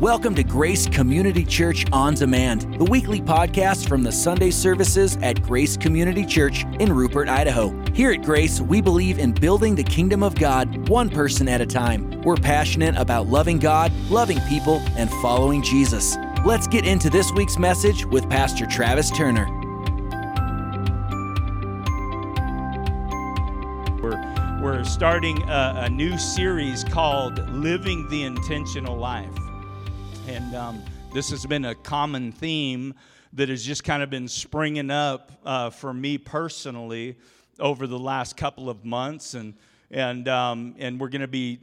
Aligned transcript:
Welcome 0.00 0.34
to 0.34 0.44
Grace 0.44 0.86
Community 0.86 1.42
Church 1.42 1.86
On 1.90 2.12
Demand, 2.12 2.78
the 2.78 2.84
weekly 2.84 3.22
podcast 3.22 3.88
from 3.88 4.02
the 4.02 4.12
Sunday 4.12 4.50
services 4.50 5.16
at 5.22 5.42
Grace 5.42 5.74
Community 5.74 6.26
Church 6.26 6.66
in 6.80 6.92
Rupert, 6.92 7.30
Idaho. 7.30 7.74
Here 7.94 8.12
at 8.12 8.20
Grace, 8.20 8.60
we 8.60 8.82
believe 8.82 9.18
in 9.18 9.32
building 9.32 9.74
the 9.74 9.82
kingdom 9.82 10.22
of 10.22 10.34
God 10.34 10.90
one 10.90 11.08
person 11.08 11.48
at 11.48 11.62
a 11.62 11.66
time. 11.66 12.20
We're 12.20 12.36
passionate 12.36 12.94
about 12.98 13.28
loving 13.28 13.58
God, 13.58 13.90
loving 14.10 14.38
people, 14.50 14.82
and 14.98 15.08
following 15.22 15.62
Jesus. 15.62 16.18
Let's 16.44 16.66
get 16.66 16.86
into 16.86 17.08
this 17.08 17.32
week's 17.32 17.56
message 17.56 18.04
with 18.04 18.28
Pastor 18.28 18.66
Travis 18.66 19.10
Turner. 19.10 19.46
We're, 24.02 24.60
we're 24.62 24.84
starting 24.84 25.42
a, 25.44 25.84
a 25.84 25.88
new 25.88 26.18
series 26.18 26.84
called 26.84 27.48
Living 27.48 28.06
the 28.10 28.24
Intentional 28.24 28.98
Life. 28.98 29.32
And 30.28 30.56
um, 30.56 30.82
this 31.14 31.30
has 31.30 31.46
been 31.46 31.64
a 31.66 31.74
common 31.76 32.32
theme 32.32 32.94
that 33.34 33.48
has 33.48 33.64
just 33.64 33.84
kind 33.84 34.02
of 34.02 34.10
been 34.10 34.26
springing 34.26 34.90
up 34.90 35.30
uh, 35.44 35.70
for 35.70 35.94
me 35.94 36.18
personally 36.18 37.16
over 37.60 37.86
the 37.86 37.98
last 37.98 38.36
couple 38.36 38.68
of 38.68 38.84
months. 38.84 39.34
And, 39.34 39.54
and, 39.90 40.26
um, 40.26 40.74
and 40.78 40.98
we're 40.98 41.10
going 41.10 41.20
to 41.20 41.28
be 41.28 41.60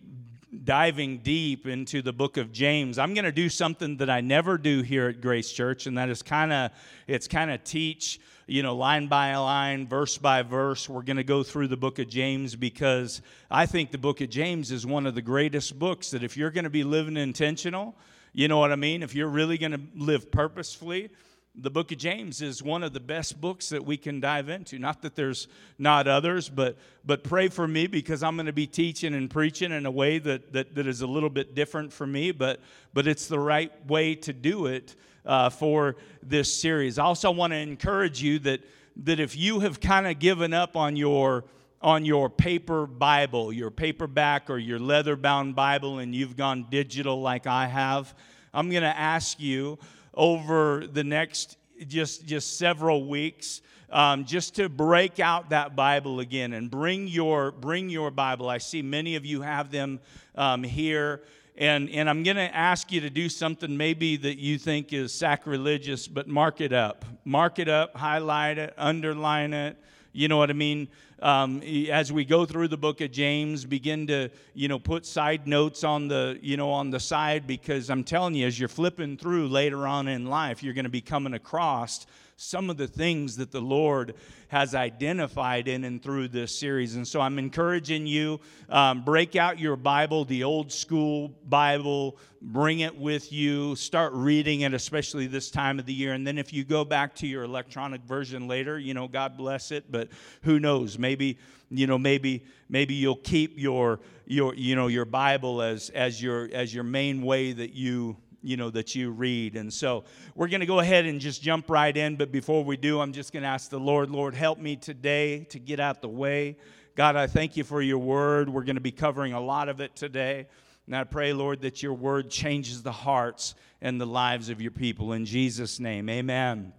diving 0.64 1.18
deep 1.18 1.68
into 1.68 2.02
the 2.02 2.14
book 2.14 2.38
of 2.38 2.54
James. 2.54 2.98
I'm 2.98 3.14
going 3.14 3.26
to 3.26 3.34
do 3.34 3.50
something 3.50 3.98
that 3.98 4.10
I 4.10 4.22
never 4.22 4.58
do 4.58 4.82
here 4.82 5.10
at 5.10 5.20
Grace 5.20 5.52
Church, 5.52 5.86
and 5.86 5.98
that 5.98 6.10
is 6.10 6.22
kind 6.22 6.54
of 6.54 6.72
it's 7.08 7.28
kind 7.28 7.52
of 7.52 7.64
teach, 7.66 8.22
you 8.48 8.64
know, 8.64 8.76
line 8.76 9.08
by 9.08 9.36
line, 9.36 9.88
verse 9.88 10.18
by 10.18 10.42
verse. 10.42 10.88
We're 10.88 11.02
going 11.02 11.18
to 11.18 11.24
go 11.24 11.44
through 11.44 11.68
the 11.68 11.78
book 11.78 12.00
of 12.00 12.08
James 12.08 12.56
because 12.56 13.22
I 13.52 13.66
think 13.66 13.92
the 13.92 13.98
book 13.98 14.22
of 14.22 14.30
James 14.30 14.72
is 14.72 14.86
one 14.86 15.06
of 15.06 15.16
the 15.16 15.22
greatest 15.22 15.78
books 15.78 16.12
that 16.12 16.24
if 16.24 16.38
you're 16.38 16.52
going 16.52 16.66
to 16.66 16.70
be 16.70 16.84
living 16.84 17.18
intentional, 17.18 17.96
you 18.34 18.48
know 18.48 18.58
what 18.58 18.72
I 18.72 18.76
mean? 18.76 19.04
If 19.04 19.16
you're 19.16 19.28
really 19.28 19.58
going 19.58 19.72
to 19.74 19.82
live 19.96 20.32
purposefully, 20.32 21.10
the 21.56 21.70
book 21.70 21.92
of 21.92 22.00
James 22.00 22.42
is 22.42 22.64
one 22.64 22.82
of 22.82 22.94
the 22.94 23.00
best 23.00 23.40
books 23.40 23.70
that 23.70 23.86
we 23.86 23.96
can 23.96 24.20
dive 24.20 24.50
into. 24.50 24.80
Not 24.80 25.04
that 25.04 25.16
there's 25.16 25.48
not 25.78 26.08
others, 26.08 26.50
but 26.50 26.78
but 27.06 27.24
pray 27.24 27.48
for 27.48 27.68
me 27.68 27.86
because 27.86 28.24
I'm 28.24 28.36
going 28.36 28.48
to 28.48 28.54
be 28.54 28.66
teaching 28.66 29.14
and 29.14 29.30
preaching 29.30 29.72
in 29.72 29.86
a 29.86 29.92
way 29.92 30.18
that 30.20 30.52
that, 30.54 30.74
that 30.74 30.88
is 30.88 31.02
a 31.02 31.08
little 31.08 31.30
bit 31.30 31.54
different 31.54 31.94
for 31.94 32.08
me, 32.08 32.32
but 32.32 32.60
but 32.94 33.06
it's 33.06 33.28
the 33.28 33.40
right 33.40 33.72
way 33.86 34.16
to 34.16 34.34
do 34.34 34.66
it 34.66 34.96
uh, 35.28 35.50
for 35.50 35.96
this 36.24 36.52
series. 36.52 36.98
I 36.98 37.04
also 37.04 37.30
want 37.30 37.54
to 37.54 37.58
encourage 37.58 38.22
you 38.24 38.40
that 38.40 38.62
that 39.04 39.20
if 39.20 39.38
you 39.38 39.60
have 39.60 39.80
kind 39.80 40.08
of 40.08 40.18
given 40.18 40.54
up 40.54 40.76
on 40.76 40.96
your 40.96 41.44
on 41.84 42.06
your 42.06 42.30
paper 42.30 42.88
Bible, 42.88 43.52
your 43.52 43.70
paperback 43.70 44.50
or 44.50 44.58
your 44.58 44.80
leather 44.80 45.18
bound 45.18 45.54
Bible, 45.54 46.00
and 46.00 46.16
you've 46.16 46.38
gone 46.38 46.66
digital 46.70 47.22
like 47.22 47.46
I 47.46 47.68
have, 47.68 48.16
I'm 48.54 48.70
going 48.70 48.84
to 48.84 48.98
ask 48.98 49.40
you 49.40 49.78
over 50.14 50.88
the 50.88 51.04
next 51.04 51.58
just, 51.88 52.26
just 52.26 52.58
several 52.58 53.08
weeks. 53.08 53.62
Um, 53.90 54.26
just 54.26 54.56
to 54.56 54.70
break 54.70 55.20
out 55.20 55.52
that 55.52 55.76
Bible 55.76 56.20
again 56.20 56.54
and 56.54 56.72
bring 56.72 57.08
your 57.08 57.52
bring 57.52 57.92
your 57.92 58.10
Bible. 58.10 58.50
I 58.50 58.58
see 58.58 58.82
many 58.82 59.16
of 59.16 59.24
you 59.24 59.42
have 59.42 59.70
them 59.70 60.00
um, 60.34 60.64
here, 60.64 61.22
and 61.58 61.88
and 61.92 62.10
I'm 62.10 62.24
going 62.24 62.38
to 62.38 62.56
ask 62.56 62.92
you 62.92 63.02
to 63.02 63.12
do 63.12 63.30
something 63.30 63.78
maybe 63.78 64.18
that 64.18 64.40
you 64.40 64.58
think 64.58 64.94
is 64.94 65.14
sacrilegious, 65.14 66.08
but 66.08 66.28
mark 66.28 66.60
it 66.60 66.74
up, 66.74 67.06
mark 67.24 67.60
it 67.60 67.70
up, 67.70 67.96
highlight 67.96 68.58
it, 68.58 68.74
underline 68.80 69.54
it. 69.54 69.78
You 70.12 70.28
know 70.28 70.38
what 70.38 70.50
I 70.50 70.54
mean? 70.54 70.88
Um, 71.24 71.64
as 71.90 72.12
we 72.12 72.26
go 72.26 72.46
through 72.46 72.68
the 72.68 72.78
book 72.78 73.00
of 73.00 73.12
James, 73.12 73.64
begin 73.64 74.06
to 74.08 74.30
you 74.54 74.68
know 74.68 74.78
put 74.78 75.06
side 75.06 75.48
notes 75.48 75.84
on 75.86 76.10
the 76.10 76.38
you 76.42 76.58
know 76.58 76.70
on 76.70 76.92
the 76.92 77.00
side 77.00 77.48
because 77.48 77.90
I'm 77.90 78.04
telling 78.04 78.36
you, 78.36 78.46
as 78.46 78.60
you're 78.60 78.68
flipping 78.68 79.18
through 79.18 79.48
later 79.48 79.88
on 79.88 80.10
in 80.10 80.26
life, 80.26 80.62
you're 80.62 80.74
going 80.74 80.84
to 80.84 80.92
be 80.92 81.02
coming 81.02 81.34
across 81.34 82.06
some 82.36 82.70
of 82.70 82.78
the 82.78 82.88
things 82.88 83.38
that 83.38 83.52
the 83.52 83.62
Lord 83.62 84.16
has 84.48 84.76
identified 84.76 85.68
in 85.68 85.84
and 85.84 86.02
through 86.02 86.28
this 86.28 86.58
series. 86.58 86.96
And 86.96 87.08
so 87.08 87.22
I'm 87.22 87.40
encouraging 87.40 88.06
you, 88.06 88.40
um, 88.70 89.04
break 89.04 89.36
out 89.36 89.60
your 89.60 89.76
Bible, 89.76 90.26
the 90.26 90.44
old 90.44 90.72
school 90.72 91.30
Bible, 91.48 92.18
bring 92.42 92.82
it 92.82 92.96
with 92.98 93.32
you, 93.32 93.76
start 93.76 94.14
reading 94.14 94.62
it, 94.62 94.74
especially 94.74 95.28
this 95.28 95.50
time 95.50 95.80
of 95.80 95.86
the 95.86 95.94
year. 95.94 96.14
And 96.14 96.26
then 96.26 96.38
if 96.38 96.54
you 96.54 96.64
go 96.64 96.84
back 96.84 97.16
to 97.16 97.28
your 97.28 97.44
electronic 97.44 98.02
version 98.04 98.48
later, 98.48 98.78
you 98.78 98.94
know, 98.94 99.08
God 99.08 99.38
bless 99.38 99.72
it, 99.72 99.92
but 99.92 100.10
who 100.44 100.60
knows? 100.60 101.00
Maybe, 101.00 101.38
you 101.70 101.88
know, 101.88 101.98
maybe 101.98 102.46
maybe 102.70 102.94
you'll 102.94 103.16
keep 103.16 103.58
your 103.58 104.00
your 104.26 104.54
you 104.56 104.76
know 104.76 104.88
your 104.88 105.06
Bible 105.06 105.62
as 105.62 105.90
as 105.90 106.22
your 106.22 106.50
as 106.54 106.74
your 106.74 106.84
main 106.84 107.22
way 107.22 107.54
that 107.54 107.74
you 107.74 108.18
you 108.44 108.58
know 108.58 108.70
that 108.70 108.94
you 108.94 109.10
read. 109.10 109.56
And 109.56 109.74
so 109.74 110.04
we're 110.36 110.50
going 110.50 110.60
to 110.60 110.66
go 110.66 110.80
ahead 110.80 111.06
and 111.06 111.20
just 111.20 111.42
jump 111.42 111.70
right 111.70 111.96
in 111.96 112.18
but 112.18 112.32
before 112.32 112.64
we 112.64 112.78
do 112.78 113.00
i'm 113.00 113.14
just 113.14 113.32
going 113.32 113.44
to 113.44 113.50
ask 113.50 113.70
the 113.70 113.80
lord 113.80 114.12
lord 114.12 114.36
help 114.36 114.60
me 114.60 114.76
today 114.76 115.46
to 115.46 115.60
get 115.60 115.80
out 115.80 116.02
the 116.02 116.10
way. 116.10 116.58
God 116.96 117.16
i 117.16 117.26
thank 117.26 117.58
you 117.58 117.64
for 117.64 117.82
your 117.82 117.98
word. 117.98 118.50
We're 118.50 118.64
going 118.64 118.76
to 118.76 118.82
be 118.82 118.92
covering 118.92 119.34
a 119.34 119.42
lot 119.42 119.70
of 119.70 119.80
it 119.80 119.96
today. 119.96 120.48
And 120.86 120.96
i 120.96 121.04
pray 121.06 121.34
lord 121.34 121.62
that 121.62 121.82
your 121.82 121.94
word 121.94 122.30
changes 122.30 122.84
the 122.84 122.92
hearts 122.92 123.56
and 123.82 124.00
the 124.00 124.06
lives 124.06 124.50
of 124.50 124.62
your 124.62 124.72
people. 124.72 125.14
In 125.14 125.26
jesus 125.26 125.80
name 125.80 126.10
amen. 126.10 126.74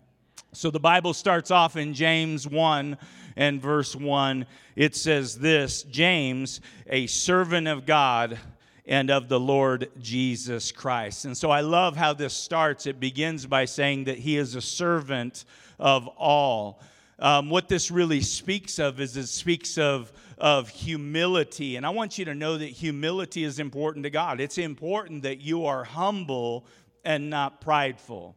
So 0.53 0.71
the 0.71 0.81
bible 0.81 1.15
starts 1.15 1.51
off 1.51 1.77
in 1.77 1.95
james 1.95 2.47
1 2.47 2.99
and 3.37 3.61
verse 3.61 3.97
1 3.97 4.47
it 4.77 4.95
says 4.95 5.39
this 5.39 5.83
james 5.85 6.61
a 6.87 7.07
servant 7.09 7.67
of 7.67 7.87
god 7.87 8.39
and 8.87 9.11
of 9.11 9.29
the 9.29 9.41
Lord 9.41 9.91
Jesus 10.01 10.71
Christ. 10.71 11.25
And 11.25 11.37
so 11.37 11.51
I 11.51 11.63
love 11.63 11.97
how 11.97 12.13
this 12.13 12.35
starts. 12.35 12.87
It 12.87 13.01
begins 13.01 13.47
by 13.47 13.65
saying 13.65 14.05
that 14.05 14.19
he 14.19 14.37
is 14.37 14.55
a 14.55 14.61
servant 14.61 15.45
of 15.79 16.07
all. 16.09 16.81
Um, 17.19 17.49
what 17.49 17.69
this 17.69 17.91
really 17.91 18.21
speaks 18.21 18.79
of 18.79 19.01
is 19.01 19.17
it 19.17 19.29
speaks 19.29 19.79
of, 19.79 20.13
of 20.37 20.69
humility. 20.69 21.77
And 21.77 21.87
I 21.87 21.91
want 21.91 22.19
you 22.19 22.25
to 22.27 22.35
know 22.35 22.59
that 22.59 22.67
humility 22.67 23.45
is 23.45 23.59
important 23.59 24.03
to 24.03 24.11
God. 24.11 24.41
It's 24.41 24.59
important 24.59 25.23
that 25.23 25.41
you 25.41 25.65
are 25.65 25.85
humble 25.85 26.67
and 27.05 27.31
not 27.31 27.61
prideful. 27.61 28.37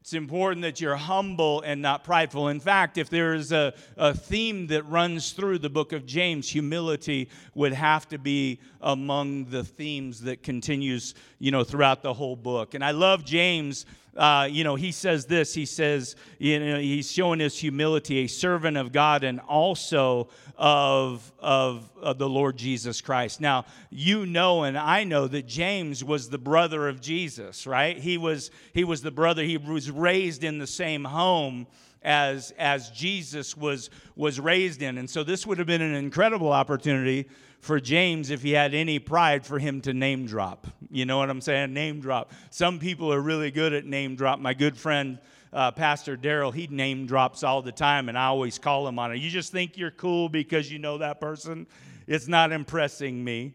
It's 0.00 0.14
important 0.14 0.62
that 0.62 0.80
you're 0.80 0.96
humble 0.96 1.60
and 1.60 1.82
not 1.82 2.04
prideful. 2.04 2.48
In 2.48 2.58
fact, 2.58 2.96
if 2.96 3.10
there's 3.10 3.52
a, 3.52 3.74
a 3.98 4.14
theme 4.14 4.66
that 4.68 4.82
runs 4.84 5.32
through 5.32 5.58
the 5.58 5.68
book 5.68 5.92
of 5.92 6.06
James, 6.06 6.48
humility 6.48 7.28
would 7.54 7.74
have 7.74 8.08
to 8.08 8.16
be 8.16 8.60
among 8.80 9.44
the 9.50 9.62
themes 9.62 10.22
that 10.22 10.42
continues, 10.42 11.14
you 11.38 11.50
know, 11.50 11.64
throughout 11.64 12.02
the 12.02 12.14
whole 12.14 12.34
book. 12.34 12.72
And 12.72 12.82
I 12.82 12.92
love 12.92 13.26
James 13.26 13.84
uh, 14.16 14.48
you 14.50 14.64
know, 14.64 14.74
he 14.74 14.92
says 14.92 15.26
this. 15.26 15.54
He 15.54 15.66
says, 15.66 16.16
you 16.38 16.58
know, 16.60 16.78
he's 16.78 17.10
showing 17.10 17.40
his 17.40 17.56
humility, 17.56 18.18
a 18.18 18.26
servant 18.26 18.76
of 18.76 18.92
God 18.92 19.24
and 19.24 19.40
also 19.40 20.28
of, 20.56 21.32
of, 21.38 21.90
of 22.00 22.18
the 22.18 22.28
Lord 22.28 22.56
Jesus 22.56 23.00
Christ. 23.00 23.40
Now, 23.40 23.66
you 23.90 24.26
know, 24.26 24.64
and 24.64 24.76
I 24.76 25.04
know 25.04 25.28
that 25.28 25.46
James 25.46 26.02
was 26.04 26.28
the 26.28 26.38
brother 26.38 26.88
of 26.88 27.00
Jesus, 27.00 27.66
right? 27.66 27.96
He 27.96 28.18
was, 28.18 28.50
he 28.72 28.84
was 28.84 29.02
the 29.02 29.10
brother, 29.10 29.42
he 29.42 29.56
was 29.56 29.90
raised 29.90 30.44
in 30.44 30.58
the 30.58 30.66
same 30.66 31.04
home 31.04 31.66
as, 32.02 32.52
as 32.58 32.90
Jesus 32.90 33.56
was, 33.56 33.90
was 34.16 34.40
raised 34.40 34.82
in. 34.82 34.98
And 34.98 35.08
so 35.08 35.22
this 35.22 35.46
would 35.46 35.58
have 35.58 35.66
been 35.66 35.82
an 35.82 35.94
incredible 35.94 36.52
opportunity 36.52 37.28
for 37.60 37.78
James, 37.78 38.30
if 38.30 38.42
he 38.42 38.52
had 38.52 38.74
any 38.74 38.98
pride, 38.98 39.44
for 39.44 39.58
him 39.58 39.80
to 39.82 39.92
name 39.92 40.26
drop. 40.26 40.66
You 40.90 41.04
know 41.04 41.18
what 41.18 41.30
I'm 41.30 41.40
saying? 41.40 41.72
Name 41.72 42.00
drop. 42.00 42.32
Some 42.50 42.78
people 42.78 43.12
are 43.12 43.20
really 43.20 43.50
good 43.50 43.72
at 43.72 43.84
name 43.84 44.16
drop. 44.16 44.40
My 44.40 44.54
good 44.54 44.76
friend, 44.76 45.18
uh, 45.52 45.70
Pastor 45.70 46.16
Daryl, 46.16 46.52
he 46.52 46.66
name 46.66 47.06
drops 47.06 47.44
all 47.44 47.62
the 47.62 47.72
time, 47.72 48.08
and 48.08 48.18
I 48.18 48.26
always 48.26 48.58
call 48.58 48.88
him 48.88 48.98
on 48.98 49.12
it. 49.12 49.18
You 49.18 49.30
just 49.30 49.52
think 49.52 49.76
you're 49.76 49.90
cool 49.90 50.28
because 50.28 50.72
you 50.72 50.78
know 50.78 50.98
that 50.98 51.20
person. 51.20 51.66
It's 52.06 52.28
not 52.28 52.50
impressing 52.50 53.22
me. 53.22 53.54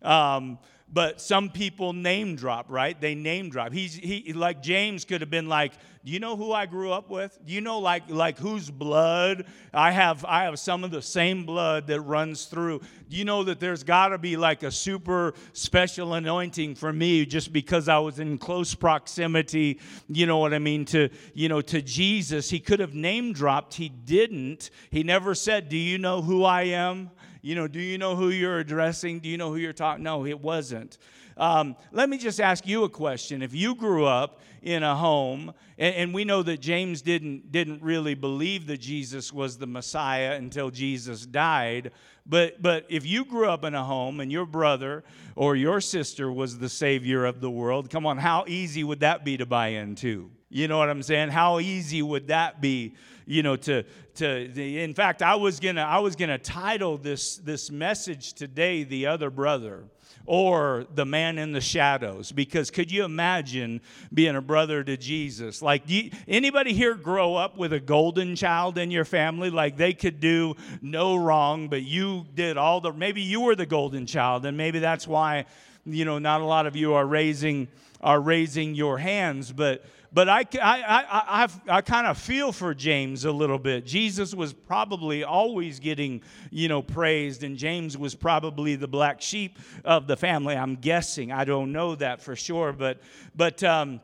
Um, 0.00 0.58
but 0.92 1.20
some 1.20 1.48
people 1.48 1.94
name 1.94 2.36
drop, 2.36 2.66
right? 2.68 3.00
They 3.00 3.14
name 3.14 3.48
drop. 3.48 3.72
He's 3.72 3.94
he 3.94 4.32
like 4.34 4.62
James 4.62 5.04
could 5.06 5.22
have 5.22 5.30
been 5.30 5.48
like, 5.48 5.72
"Do 6.04 6.12
you 6.12 6.20
know 6.20 6.36
who 6.36 6.52
I 6.52 6.66
grew 6.66 6.92
up 6.92 7.08
with? 7.08 7.38
Do 7.46 7.54
you 7.54 7.62
know 7.62 7.78
like 7.78 8.02
like 8.08 8.38
whose 8.38 8.70
blood 8.70 9.46
I 9.72 9.90
have? 9.90 10.22
I 10.26 10.44
have 10.44 10.58
some 10.58 10.84
of 10.84 10.90
the 10.90 11.00
same 11.00 11.46
blood 11.46 11.86
that 11.86 12.02
runs 12.02 12.44
through. 12.44 12.80
Do 13.08 13.16
you 13.16 13.24
know 13.24 13.42
that 13.44 13.58
there's 13.58 13.82
got 13.82 14.08
to 14.08 14.18
be 14.18 14.36
like 14.36 14.62
a 14.62 14.70
super 14.70 15.32
special 15.54 16.12
anointing 16.12 16.74
for 16.74 16.92
me 16.92 17.24
just 17.24 17.54
because 17.54 17.88
I 17.88 17.98
was 17.98 18.18
in 18.18 18.36
close 18.36 18.74
proximity? 18.74 19.80
You 20.08 20.26
know 20.26 20.38
what 20.38 20.52
I 20.52 20.58
mean 20.58 20.84
to 20.86 21.08
you 21.32 21.48
know 21.48 21.62
to 21.62 21.80
Jesus. 21.80 22.50
He 22.50 22.60
could 22.60 22.80
have 22.80 22.94
name 22.94 23.32
dropped. 23.32 23.74
He 23.74 23.88
didn't. 23.88 24.68
He 24.90 25.02
never 25.02 25.34
said, 25.34 25.70
"Do 25.70 25.78
you 25.78 25.96
know 25.96 26.20
who 26.20 26.44
I 26.44 26.64
am?" 26.64 27.10
You 27.42 27.56
know, 27.56 27.66
do 27.66 27.80
you 27.80 27.98
know 27.98 28.14
who 28.14 28.28
you're 28.30 28.60
addressing? 28.60 29.18
Do 29.18 29.28
you 29.28 29.36
know 29.36 29.50
who 29.50 29.56
you're 29.56 29.72
talking? 29.72 30.04
No, 30.04 30.24
it 30.24 30.40
wasn't. 30.40 30.96
Um, 31.36 31.76
let 31.92 32.08
me 32.08 32.18
just 32.18 32.40
ask 32.40 32.66
you 32.66 32.84
a 32.84 32.88
question. 32.88 33.42
If 33.42 33.54
you 33.54 33.74
grew 33.74 34.04
up 34.04 34.40
in 34.62 34.82
a 34.82 34.94
home, 34.94 35.52
and, 35.78 35.94
and, 35.94 36.14
we 36.14 36.24
know 36.24 36.42
that 36.42 36.60
James 36.60 37.02
didn't, 37.02 37.50
didn't 37.50 37.82
really 37.82 38.14
believe 38.14 38.66
that 38.68 38.78
Jesus 38.78 39.32
was 39.32 39.58
the 39.58 39.66
Messiah 39.66 40.34
until 40.34 40.70
Jesus 40.70 41.26
died, 41.26 41.90
But, 42.24 42.62
but 42.62 42.86
if 42.88 43.04
you 43.04 43.24
grew 43.24 43.48
up 43.48 43.64
in 43.64 43.74
a 43.74 43.82
home 43.82 44.20
and 44.20 44.30
your 44.30 44.46
brother 44.46 45.02
or 45.34 45.56
your 45.56 45.80
sister 45.80 46.30
was 46.30 46.58
the 46.58 46.68
savior 46.68 47.24
of 47.24 47.40
the 47.40 47.50
world, 47.50 47.90
come 47.90 48.06
on, 48.06 48.18
how 48.18 48.44
easy 48.46 48.84
would 48.84 49.00
that 49.00 49.24
be 49.24 49.36
to 49.36 49.46
buy 49.46 49.68
into? 49.68 50.30
You 50.48 50.68
know 50.68 50.78
what 50.78 50.90
I'm 50.90 51.02
saying? 51.02 51.30
How 51.30 51.58
easy 51.58 52.02
would 52.02 52.28
that 52.28 52.60
be, 52.60 52.94
you 53.24 53.42
know, 53.42 53.56
to 53.56 53.84
to 54.16 54.52
in 54.60 54.92
fact, 54.92 55.22
I 55.22 55.34
was 55.34 55.58
to 55.60 55.78
I 55.78 55.98
was 55.98 56.14
to 56.14 56.38
title 56.38 56.98
this 56.98 57.38
this 57.38 57.70
message 57.70 58.34
today 58.34 58.84
the 58.84 59.06
other 59.06 59.30
brother 59.30 59.84
or 60.26 60.86
the 60.94 61.04
man 61.04 61.38
in 61.38 61.52
the 61.52 61.60
shadows. 61.60 62.32
Because 62.32 62.70
could 62.70 62.90
you 62.90 63.04
imagine 63.04 63.80
being 64.12 64.36
a 64.36 64.40
brother 64.40 64.84
to 64.84 64.96
jesus? 64.96 65.62
Like 65.62 65.82
you, 65.88 66.10
anybody 66.28 66.72
here 66.72 66.94
grow 66.94 67.34
up 67.34 67.56
with 67.56 67.72
a 67.72 67.80
golden 67.80 68.36
child 68.36 68.78
in 68.78 68.90
your 68.90 69.04
family? 69.04 69.50
Like 69.50 69.76
they 69.76 69.92
could 69.92 70.20
do 70.20 70.54
no 70.80 71.16
wrong 71.16 71.68
but 71.68 71.82
you 71.82 72.26
did 72.34 72.56
all 72.56 72.80
the 72.80 72.92
maybe 72.92 73.20
you 73.20 73.40
were 73.40 73.54
the 73.54 73.66
golden 73.66 74.06
child 74.06 74.44
and 74.46 74.56
maybe 74.56 74.78
that's 74.78 75.06
why 75.06 75.44
you 75.84 76.04
know 76.04 76.18
not 76.18 76.40
a 76.40 76.44
lot 76.44 76.66
of 76.66 76.76
you 76.76 76.94
are 76.94 77.06
raising 77.06 77.68
are 78.00 78.20
raising 78.20 78.74
your 78.74 78.98
hands 78.98 79.52
but 79.52 79.84
but 80.12 80.28
I, 80.28 80.44
I, 80.60 81.04
I, 81.44 81.48
I, 81.68 81.80
kind 81.80 82.06
of 82.06 82.18
feel 82.18 82.52
for 82.52 82.74
James 82.74 83.24
a 83.24 83.32
little 83.32 83.58
bit. 83.58 83.86
Jesus 83.86 84.34
was 84.34 84.52
probably 84.52 85.24
always 85.24 85.80
getting, 85.80 86.22
you 86.50 86.68
know, 86.68 86.82
praised, 86.82 87.42
and 87.42 87.56
James 87.56 87.96
was 87.96 88.14
probably 88.14 88.76
the 88.76 88.88
black 88.88 89.22
sheep 89.22 89.58
of 89.84 90.06
the 90.06 90.16
family. 90.16 90.54
I'm 90.54 90.76
guessing. 90.76 91.32
I 91.32 91.44
don't 91.44 91.72
know 91.72 91.94
that 91.94 92.20
for 92.20 92.36
sure, 92.36 92.72
but, 92.72 93.00
but, 93.34 93.62
um, 93.62 94.00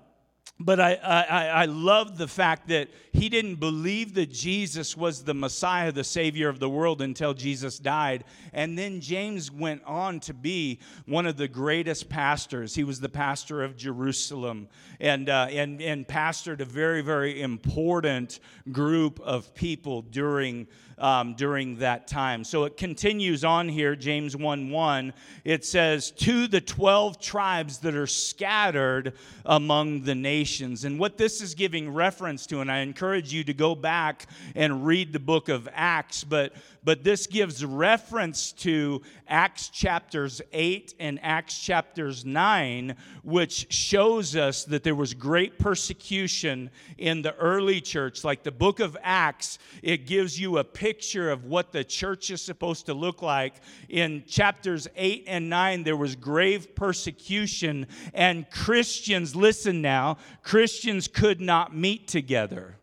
but 0.60 0.80
I, 0.80 0.94
I, 0.94 1.46
I 1.46 1.64
love 1.66 2.18
the 2.18 2.26
fact 2.26 2.68
that 2.68 2.88
he 3.12 3.28
didn't 3.28 3.56
believe 3.56 4.14
that 4.14 4.32
Jesus 4.32 4.96
was 4.96 5.22
the 5.22 5.34
Messiah, 5.34 5.92
the 5.92 6.02
Savior 6.02 6.48
of 6.48 6.58
the 6.58 6.68
world, 6.68 7.00
until 7.00 7.32
Jesus 7.32 7.78
died. 7.78 8.24
And 8.52 8.76
then 8.76 9.00
James 9.00 9.52
went 9.52 9.82
on 9.84 10.18
to 10.20 10.34
be 10.34 10.80
one 11.06 11.26
of 11.26 11.36
the 11.36 11.46
greatest 11.46 12.08
pastors. 12.08 12.74
He 12.74 12.82
was 12.82 12.98
the 12.98 13.08
pastor 13.08 13.62
of 13.62 13.76
Jerusalem 13.76 14.68
and, 14.98 15.28
uh, 15.28 15.46
and, 15.50 15.80
and 15.80 16.06
pastored 16.06 16.60
a 16.60 16.64
very, 16.64 17.02
very 17.02 17.40
important 17.40 18.40
group 18.72 19.20
of 19.20 19.54
people 19.54 20.02
during 20.02 20.66
um, 21.00 21.34
during 21.34 21.76
that 21.76 22.08
time. 22.08 22.44
So 22.44 22.64
it 22.64 22.76
continues 22.76 23.44
on 23.44 23.68
here, 23.68 23.94
James 23.94 24.36
1 24.36 24.70
1. 24.70 25.12
It 25.44 25.64
says, 25.64 26.10
To 26.10 26.48
the 26.48 26.60
12 26.60 27.20
tribes 27.20 27.78
that 27.78 27.94
are 27.94 28.06
scattered 28.06 29.12
among 29.46 30.02
the 30.02 30.16
nations. 30.16 30.47
And 30.84 30.98
what 30.98 31.18
this 31.18 31.40
is 31.42 31.54
giving 31.54 31.92
reference 31.92 32.46
to, 32.46 32.60
and 32.60 32.72
I 32.72 32.78
encourage 32.78 33.32
you 33.32 33.44
to 33.44 33.52
go 33.52 33.74
back 33.74 34.26
and 34.54 34.86
read 34.86 35.12
the 35.12 35.18
book 35.18 35.48
of 35.48 35.68
Acts, 35.72 36.24
but 36.24 36.54
but 36.88 37.04
this 37.04 37.26
gives 37.26 37.62
reference 37.62 38.50
to 38.50 39.02
Acts 39.28 39.68
chapters 39.68 40.40
8 40.54 40.94
and 40.98 41.20
Acts 41.22 41.58
chapters 41.58 42.24
9, 42.24 42.96
which 43.22 43.70
shows 43.70 44.34
us 44.34 44.64
that 44.64 44.84
there 44.84 44.94
was 44.94 45.12
great 45.12 45.58
persecution 45.58 46.70
in 46.96 47.20
the 47.20 47.36
early 47.36 47.82
church. 47.82 48.24
Like 48.24 48.42
the 48.42 48.50
book 48.50 48.80
of 48.80 48.96
Acts, 49.02 49.58
it 49.82 50.06
gives 50.06 50.40
you 50.40 50.56
a 50.56 50.64
picture 50.64 51.30
of 51.30 51.44
what 51.44 51.72
the 51.72 51.84
church 51.84 52.30
is 52.30 52.40
supposed 52.40 52.86
to 52.86 52.94
look 52.94 53.20
like. 53.20 53.56
In 53.90 54.24
chapters 54.26 54.88
8 54.96 55.24
and 55.26 55.50
9, 55.50 55.82
there 55.82 55.94
was 55.94 56.16
grave 56.16 56.74
persecution, 56.74 57.86
and 58.14 58.50
Christians, 58.50 59.36
listen 59.36 59.82
now, 59.82 60.16
Christians 60.42 61.06
could 61.06 61.38
not 61.38 61.76
meet 61.76 62.08
together. 62.08 62.77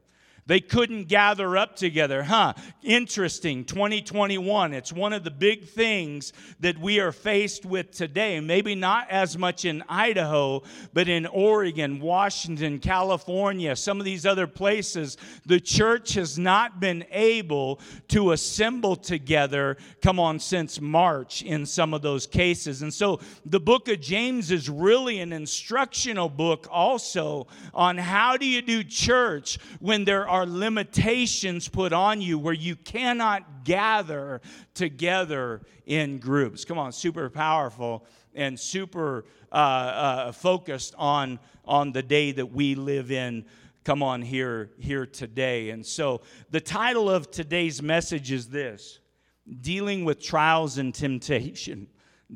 They 0.48 0.60
couldn't 0.60 1.08
gather 1.08 1.58
up 1.58 1.76
together. 1.76 2.22
Huh, 2.22 2.54
interesting. 2.84 3.66
2021, 3.66 4.74
it's 4.74 4.94
one 4.94 5.12
of 5.12 5.24
the 5.24 5.32
big 5.32 5.68
things 5.68 6.34
that 6.60 6.78
we 6.78 7.00
are 7.00 7.12
faced 7.12 7.66
with 7.66 7.90
today. 7.90 8.40
Maybe 8.40 8.76
not 8.76 9.10
as 9.10 9.40
much 9.40 9.66
in 9.66 9.84
Idaho, 9.90 10.62
but 10.94 11.10
in 11.10 11.26
Oregon, 11.26 12.00
Washington, 12.00 12.78
California, 12.78 13.76
some 13.76 13.98
of 13.98 14.06
these 14.06 14.24
other 14.24 14.46
places, 14.46 15.18
the 15.48 15.60
church 15.60 16.14
has 16.14 16.38
not 16.38 16.80
been 16.80 17.06
able 17.10 17.80
to 18.10 18.32
assemble 18.32 18.96
together, 18.96 19.78
come 20.04 20.20
on, 20.20 20.40
since 20.40 20.80
March 20.80 21.42
in 21.42 21.66
some 21.66 21.92
of 21.92 22.04
those 22.04 22.28
cases. 22.28 22.84
And 22.84 22.94
so 22.94 23.20
the 23.48 23.60
book 23.60 23.88
of 23.88 24.00
James 24.00 24.52
is 24.52 24.70
really 24.70 25.22
an 25.22 25.34
instructional 25.34 26.30
book 26.30 26.68
also 26.70 27.48
on 27.74 27.98
how 27.98 28.38
do 28.38 28.46
you 28.46 28.62
do 28.62 28.84
church 28.84 29.58
when 29.80 30.06
there 30.06 30.28
are 30.28 30.35
are 30.36 30.46
limitations 30.46 31.70
put 31.70 31.94
on 31.94 32.20
you 32.20 32.38
where 32.38 32.54
you 32.54 32.76
cannot 32.76 33.64
gather 33.64 34.42
together 34.74 35.62
in 35.86 36.18
groups. 36.18 36.66
Come 36.66 36.78
on, 36.78 36.92
super 36.92 37.30
powerful 37.30 38.06
and 38.34 38.60
super 38.60 39.24
uh, 39.50 39.56
uh, 39.56 40.32
focused 40.34 40.94
on, 40.98 41.40
on 41.64 41.94
the 41.94 42.04
day 42.04 42.34
that 42.34 42.52
we 42.52 42.76
live 42.76 43.12
in. 43.12 43.46
Come 43.86 44.04
on 44.04 44.22
here 44.22 44.72
here 44.78 45.06
today. 45.06 45.70
And 45.70 45.86
so 45.86 46.20
the 46.50 46.60
title 46.60 47.10
of 47.10 47.32
today's 47.32 47.82
message 47.82 48.34
is 48.34 48.50
this 48.50 49.00
dealing 49.62 50.04
with 50.04 50.22
trials 50.22 50.78
and 50.78 50.94
temptation. 50.94 51.88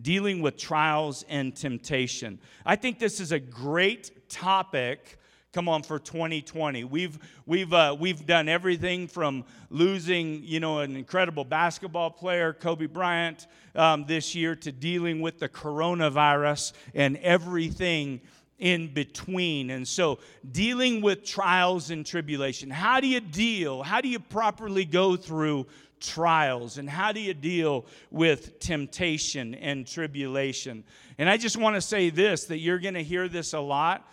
Dealing 0.02 0.42
with 0.42 0.56
trials 0.56 1.26
and 1.28 1.54
temptation. 1.54 2.40
I 2.66 2.78
think 2.78 2.98
this 2.98 3.20
is 3.20 3.34
a 3.34 3.40
great 3.40 4.30
topic 4.30 5.19
come 5.52 5.68
on 5.68 5.82
for 5.82 5.98
2020 5.98 6.84
we've 6.84 7.18
we've 7.48 7.74
uh, 7.74 7.96
we've 8.00 8.28
done 8.28 8.48
everything 8.48 9.08
from 9.08 9.44
losing 9.72 10.44
you 10.44 10.60
know 10.60 10.80
an 10.80 10.96
incredible 10.96 11.44
basketball 11.44 12.12
player 12.12 12.54
kobe 12.54 12.86
bryant 12.86 13.48
um, 13.76 14.06
this 14.08 14.36
year 14.36 14.56
to 14.56 14.72
dealing 14.72 15.22
with 15.22 15.40
the 15.40 15.50
coronavirus 15.50 16.74
and 16.94 17.18
everything 17.18 18.22
in 18.60 18.94
between. 18.94 19.70
And 19.70 19.88
so 19.88 20.20
dealing 20.52 21.02
with 21.02 21.24
trials 21.24 21.90
and 21.90 22.06
tribulation 22.06 22.70
how 22.70 23.00
do 23.00 23.08
you 23.08 23.20
deal 23.20 23.82
how 23.82 24.02
do 24.02 24.08
you 24.08 24.20
properly 24.20 24.86
go 24.86 25.16
through 25.16 25.66
trials 26.00 26.78
and 26.78 26.90
how 26.90 27.12
do 27.12 27.20
you 27.20 27.34
deal 27.34 27.86
with 28.12 28.60
temptation 28.60 29.56
and 29.56 29.88
tribulation? 29.88 30.84
And 31.18 31.28
i 31.28 31.38
just 31.38 31.58
want 31.58 31.76
to 31.76 31.82
say 31.82 32.12
this 32.12 32.46
that 32.46 32.60
you're 32.60 32.80
going 32.80 32.94
to 32.94 33.04
hear 33.04 33.28
this 33.28 33.54
a 33.54 33.60
lot 33.60 34.06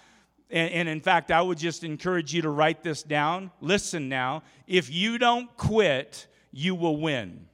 and, 0.51 0.73
and, 0.73 0.89
in 0.89 1.01
fact, 1.01 1.31
I 1.31 1.43
would 1.43 1.59
just 1.59 1.83
encourage 1.83 2.33
you 2.33 2.43
to 2.43 2.51
write 2.51 2.83
this 2.83 3.03
down. 3.03 3.51
Listen 3.61 4.09
now. 4.09 4.45
If 4.67 4.91
you 4.93 5.19
don't 5.19 5.55
quit, 5.57 6.29
you 6.53 6.75
will 6.75 6.97
win. 6.99 7.47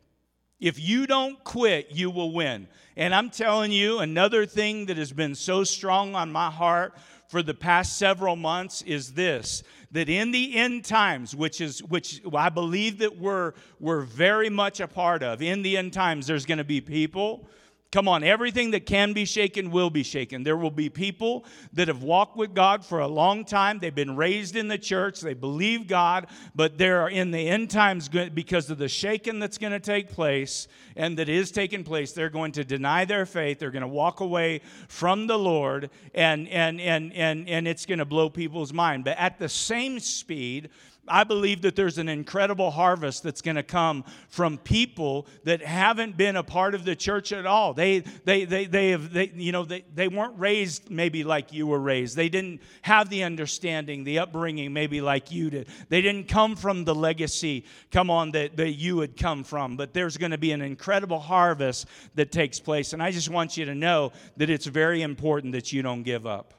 If 0.61 0.79
you 0.79 1.07
don't 1.07 1.43
quit, 1.43 1.91
you 1.91 2.11
will 2.11 2.33
win. 2.33 2.69
And 2.97 3.15
I'm 3.15 3.31
telling 3.31 3.73
you, 3.73 3.99
another 3.99 4.45
thing 4.47 4.87
that 4.87 4.97
has 4.97 5.13
been 5.13 5.35
so 5.35 5.65
strong 5.65 6.15
on 6.15 6.31
my 6.31 6.51
heart 6.51 6.95
for 7.33 7.43
the 7.43 7.55
past 7.55 7.97
several 7.97 8.37
months 8.37 8.83
is 8.83 9.15
this 9.15 9.63
that 9.91 10.11
in 10.11 10.33
the 10.33 10.55
end 10.55 10.85
times 10.85 11.35
which 11.35 11.63
is 11.63 11.83
which 11.85 12.21
i 12.37 12.51
believe 12.51 12.99
that 12.99 13.19
we're 13.19 13.55
we're 13.81 14.03
very 14.03 14.51
much 14.51 14.81
a 14.81 14.87
part 14.87 15.23
of 15.23 15.41
in 15.41 15.63
the 15.63 15.79
end 15.79 15.95
times 15.95 16.27
there's 16.27 16.45
going 16.45 16.59
to 16.59 16.65
be 16.65 16.79
people 16.79 17.49
Come 17.93 18.09
on, 18.09 18.25
everything 18.25 18.71
that 18.71 18.87
can 18.87 19.13
be 19.13 19.27
shaken 19.27 19.71
will 19.71 19.91
be 19.91 20.03
shaken. 20.03 20.45
There 20.45 20.57
will 20.57 20.71
be 20.71 20.89
people 20.89 21.45
that 21.75 21.89
have 21.89 22.03
walked 22.03 22.39
with 22.39 22.55
God 22.55 22.83
for 22.83 23.01
a 23.01 23.07
long 23.07 23.45
time. 23.45 23.81
They've 23.81 23.95
been 23.95 24.17
raised 24.17 24.57
in 24.57 24.69
the 24.69 24.79
church. 24.79 25.21
They 25.21 25.35
believe 25.35 25.89
God, 25.89 26.29
but 26.55 26.79
they're 26.79 27.09
in 27.09 27.33
the 27.33 27.47
end 27.51 27.69
times 27.69 28.09
because 28.09 28.71
of 28.71 28.79
the 28.79 28.89
shaking 28.89 29.41
that's 29.41 29.59
going 29.59 29.75
to 29.75 29.79
take 29.81 30.09
place 30.09 30.69
and 30.97 31.19
that 31.19 31.29
is 31.29 31.51
taking 31.51 31.85
place. 31.85 32.13
They're 32.13 32.31
going 32.31 32.53
to 32.53 32.65
deny 32.65 33.05
their 33.05 33.27
faith. 33.27 33.59
They're 33.59 33.71
going 33.71 33.83
to 33.83 33.89
walk 33.89 34.21
away 34.21 34.63
from 34.89 35.27
the 35.27 35.39
Lord, 35.39 35.91
and, 36.15 36.49
and, 36.49 36.81
and, 36.81 37.13
and, 37.13 37.47
and 37.47 37.69
it's 37.69 37.85
going 37.85 37.99
to 37.99 38.07
blow 38.07 38.31
people's 38.31 38.73
mind. 38.73 39.05
But 39.05 39.19
at 39.19 39.39
the 39.39 39.51
same 39.51 40.01
speed, 40.01 40.71
I 41.09 41.25
believe 41.25 41.63
that 41.63 41.75
there's 41.75 41.99
an 41.99 42.09
incredible 42.09 42.71
harvest 42.71 43.25
that's 43.25 43.43
going 43.43 43.57
to 43.57 43.65
come 43.65 44.05
from 44.29 44.57
people 44.57 45.27
that 45.43 45.61
haven't 45.61 46.17
been 46.17 46.37
a 46.37 46.45
part 46.45 46.77
of 46.77 46.85
the 46.85 46.95
church 46.95 47.33
at 47.33 47.45
all. 47.45 47.75
They, 47.75 48.01
they, 48.25 48.45
they, 48.45 48.67
they 48.67 48.91
have, 48.91 49.13
they, 49.13 49.33
you 49.35 49.51
know, 49.51 49.65
they, 49.65 49.85
they 49.93 50.07
weren't 50.07 50.39
raised 50.39 50.91
maybe 50.91 51.25
like 51.25 51.53
you 51.53 51.67
were 51.67 51.81
raised. 51.81 52.15
They 52.15 52.29
didn't 52.29 52.63
have 52.83 53.11
the 53.11 53.25
understanding, 53.25 54.05
the 54.05 54.21
upbringing 54.21 54.73
maybe 54.73 55.01
like 55.01 55.33
you 55.33 55.51
did. 55.51 55.67
They 55.89 56.03
didn't 56.03 56.29
come 56.29 56.55
from 56.55 56.85
the 56.85 56.95
legacy, 56.95 57.65
come 57.91 58.09
on, 58.09 58.31
that, 58.33 58.57
that 58.57 58.75
you 58.75 59.01
had 59.01 59.17
come 59.17 59.43
from. 59.43 59.77
But 59.77 59.95
there's 59.95 60.17
going 60.17 60.31
to 60.31 60.39
be 60.39 60.53
an 60.53 60.63
incredible 60.63 61.19
harvest 61.19 61.89
that 62.15 62.31
takes 62.31 62.61
place. 62.61 62.93
And 62.93 63.03
I 63.03 63.11
just 63.11 63.29
want 63.29 63.57
you 63.57 63.65
to 63.65 63.75
know 63.75 64.13
that 64.37 64.51
it's 64.51 64.67
very 64.67 65.03
important 65.03 65.53
that 65.55 65.73
you 65.73 65.83
don't 65.83 66.05
give 66.05 66.29
up. 66.29 66.55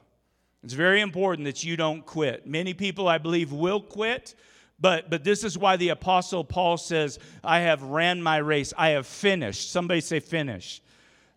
It's 0.64 0.72
very 0.72 1.02
important 1.02 1.44
that 1.44 1.62
you 1.62 1.76
don't 1.76 2.06
quit. 2.06 2.46
Many 2.46 2.72
people, 2.72 3.06
I 3.06 3.18
believe, 3.18 3.52
will 3.52 3.82
quit, 3.82 4.34
but, 4.80 5.10
but 5.10 5.22
this 5.22 5.44
is 5.44 5.58
why 5.58 5.76
the 5.76 5.90
Apostle 5.90 6.42
Paul 6.42 6.78
says, 6.78 7.18
I 7.44 7.60
have 7.60 7.82
ran 7.82 8.22
my 8.22 8.38
race, 8.38 8.72
I 8.78 8.90
have 8.90 9.06
finished. 9.06 9.70
Somebody 9.70 10.00
say, 10.00 10.20
finish. 10.20 10.80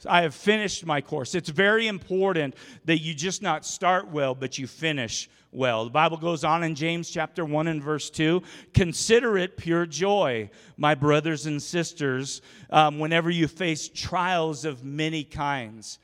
I 0.05 0.21
have 0.21 0.33
finished 0.33 0.85
my 0.85 1.01
course. 1.01 1.35
It's 1.35 1.49
very 1.49 1.87
important 1.87 2.55
that 2.85 2.99
you 2.99 3.13
just 3.13 3.41
not 3.41 3.65
start 3.65 4.09
well, 4.09 4.33
but 4.33 4.57
you 4.57 4.65
finish 4.65 5.29
well. 5.51 5.83
The 5.83 5.91
Bible 5.91 6.17
goes 6.17 6.45
on 6.45 6.63
in 6.63 6.73
James 6.73 7.09
chapter 7.09 7.43
1 7.43 7.67
and 7.67 7.83
verse 7.83 8.09
2 8.09 8.41
Consider 8.73 9.37
it 9.37 9.57
pure 9.57 9.85
joy, 9.85 10.49
my 10.77 10.95
brothers 10.95 11.47
and 11.47 11.61
sisters, 11.61 12.41
um, 12.69 12.97
whenever 12.97 13.29
you 13.29 13.49
face 13.49 13.89
trials 13.89 14.63
of 14.63 14.85
many 14.85 15.25
kinds, 15.25 15.99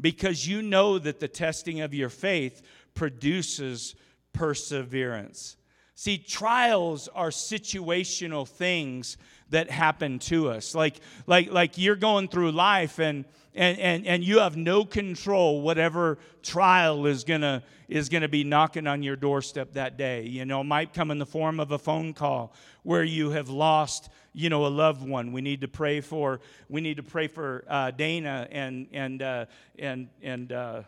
because 0.00 0.46
you 0.46 0.62
know 0.62 0.98
that 0.98 1.20
the 1.20 1.28
testing 1.28 1.80
of 1.80 1.94
your 1.94 2.08
faith 2.08 2.62
produces 2.94 3.94
perseverance. 4.32 5.56
See, 5.94 6.18
trials 6.18 7.08
are 7.08 7.30
situational 7.30 8.48
things 8.48 9.16
that 9.50 9.70
happen 9.70 10.18
to 10.20 10.48
us. 10.50 10.74
Like, 10.74 10.96
like, 11.26 11.52
like 11.52 11.78
you're 11.78 11.96
going 11.96 12.28
through 12.28 12.52
life 12.52 12.98
and, 12.98 13.24
and, 13.54 13.78
and, 13.78 14.06
and 14.06 14.24
you 14.24 14.38
have 14.38 14.56
no 14.56 14.84
control 14.84 15.60
whatever 15.60 16.18
trial 16.42 17.06
is 17.06 17.24
gonna 17.24 17.62
is 17.88 18.08
gonna 18.08 18.28
be 18.28 18.44
knocking 18.44 18.86
on 18.86 19.02
your 19.02 19.16
doorstep 19.16 19.72
that 19.74 19.98
day. 19.98 20.24
You 20.24 20.46
know, 20.46 20.62
it 20.62 20.64
might 20.64 20.94
come 20.94 21.10
in 21.10 21.18
the 21.18 21.26
form 21.26 21.60
of 21.60 21.72
a 21.72 21.78
phone 21.78 22.14
call 22.14 22.54
where 22.82 23.04
you 23.04 23.30
have 23.30 23.48
lost 23.48 24.08
you 24.32 24.48
know 24.48 24.66
a 24.66 24.68
loved 24.68 25.06
one. 25.06 25.32
We 25.32 25.42
need 25.42 25.60
to 25.60 25.68
pray 25.68 26.00
for 26.00 26.40
we 26.68 26.80
need 26.80 26.96
to 26.96 27.02
pray 27.02 27.28
for 27.28 27.64
uh, 27.68 27.90
Dana 27.90 28.48
and 28.50 28.86
and 28.92 29.22
uh, 29.22 29.46
and 29.78 30.08
and 30.22 30.52
uh, 30.52 30.82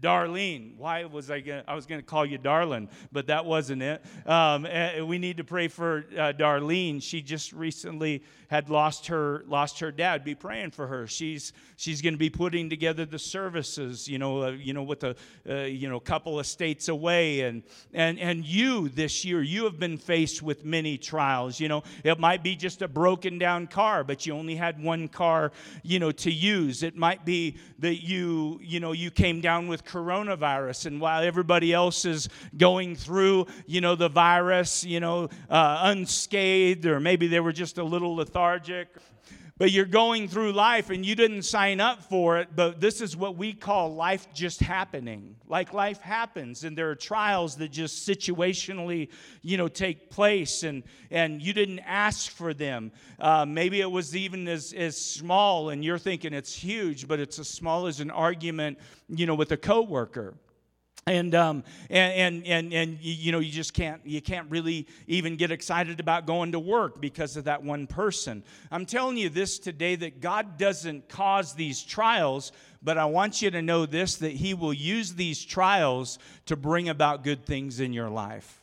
Darlene. 0.00 0.76
Why 0.76 1.04
was 1.04 1.30
I 1.30 1.40
going 1.40 1.62
I 1.66 1.74
was 1.74 1.86
going 1.86 2.00
to 2.00 2.06
call 2.06 2.24
you 2.24 2.38
Darlin, 2.38 2.88
but 3.12 3.26
that 3.26 3.44
wasn't 3.44 3.82
it. 3.82 4.04
Um, 4.26 4.66
eh, 4.66 5.00
we 5.02 5.18
need 5.18 5.38
to 5.38 5.44
pray 5.44 5.68
for 5.68 6.04
uh, 6.12 6.32
Darlene. 6.32 7.02
She 7.02 7.22
just 7.22 7.52
recently 7.52 8.22
had 8.48 8.70
lost 8.70 9.08
her 9.08 9.44
lost 9.46 9.80
her 9.80 9.92
dad. 9.92 10.24
Be 10.24 10.34
praying 10.34 10.70
for 10.70 10.86
her. 10.86 11.06
She's 11.06 11.52
she's 11.76 12.00
going 12.00 12.14
to 12.14 12.18
be 12.18 12.30
putting 12.30 12.70
together 12.70 13.04
the 13.04 13.18
services. 13.18 14.08
You 14.08 14.18
know, 14.18 14.42
uh, 14.42 14.50
you 14.50 14.72
know, 14.72 14.82
with 14.82 15.04
a 15.04 15.16
uh, 15.48 15.54
you 15.62 15.88
know 15.88 16.00
couple 16.00 16.38
of 16.38 16.46
states 16.46 16.88
away, 16.88 17.40
and 17.40 17.62
and 17.92 18.18
and 18.18 18.44
you 18.44 18.88
this 18.88 19.24
year 19.24 19.42
you 19.42 19.64
have 19.64 19.78
been 19.78 19.98
faced 19.98 20.42
with 20.42 20.64
many 20.64 20.96
trials. 20.96 21.60
You 21.60 21.68
know, 21.68 21.82
it 22.04 22.18
might 22.18 22.42
be 22.42 22.56
just 22.56 22.82
a 22.82 22.88
broken 22.88 23.38
down 23.38 23.66
car, 23.66 24.04
but 24.04 24.26
you 24.26 24.34
only 24.34 24.56
had 24.56 24.82
one 24.82 25.08
car, 25.08 25.52
you 25.82 25.98
know, 25.98 26.12
to 26.12 26.30
use. 26.30 26.82
It 26.82 26.96
might 26.96 27.24
be 27.24 27.56
that 27.80 28.02
you 28.02 28.60
you 28.62 28.80
know 28.80 28.92
you 28.92 29.10
came 29.10 29.40
down 29.40 29.68
with 29.68 29.84
coronavirus, 29.88 30.86
and 30.86 31.00
while 31.00 31.22
everybody 31.22 31.72
else 31.72 32.04
is 32.04 32.28
going 32.56 32.96
through 32.96 33.46
you 33.66 33.80
know 33.80 33.94
the 33.94 34.08
virus, 34.08 34.84
you 34.84 35.00
know, 35.00 35.28
uh, 35.50 35.80
unscathed, 35.82 36.86
or 36.86 37.00
maybe 37.00 37.26
they 37.26 37.40
were 37.40 37.52
just 37.52 37.78
a 37.78 37.84
little 37.84 38.14
lethargic 38.14 38.38
lethargic, 38.38 38.88
but 39.58 39.72
you're 39.72 39.84
going 39.84 40.28
through 40.28 40.52
life 40.52 40.88
and 40.90 41.04
you 41.04 41.16
didn't 41.16 41.42
sign 41.42 41.80
up 41.80 42.04
for 42.04 42.38
it, 42.38 42.48
but 42.54 42.80
this 42.80 43.00
is 43.00 43.16
what 43.16 43.36
we 43.36 43.52
call 43.52 43.94
life 43.94 44.32
just 44.32 44.60
happening. 44.60 45.34
Like 45.48 45.72
life 45.72 46.00
happens 46.00 46.62
and 46.62 46.78
there 46.78 46.88
are 46.90 46.94
trials 46.94 47.56
that 47.56 47.72
just 47.72 48.08
situationally, 48.08 49.08
you 49.42 49.56
know, 49.56 49.66
take 49.66 50.10
place 50.10 50.62
and, 50.62 50.84
and 51.10 51.42
you 51.42 51.52
didn't 51.52 51.80
ask 51.80 52.30
for 52.30 52.54
them. 52.54 52.92
Uh, 53.18 53.44
maybe 53.44 53.80
it 53.80 53.90
was 53.90 54.14
even 54.14 54.46
as, 54.46 54.72
as 54.72 54.96
small 54.96 55.70
and 55.70 55.84
you're 55.84 55.98
thinking 55.98 56.32
it's 56.32 56.54
huge, 56.54 57.08
but 57.08 57.18
it's 57.18 57.40
as 57.40 57.48
small 57.48 57.88
as 57.88 57.98
an 57.98 58.12
argument, 58.12 58.78
you 59.08 59.26
know, 59.26 59.34
with 59.34 59.50
a 59.50 59.56
coworker 59.56 60.34
and 61.08 61.34
um, 61.34 61.64
and 61.90 62.12
and 62.12 62.46
and, 62.46 62.72
and 62.72 62.98
you 63.00 63.32
know 63.32 63.38
you 63.38 63.50
just 63.50 63.72
can't 63.72 64.00
you 64.04 64.20
can't 64.20 64.50
really 64.50 64.86
even 65.06 65.36
get 65.36 65.50
excited 65.50 66.00
about 66.00 66.26
going 66.26 66.52
to 66.52 66.58
work 66.58 67.00
because 67.00 67.36
of 67.36 67.44
that 67.44 67.62
one 67.62 67.86
person. 67.86 68.42
I'm 68.70 68.86
telling 68.86 69.16
you 69.16 69.28
this 69.28 69.58
today 69.58 69.96
that 69.96 70.20
god 70.20 70.58
doesn't 70.58 71.08
cause 71.08 71.54
these 71.54 71.82
trials 71.82 72.52
but 72.82 72.98
i 72.98 73.04
want 73.04 73.42
you 73.42 73.50
to 73.50 73.62
know 73.62 73.86
this 73.86 74.16
that 74.16 74.32
he 74.32 74.54
will 74.54 74.72
use 74.72 75.14
these 75.14 75.44
trials 75.44 76.18
to 76.46 76.56
bring 76.56 76.88
about 76.88 77.24
good 77.24 77.44
things 77.44 77.80
in 77.80 77.92
your 77.92 78.10
life. 78.10 78.62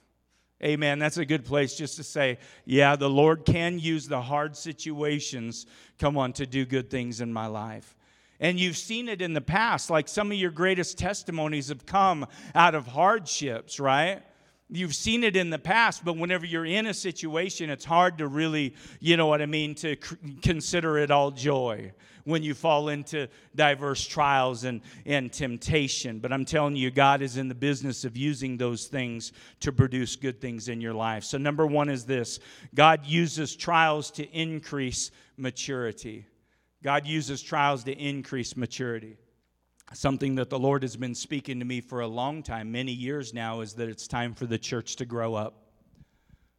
Amen. 0.63 0.99
That's 0.99 1.17
a 1.17 1.25
good 1.25 1.43
place 1.43 1.75
just 1.75 1.97
to 1.97 2.03
say 2.03 2.37
yeah 2.65 2.95
the 2.95 3.09
lord 3.09 3.45
can 3.45 3.79
use 3.79 4.07
the 4.07 4.21
hard 4.21 4.55
situations 4.55 5.65
come 5.99 6.17
on 6.17 6.33
to 6.33 6.45
do 6.45 6.65
good 6.65 6.89
things 6.89 7.21
in 7.21 7.31
my 7.33 7.47
life 7.47 7.95
and 8.39 8.59
you've 8.59 8.77
seen 8.77 9.07
it 9.09 9.21
in 9.21 9.33
the 9.33 9.41
past, 9.41 9.89
like 9.89 10.07
some 10.07 10.31
of 10.31 10.37
your 10.37 10.51
greatest 10.51 10.97
testimonies 10.97 11.69
have 11.69 11.85
come 11.85 12.25
out 12.53 12.75
of 12.75 12.87
hardships, 12.87 13.79
right? 13.79 14.21
You've 14.69 14.95
seen 14.95 15.23
it 15.23 15.35
in 15.35 15.51
the 15.51 15.59
past, 15.59 16.03
but 16.03 16.17
whenever 16.17 16.45
you're 16.45 16.65
in 16.65 16.87
a 16.87 16.93
situation, 16.93 17.69
it's 17.69 17.85
hard 17.85 18.17
to 18.17 18.27
really, 18.27 18.75
you 18.99 19.15
know 19.15 19.27
what 19.27 19.41
I 19.41 19.45
mean, 19.45 19.75
to 19.75 19.95
consider 20.41 20.97
it 20.97 21.11
all 21.11 21.29
joy 21.29 21.93
when 22.23 22.41
you 22.41 22.55
fall 22.55 22.89
into 22.89 23.27
diverse 23.55 24.05
trials 24.05 24.63
and, 24.63 24.81
and 25.05 25.31
temptation. 25.31 26.17
But 26.17 26.33
I'm 26.33 26.45
telling 26.45 26.75
you, 26.75 26.89
God 26.89 27.21
is 27.21 27.37
in 27.37 27.47
the 27.47 27.55
business 27.55 28.03
of 28.03 28.17
using 28.17 28.57
those 28.57 28.87
things 28.87 29.31
to 29.59 29.71
produce 29.71 30.15
good 30.15 30.41
things 30.41 30.67
in 30.67 30.81
your 30.81 30.93
life. 30.93 31.23
So, 31.23 31.37
number 31.37 31.67
one 31.67 31.87
is 31.87 32.03
this 32.03 32.39
God 32.73 33.05
uses 33.05 33.55
trials 33.55 34.09
to 34.11 34.27
increase 34.31 35.11
maturity. 35.37 36.25
God 36.85 37.07
uses 37.07 37.41
trials 37.41 37.83
to 37.85 37.93
increase 37.93 38.55
maturity. 38.55 39.17
Something 39.93 40.35
that 40.35 40.51
the 40.51 40.59
Lord 40.59 40.83
has 40.83 40.95
been 40.95 41.15
speaking 41.15 41.57
to 41.57 41.65
me 41.65 41.81
for 41.81 42.01
a 42.01 42.07
long 42.07 42.43
time, 42.43 42.71
many 42.71 42.91
years 42.91 43.33
now, 43.33 43.61
is 43.61 43.73
that 43.73 43.89
it's 43.89 44.07
time 44.07 44.35
for 44.35 44.45
the 44.45 44.59
church 44.59 44.95
to 44.97 45.05
grow 45.05 45.33
up. 45.33 45.63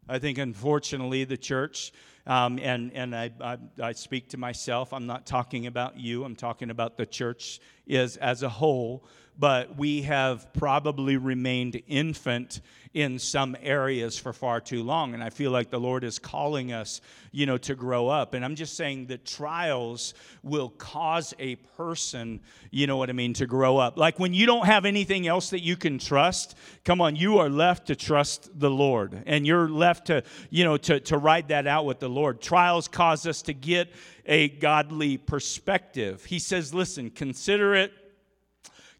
I 0.08 0.18
think, 0.18 0.38
unfortunately, 0.38 1.22
the 1.22 1.36
church, 1.36 1.92
um, 2.26 2.58
and, 2.60 2.90
and 2.92 3.14
I, 3.14 3.30
I, 3.40 3.58
I, 3.80 3.92
speak 3.92 4.30
to 4.30 4.36
myself, 4.36 4.92
I'm 4.92 5.06
not 5.06 5.26
talking 5.26 5.68
about 5.68 5.96
you, 5.96 6.24
I'm 6.24 6.34
talking 6.34 6.70
about 6.70 6.96
the 6.96 7.06
church 7.06 7.60
is 7.86 8.16
as 8.16 8.42
a 8.42 8.48
whole, 8.48 9.06
but 9.38 9.76
we 9.76 10.02
have 10.02 10.52
probably 10.52 11.16
remained 11.16 11.82
infant 11.86 12.60
in 12.96 13.18
some 13.18 13.54
areas 13.60 14.18
for 14.18 14.32
far 14.32 14.58
too 14.58 14.82
long. 14.82 15.12
And 15.12 15.22
I 15.22 15.28
feel 15.28 15.50
like 15.50 15.68
the 15.68 15.78
Lord 15.78 16.02
is 16.02 16.18
calling 16.18 16.72
us, 16.72 17.02
you 17.30 17.44
know, 17.44 17.58
to 17.58 17.74
grow 17.74 18.08
up. 18.08 18.32
And 18.32 18.42
I'm 18.42 18.54
just 18.54 18.74
saying 18.74 19.08
that 19.08 19.26
trials 19.26 20.14
will 20.42 20.70
cause 20.70 21.34
a 21.38 21.56
person, 21.76 22.40
you 22.70 22.86
know 22.86 22.96
what 22.96 23.10
I 23.10 23.12
mean, 23.12 23.34
to 23.34 23.46
grow 23.46 23.76
up. 23.76 23.98
Like 23.98 24.18
when 24.18 24.32
you 24.32 24.46
don't 24.46 24.64
have 24.64 24.86
anything 24.86 25.26
else 25.26 25.50
that 25.50 25.60
you 25.60 25.76
can 25.76 25.98
trust, 25.98 26.56
come 26.86 27.02
on, 27.02 27.16
you 27.16 27.36
are 27.36 27.50
left 27.50 27.88
to 27.88 27.96
trust 27.96 28.58
the 28.58 28.70
Lord. 28.70 29.22
And 29.26 29.46
you're 29.46 29.68
left 29.68 30.06
to, 30.06 30.22
you 30.48 30.64
know, 30.64 30.78
to, 30.78 30.98
to 31.00 31.18
ride 31.18 31.48
that 31.48 31.66
out 31.66 31.84
with 31.84 32.00
the 32.00 32.08
Lord. 32.08 32.40
Trials 32.40 32.88
cause 32.88 33.26
us 33.26 33.42
to 33.42 33.52
get 33.52 33.92
a 34.24 34.48
godly 34.48 35.18
perspective. 35.18 36.24
He 36.24 36.38
says, 36.38 36.72
listen, 36.72 37.10
consider 37.10 37.74
it 37.74 37.92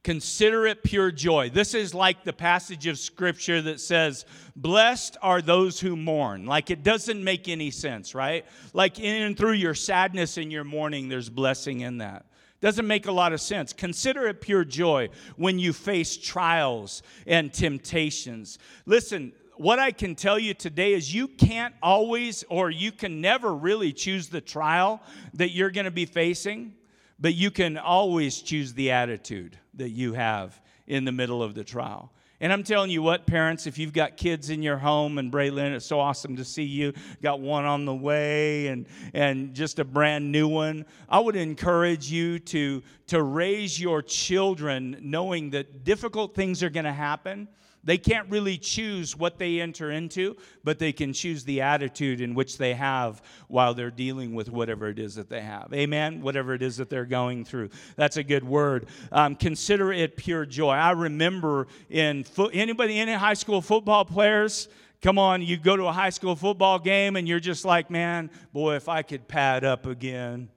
Consider 0.06 0.68
it 0.68 0.84
pure 0.84 1.10
joy. 1.10 1.50
This 1.50 1.74
is 1.74 1.92
like 1.92 2.22
the 2.22 2.32
passage 2.32 2.86
of 2.86 2.96
scripture 2.96 3.60
that 3.62 3.80
says, 3.80 4.24
Blessed 4.54 5.16
are 5.20 5.42
those 5.42 5.80
who 5.80 5.96
mourn. 5.96 6.46
Like 6.46 6.70
it 6.70 6.84
doesn't 6.84 7.24
make 7.24 7.48
any 7.48 7.72
sense, 7.72 8.14
right? 8.14 8.46
Like 8.72 9.00
in 9.00 9.22
and 9.22 9.36
through 9.36 9.54
your 9.54 9.74
sadness 9.74 10.36
and 10.36 10.52
your 10.52 10.62
mourning, 10.62 11.08
there's 11.08 11.28
blessing 11.28 11.80
in 11.80 11.98
that. 11.98 12.26
Doesn't 12.60 12.86
make 12.86 13.08
a 13.08 13.10
lot 13.10 13.32
of 13.32 13.40
sense. 13.40 13.72
Consider 13.72 14.28
it 14.28 14.40
pure 14.40 14.64
joy 14.64 15.08
when 15.34 15.58
you 15.58 15.72
face 15.72 16.16
trials 16.16 17.02
and 17.26 17.52
temptations. 17.52 18.60
Listen, 18.84 19.32
what 19.56 19.80
I 19.80 19.90
can 19.90 20.14
tell 20.14 20.38
you 20.38 20.54
today 20.54 20.92
is 20.92 21.12
you 21.12 21.26
can't 21.26 21.74
always 21.82 22.44
or 22.48 22.70
you 22.70 22.92
can 22.92 23.20
never 23.20 23.52
really 23.52 23.92
choose 23.92 24.28
the 24.28 24.40
trial 24.40 25.02
that 25.34 25.50
you're 25.50 25.72
going 25.72 25.86
to 25.86 25.90
be 25.90 26.06
facing, 26.06 26.74
but 27.18 27.34
you 27.34 27.50
can 27.50 27.78
always 27.78 28.40
choose 28.42 28.74
the 28.74 28.90
attitude 28.90 29.58
that 29.74 29.90
you 29.90 30.12
have 30.12 30.60
in 30.86 31.04
the 31.04 31.12
middle 31.12 31.42
of 31.42 31.54
the 31.54 31.64
trial. 31.64 32.12
And 32.38 32.52
I'm 32.52 32.62
telling 32.62 32.90
you 32.90 33.00
what, 33.00 33.26
parents, 33.26 33.66
if 33.66 33.78
you've 33.78 33.94
got 33.94 34.18
kids 34.18 34.50
in 34.50 34.62
your 34.62 34.76
home, 34.76 35.16
and 35.16 35.32
Braylon, 35.32 35.74
it's 35.74 35.86
so 35.86 35.98
awesome 35.98 36.36
to 36.36 36.44
see 36.44 36.64
you. 36.64 36.92
Got 37.22 37.40
one 37.40 37.64
on 37.64 37.86
the 37.86 37.94
way 37.94 38.66
and, 38.66 38.86
and 39.14 39.54
just 39.54 39.78
a 39.78 39.84
brand 39.84 40.30
new 40.30 40.46
one. 40.46 40.84
I 41.08 41.18
would 41.18 41.36
encourage 41.36 42.10
you 42.10 42.38
to, 42.40 42.82
to 43.06 43.22
raise 43.22 43.80
your 43.80 44.02
children 44.02 44.98
knowing 45.00 45.50
that 45.50 45.84
difficult 45.84 46.34
things 46.34 46.62
are 46.62 46.68
going 46.68 46.84
to 46.84 46.92
happen 46.92 47.48
they 47.86 47.96
can't 47.98 48.28
really 48.28 48.58
choose 48.58 49.16
what 49.16 49.38
they 49.38 49.60
enter 49.60 49.92
into, 49.92 50.36
but 50.64 50.78
they 50.80 50.92
can 50.92 51.12
choose 51.12 51.44
the 51.44 51.62
attitude 51.62 52.20
in 52.20 52.34
which 52.34 52.58
they 52.58 52.74
have 52.74 53.22
while 53.46 53.74
they're 53.74 53.92
dealing 53.92 54.34
with 54.34 54.50
whatever 54.50 54.88
it 54.88 54.98
is 54.98 55.14
that 55.14 55.30
they 55.30 55.40
have. 55.40 55.72
Amen? 55.72 56.20
Whatever 56.20 56.52
it 56.52 56.62
is 56.62 56.76
that 56.78 56.90
they're 56.90 57.04
going 57.06 57.44
through. 57.44 57.70
That's 57.94 58.16
a 58.16 58.24
good 58.24 58.42
word. 58.42 58.86
Um, 59.12 59.36
consider 59.36 59.92
it 59.92 60.16
pure 60.16 60.44
joy. 60.44 60.72
I 60.72 60.90
remember 60.90 61.68
in 61.88 62.24
fo- 62.24 62.48
anybody, 62.48 62.98
any 62.98 63.12
high 63.12 63.34
school 63.34 63.62
football 63.62 64.04
players, 64.04 64.68
come 65.00 65.16
on, 65.16 65.40
you 65.40 65.56
go 65.56 65.76
to 65.76 65.84
a 65.84 65.92
high 65.92 66.10
school 66.10 66.34
football 66.34 66.80
game 66.80 67.14
and 67.14 67.28
you're 67.28 67.38
just 67.38 67.64
like, 67.64 67.88
man, 67.88 68.30
boy, 68.52 68.74
if 68.74 68.88
I 68.88 69.02
could 69.02 69.28
pad 69.28 69.62
up 69.62 69.86
again. 69.86 70.48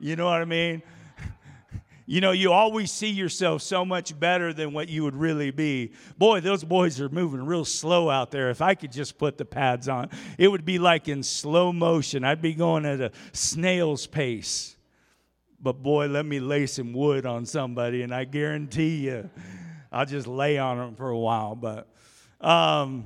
You 0.00 0.16
know 0.16 0.24
what 0.24 0.40
I 0.40 0.46
mean? 0.46 0.82
You 2.04 2.20
know, 2.20 2.32
you 2.32 2.52
always 2.52 2.90
see 2.90 3.10
yourself 3.10 3.62
so 3.62 3.84
much 3.84 4.18
better 4.18 4.52
than 4.52 4.72
what 4.72 4.88
you 4.88 5.04
would 5.04 5.14
really 5.14 5.50
be. 5.50 5.92
Boy, 6.18 6.40
those 6.40 6.64
boys 6.64 7.00
are 7.00 7.08
moving 7.08 7.44
real 7.44 7.64
slow 7.64 8.10
out 8.10 8.30
there. 8.30 8.50
If 8.50 8.60
I 8.60 8.74
could 8.74 8.90
just 8.90 9.18
put 9.18 9.38
the 9.38 9.44
pads 9.44 9.88
on, 9.88 10.10
it 10.36 10.48
would 10.48 10.64
be 10.64 10.78
like 10.78 11.08
in 11.08 11.22
slow 11.22 11.72
motion. 11.72 12.24
I'd 12.24 12.42
be 12.42 12.54
going 12.54 12.84
at 12.86 13.00
a 13.00 13.12
snail's 13.32 14.06
pace. 14.06 14.76
But 15.60 15.80
boy, 15.82 16.08
let 16.08 16.26
me 16.26 16.40
lay 16.40 16.66
some 16.66 16.92
wood 16.92 17.24
on 17.24 17.46
somebody, 17.46 18.02
and 18.02 18.12
I 18.12 18.24
guarantee 18.24 19.06
you, 19.06 19.30
I'll 19.92 20.06
just 20.06 20.26
lay 20.26 20.58
on 20.58 20.78
them 20.78 20.96
for 20.96 21.08
a 21.08 21.18
while. 21.18 21.54
But, 21.54 21.88
um, 22.40 23.04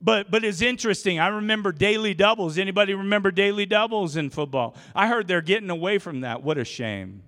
but, 0.00 0.30
but 0.30 0.44
it's 0.44 0.62
interesting. 0.62 1.18
I 1.18 1.28
remember 1.28 1.72
daily 1.72 2.14
doubles. 2.14 2.58
Anybody 2.58 2.94
remember 2.94 3.32
daily 3.32 3.66
doubles 3.66 4.16
in 4.16 4.30
football? 4.30 4.76
I 4.94 5.08
heard 5.08 5.26
they're 5.26 5.40
getting 5.40 5.70
away 5.70 5.98
from 5.98 6.20
that. 6.20 6.44
What 6.44 6.58
a 6.58 6.64
shame. 6.64 7.24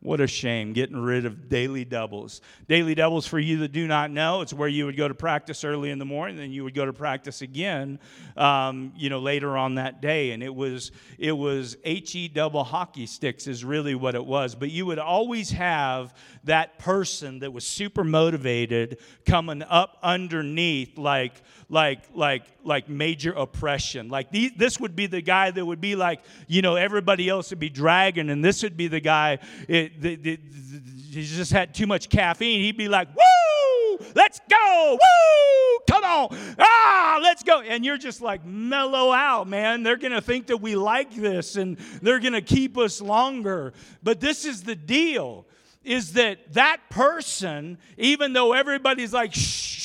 What 0.00 0.20
a 0.20 0.28
shame 0.28 0.74
getting 0.74 0.96
rid 0.96 1.26
of 1.26 1.48
daily 1.48 1.84
doubles. 1.84 2.40
Daily 2.68 2.94
doubles, 2.94 3.26
for 3.26 3.40
you 3.40 3.58
that 3.58 3.72
do 3.72 3.88
not 3.88 4.12
know, 4.12 4.42
it's 4.42 4.52
where 4.52 4.68
you 4.68 4.86
would 4.86 4.96
go 4.96 5.08
to 5.08 5.14
practice 5.14 5.64
early 5.64 5.90
in 5.90 5.98
the 5.98 6.04
morning, 6.04 6.36
then 6.36 6.52
you 6.52 6.62
would 6.62 6.74
go 6.74 6.84
to 6.84 6.92
practice 6.92 7.42
again, 7.42 7.98
um, 8.36 8.92
you 8.96 9.10
know, 9.10 9.18
later 9.18 9.56
on 9.56 9.74
that 9.74 10.00
day. 10.00 10.30
And 10.30 10.40
it 10.40 10.54
was 10.54 10.92
it 11.18 11.32
was 11.32 11.76
he 11.82 12.28
double 12.28 12.62
hockey 12.62 13.06
sticks 13.06 13.48
is 13.48 13.64
really 13.64 13.96
what 13.96 14.14
it 14.14 14.24
was. 14.24 14.54
But 14.54 14.70
you 14.70 14.86
would 14.86 15.00
always 15.00 15.50
have 15.50 16.14
that 16.44 16.78
person 16.78 17.40
that 17.40 17.52
was 17.52 17.66
super 17.66 18.04
motivated 18.04 18.98
coming 19.26 19.64
up 19.64 19.98
underneath, 20.00 20.96
like 20.96 21.42
like 21.68 22.04
like 22.14 22.44
like 22.62 22.88
major 22.88 23.32
oppression. 23.32 24.08
Like 24.08 24.28
this 24.30 24.78
would 24.78 24.94
be 24.94 25.06
the 25.06 25.20
guy 25.20 25.50
that 25.50 25.64
would 25.64 25.80
be 25.80 25.96
like, 25.96 26.20
you 26.46 26.62
know, 26.62 26.76
everybody 26.76 27.28
else 27.28 27.50
would 27.50 27.58
be 27.58 27.68
dragging, 27.68 28.30
and 28.30 28.44
this 28.44 28.62
would 28.62 28.76
be 28.76 28.86
the 28.86 29.00
guy. 29.00 29.38
It, 29.66 29.97
the, 29.98 30.16
the, 30.16 30.36
the, 30.36 30.80
he 31.10 31.24
just 31.24 31.52
had 31.52 31.74
too 31.74 31.86
much 31.86 32.08
caffeine. 32.08 32.60
He'd 32.60 32.76
be 32.76 32.88
like, 32.88 33.08
"Woo, 33.08 34.06
let's 34.14 34.40
go! 34.48 34.92
Woo, 34.92 35.78
come 35.90 36.04
on! 36.04 36.54
Ah, 36.58 37.18
let's 37.22 37.42
go!" 37.42 37.60
And 37.60 37.84
you're 37.84 37.98
just 37.98 38.20
like, 38.20 38.44
mellow 38.44 39.12
out, 39.12 39.48
man. 39.48 39.82
They're 39.82 39.96
gonna 39.96 40.20
think 40.20 40.48
that 40.48 40.58
we 40.58 40.76
like 40.76 41.14
this, 41.14 41.56
and 41.56 41.78
they're 42.02 42.20
gonna 42.20 42.42
keep 42.42 42.76
us 42.78 43.00
longer. 43.00 43.72
But 44.02 44.20
this 44.20 44.44
is 44.44 44.62
the 44.62 44.76
deal: 44.76 45.46
is 45.84 46.12
that 46.12 46.52
that 46.52 46.78
person, 46.90 47.78
even 47.96 48.32
though 48.32 48.52
everybody's 48.52 49.12
like, 49.12 49.34
shh 49.34 49.77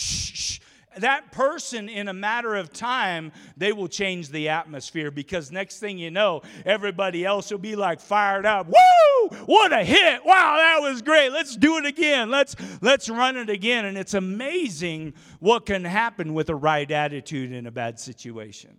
that 0.98 1.32
person 1.32 1.90
in 1.90 2.08
a 2.08 2.14
matter 2.14 2.56
of 2.56 2.72
time 2.72 3.32
they 3.58 3.74
will 3.74 3.88
change 3.88 4.30
the 4.30 4.50
atmosphere 4.50 5.12
because 5.12 5.52
next 5.52 5.80
thing 5.80 5.98
you 5.98 6.12
know 6.12 6.42
everybody 6.66 7.26
else 7.26 7.52
will 7.52 7.58
be 7.58 7.76
like 7.76 8.00
fired 8.00 8.46
up. 8.46 8.68
Woo! 8.68 9.38
What 9.46 9.74
a 9.74 9.84
hit! 9.84 10.26
Wow 10.26 10.58
that 10.58 10.82
was 10.82 11.02
great. 11.02 11.32
Let's 11.32 11.56
do 11.56 11.78
it 11.78 11.86
again. 11.86 12.30
Let's 12.30 12.56
let's 12.82 13.10
run 13.10 13.38
it 13.38 13.50
again. 13.50 13.86
And 13.86 13.98
it's 13.98 14.14
amazing 14.14 15.14
what 15.40 15.66
can 15.66 15.84
happen 15.84 16.34
with 16.34 16.50
a 16.50 16.56
right 16.56 16.90
attitude 16.90 17.52
in 17.52 17.68
a 17.68 17.72
bad 17.72 18.00
situation. 18.00 18.78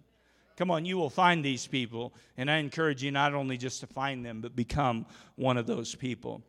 Come 0.56 0.70
on 0.70 0.84
you 0.84 0.96
will 0.96 1.10
find 1.10 1.44
these 1.44 1.66
people. 1.66 2.14
And 2.36 2.50
i 2.50 2.56
encourage 2.56 3.02
you 3.02 3.10
not 3.10 3.34
only 3.34 3.56
just 3.56 3.80
to 3.80 3.86
find 3.86 4.24
them 4.24 4.40
but 4.40 4.56
become 4.56 5.06
one 5.36 5.56
of 5.56 5.66
those 5.66 5.94
people 5.94 6.42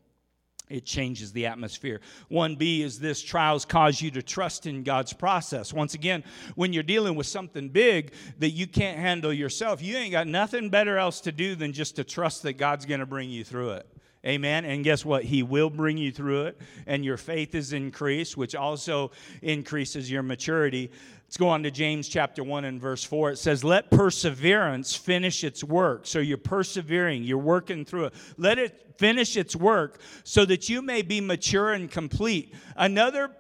it 0.70 0.86
changes 0.86 1.32
the 1.32 1.46
atmosphere. 1.46 2.02
1B 2.32 2.82
is 2.82 3.00
this 3.00 3.22
trials 3.22 3.66
cause 3.66 4.02
you 4.02 4.12
to 4.12 4.22
trust 4.22 4.66
in 4.66 4.84
God's 4.84 5.14
process. 5.14 5.74
Once 5.74 5.94
again, 5.94 6.24
when 6.56 6.74
you're 6.74 6.84
dealing 6.84 7.16
with 7.16 7.28
something 7.28 7.70
big 7.70 8.14
that 8.40 8.52
you 8.52 8.68
can't 8.68 8.98
handle 8.98 9.32
yourself, 9.32 9.82
you 9.82 9.96
ain't 9.96 10.12
got 10.12 10.28
nothing 10.28 10.70
better 10.70 10.98
else 10.98 11.22
to 11.22 11.32
do 11.32 11.56
than 11.56 11.74
just 11.74 11.96
to 11.98 12.04
trust 12.04 12.44
that 12.44 12.54
God's 12.54 12.86
going 12.86 13.00
to 13.00 13.06
bring 13.06 13.30
you 13.30 13.44
through 13.44 13.72
it. 13.72 13.88
Amen. 14.26 14.66
And 14.66 14.84
guess 14.84 15.06
what? 15.06 15.24
He 15.24 15.44
will 15.44 15.70
bring 15.70 15.98
you 15.98 16.12
through 16.12 16.46
it, 16.46 16.62
and 16.88 17.06
your 17.06 17.18
faith 17.18 17.54
is 17.54 17.74
increased, 17.74 18.36
which 18.36 18.56
also 18.56 19.12
increases 19.44 20.10
your 20.10 20.24
maturity. 20.24 20.90
Let's 21.26 21.38
go 21.38 21.48
on 21.50 21.64
to 21.64 21.72
James 21.72 22.08
chapter 22.08 22.44
1 22.44 22.66
and 22.66 22.82
verse 22.82 23.04
4. 23.04 23.32
It 23.32 23.38
says, 23.38 23.64
Let 23.64 23.92
perseverance 23.92 24.96
finish 24.96 25.44
its 25.44 25.64
work. 25.64 26.08
So 26.08 26.20
you're 26.20 26.38
persevering, 26.38 27.24
you're 27.24 27.38
working 27.38 27.86
through 27.86 28.06
it. 28.06 28.14
Let 28.38 28.58
it 28.58 28.96
finish 28.98 29.38
its 29.38 29.56
work 29.56 30.00
so 30.24 30.46
that 30.46 30.70
you 30.70 30.82
may 30.82 31.02
be 31.02 31.22
mature 31.22 31.74
and 31.74 31.90
complete. 31.90 32.56
Another 32.76 33.32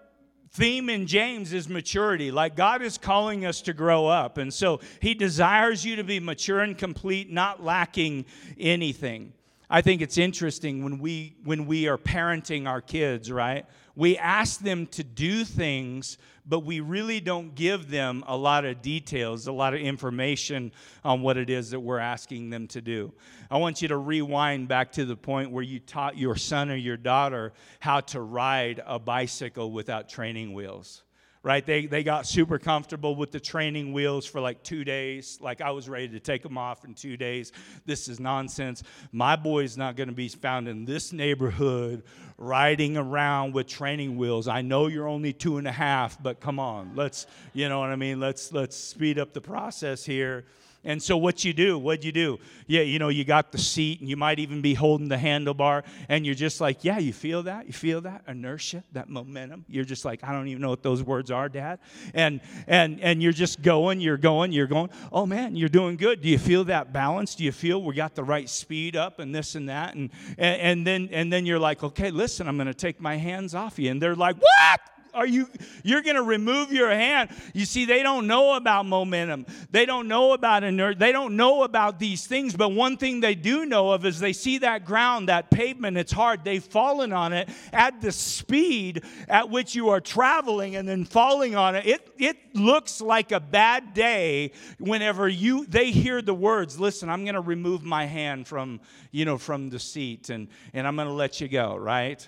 theme 0.51 0.89
in 0.89 1.07
James 1.07 1.53
is 1.53 1.67
maturity. 1.67 2.31
Like 2.31 2.55
God 2.55 2.81
is 2.81 2.97
calling 2.97 3.45
us 3.45 3.61
to 3.61 3.73
grow 3.73 4.07
up. 4.07 4.37
And 4.37 4.53
so 4.53 4.81
he 4.99 5.13
desires 5.13 5.85
you 5.85 5.95
to 5.97 6.03
be 6.03 6.19
mature 6.19 6.59
and 6.59 6.77
complete, 6.77 7.31
not 7.31 7.63
lacking 7.63 8.25
anything. 8.59 9.33
I 9.69 9.81
think 9.81 10.01
it's 10.01 10.17
interesting 10.17 10.83
when 10.83 10.99
we 10.99 11.35
when 11.43 11.65
we 11.65 11.87
are 11.87 11.97
parenting 11.97 12.67
our 12.67 12.81
kids, 12.81 13.31
right? 13.31 13.65
We 13.95 14.17
ask 14.17 14.59
them 14.59 14.87
to 14.87 15.03
do 15.03 15.45
things, 15.45 16.17
but 16.45 16.59
we 16.59 16.81
really 16.81 17.21
don't 17.21 17.55
give 17.55 17.89
them 17.89 18.23
a 18.27 18.35
lot 18.35 18.65
of 18.65 18.81
details, 18.81 19.47
a 19.47 19.53
lot 19.53 19.73
of 19.73 19.79
information 19.79 20.73
on 21.03 21.21
what 21.21 21.37
it 21.37 21.49
is 21.49 21.71
that 21.71 21.79
we're 21.79 21.99
asking 21.99 22.49
them 22.49 22.67
to 22.67 22.81
do. 22.81 23.13
I 23.49 23.57
want 23.57 23.81
you 23.81 23.87
to 23.87 23.97
rewind 23.97 24.67
back 24.67 24.91
to 24.93 25.05
the 25.05 25.15
point 25.15 25.51
where 25.51 25.63
you 25.63 25.79
taught 25.79 26.17
your 26.17 26.35
son 26.35 26.69
or 26.69 26.75
your 26.75 26.97
daughter 26.97 27.53
how 27.79 28.01
to 28.01 28.21
ride 28.21 28.83
a 28.85 28.99
bicycle 28.99 29.71
without 29.71 30.09
training 30.09 30.53
wheels 30.53 31.04
right? 31.45 31.63
They, 31.63 31.85
they 31.85 32.01
got 32.01 32.25
super 32.25 32.57
comfortable 32.57 33.15
with 33.15 33.31
the 33.31 33.39
training 33.39 33.93
wheels 33.93 34.25
for 34.25 34.41
like 34.41 34.63
two 34.63 34.83
days. 34.83 35.37
Like 35.39 35.61
I 35.61 35.69
was 35.69 35.87
ready 35.87 36.07
to 36.09 36.19
take 36.19 36.41
them 36.41 36.57
off 36.57 36.83
in 36.85 36.95
two 36.95 37.17
days. 37.17 37.51
This 37.85 38.07
is 38.07 38.19
nonsense. 38.19 38.81
My 39.11 39.35
boy's 39.35 39.77
not 39.77 39.95
going 39.95 40.09
to 40.09 40.15
be 40.15 40.27
found 40.27 40.67
in 40.67 40.85
this 40.85 41.13
neighborhood 41.13 42.01
riding 42.39 42.97
around 42.97 43.53
with 43.53 43.67
training 43.67 44.17
wheels. 44.17 44.47
I 44.47 44.63
know 44.63 44.87
you're 44.87 45.07
only 45.07 45.33
two 45.33 45.57
and 45.57 45.67
a 45.67 45.71
half, 45.71 46.21
but 46.21 46.39
come 46.39 46.59
on, 46.59 46.93
let's, 46.95 47.27
you 47.53 47.69
know 47.69 47.79
what 47.79 47.91
I 47.91 47.95
mean? 47.95 48.19
Let's 48.19 48.51
let's 48.51 48.75
speed 48.75 49.19
up 49.19 49.31
the 49.33 49.41
process 49.41 50.03
here 50.03 50.45
and 50.85 51.01
so 51.01 51.17
what 51.17 51.43
you 51.43 51.53
do, 51.53 51.77
what 51.77 52.03
you 52.03 52.11
do? 52.11 52.39
Yeah, 52.67 52.81
you 52.81 52.99
know, 52.99 53.09
you 53.09 53.25
got 53.25 53.51
the 53.51 53.57
seat 53.57 53.99
and 53.99 54.09
you 54.09 54.15
might 54.15 54.39
even 54.39 54.61
be 54.61 54.73
holding 54.73 55.09
the 55.09 55.17
handlebar 55.17 55.83
and 56.09 56.25
you're 56.25 56.35
just 56.35 56.61
like, 56.61 56.83
yeah, 56.83 56.99
you 56.99 57.11
feel 57.11 57.43
that? 57.43 57.67
You 57.67 57.73
feel 57.73 58.01
that 58.01 58.23
inertia, 58.27 58.83
that 58.93 59.09
momentum? 59.09 59.65
You're 59.67 59.85
just 59.85 60.05
like, 60.05 60.23
I 60.23 60.31
don't 60.31 60.47
even 60.47 60.61
know 60.61 60.69
what 60.69 60.83
those 60.83 61.03
words 61.03 61.31
are, 61.31 61.49
dad. 61.49 61.79
And 62.13 62.41
and 62.67 62.99
and 63.01 63.21
you're 63.21 63.33
just 63.33 63.61
going, 63.61 63.99
you're 63.99 64.17
going, 64.17 64.51
you're 64.51 64.67
going, 64.67 64.89
"Oh 65.11 65.25
man, 65.25 65.55
you're 65.55 65.69
doing 65.69 65.97
good. 65.97 66.21
Do 66.21 66.29
you 66.29 66.37
feel 66.37 66.63
that 66.65 66.93
balance? 66.93 67.35
Do 67.35 67.43
you 67.43 67.51
feel 67.51 67.81
we 67.81 67.95
got 67.95 68.15
the 68.15 68.23
right 68.23 68.49
speed 68.49 68.95
up 68.95 69.19
and 69.19 69.33
this 69.33 69.55
and 69.55 69.69
that?" 69.69 69.95
And 69.95 70.09
and, 70.37 70.61
and 70.61 70.87
then 70.87 71.09
and 71.11 71.31
then 71.33 71.45
you're 71.45 71.59
like, 71.59 71.83
"Okay, 71.83 72.11
listen, 72.11 72.47
I'm 72.47 72.57
going 72.57 72.67
to 72.67 72.73
take 72.73 72.99
my 72.99 73.17
hands 73.17 73.55
off 73.55 73.79
you." 73.79 73.91
And 73.91 74.01
they're 74.01 74.15
like, 74.15 74.37
"What?" 74.37 74.94
Are 75.15 75.25
you 75.25 75.49
you're 75.83 76.01
going 76.01 76.15
to 76.15 76.23
remove 76.23 76.71
your 76.71 76.89
hand. 76.89 77.29
You 77.53 77.65
see 77.65 77.85
they 77.85 78.03
don't 78.03 78.27
know 78.27 78.55
about 78.55 78.85
momentum. 78.85 79.45
They 79.71 79.85
don't 79.85 80.07
know 80.07 80.33
about 80.33 80.63
inert 80.63 80.99
they 80.99 81.11
don't 81.11 81.35
know 81.35 81.63
about 81.63 81.99
these 81.99 82.27
things 82.27 82.55
but 82.55 82.69
one 82.69 82.97
thing 82.97 83.19
they 83.19 83.35
do 83.35 83.65
know 83.65 83.91
of 83.91 84.05
is 84.05 84.19
they 84.19 84.33
see 84.33 84.59
that 84.59 84.85
ground 84.85 85.29
that 85.29 85.49
pavement 85.49 85.97
it's 85.97 86.11
hard. 86.11 86.43
They've 86.43 86.63
fallen 86.63 87.13
on 87.13 87.33
it 87.33 87.49
at 87.71 88.01
the 88.01 88.11
speed 88.11 89.03
at 89.27 89.49
which 89.49 89.75
you 89.75 89.89
are 89.89 90.01
traveling 90.01 90.75
and 90.75 90.87
then 90.87 91.05
falling 91.05 91.55
on 91.55 91.75
it. 91.75 91.85
It 91.85 92.13
it 92.17 92.55
looks 92.55 93.01
like 93.01 93.31
a 93.31 93.39
bad 93.39 93.93
day 93.93 94.51
whenever 94.79 95.27
you 95.27 95.65
they 95.65 95.91
hear 95.91 96.21
the 96.21 96.33
words 96.33 96.79
listen 96.79 97.09
i'm 97.09 97.25
going 97.25 97.35
to 97.35 97.41
remove 97.41 97.83
my 97.83 98.05
hand 98.05 98.47
from 98.47 98.79
you 99.11 99.25
know 99.25 99.37
from 99.37 99.69
the 99.69 99.79
seat 99.79 100.29
and 100.29 100.47
and 100.73 100.87
i'm 100.87 100.95
going 100.95 101.07
to 101.07 101.13
let 101.13 101.41
you 101.41 101.47
go 101.47 101.75
right? 101.75 102.27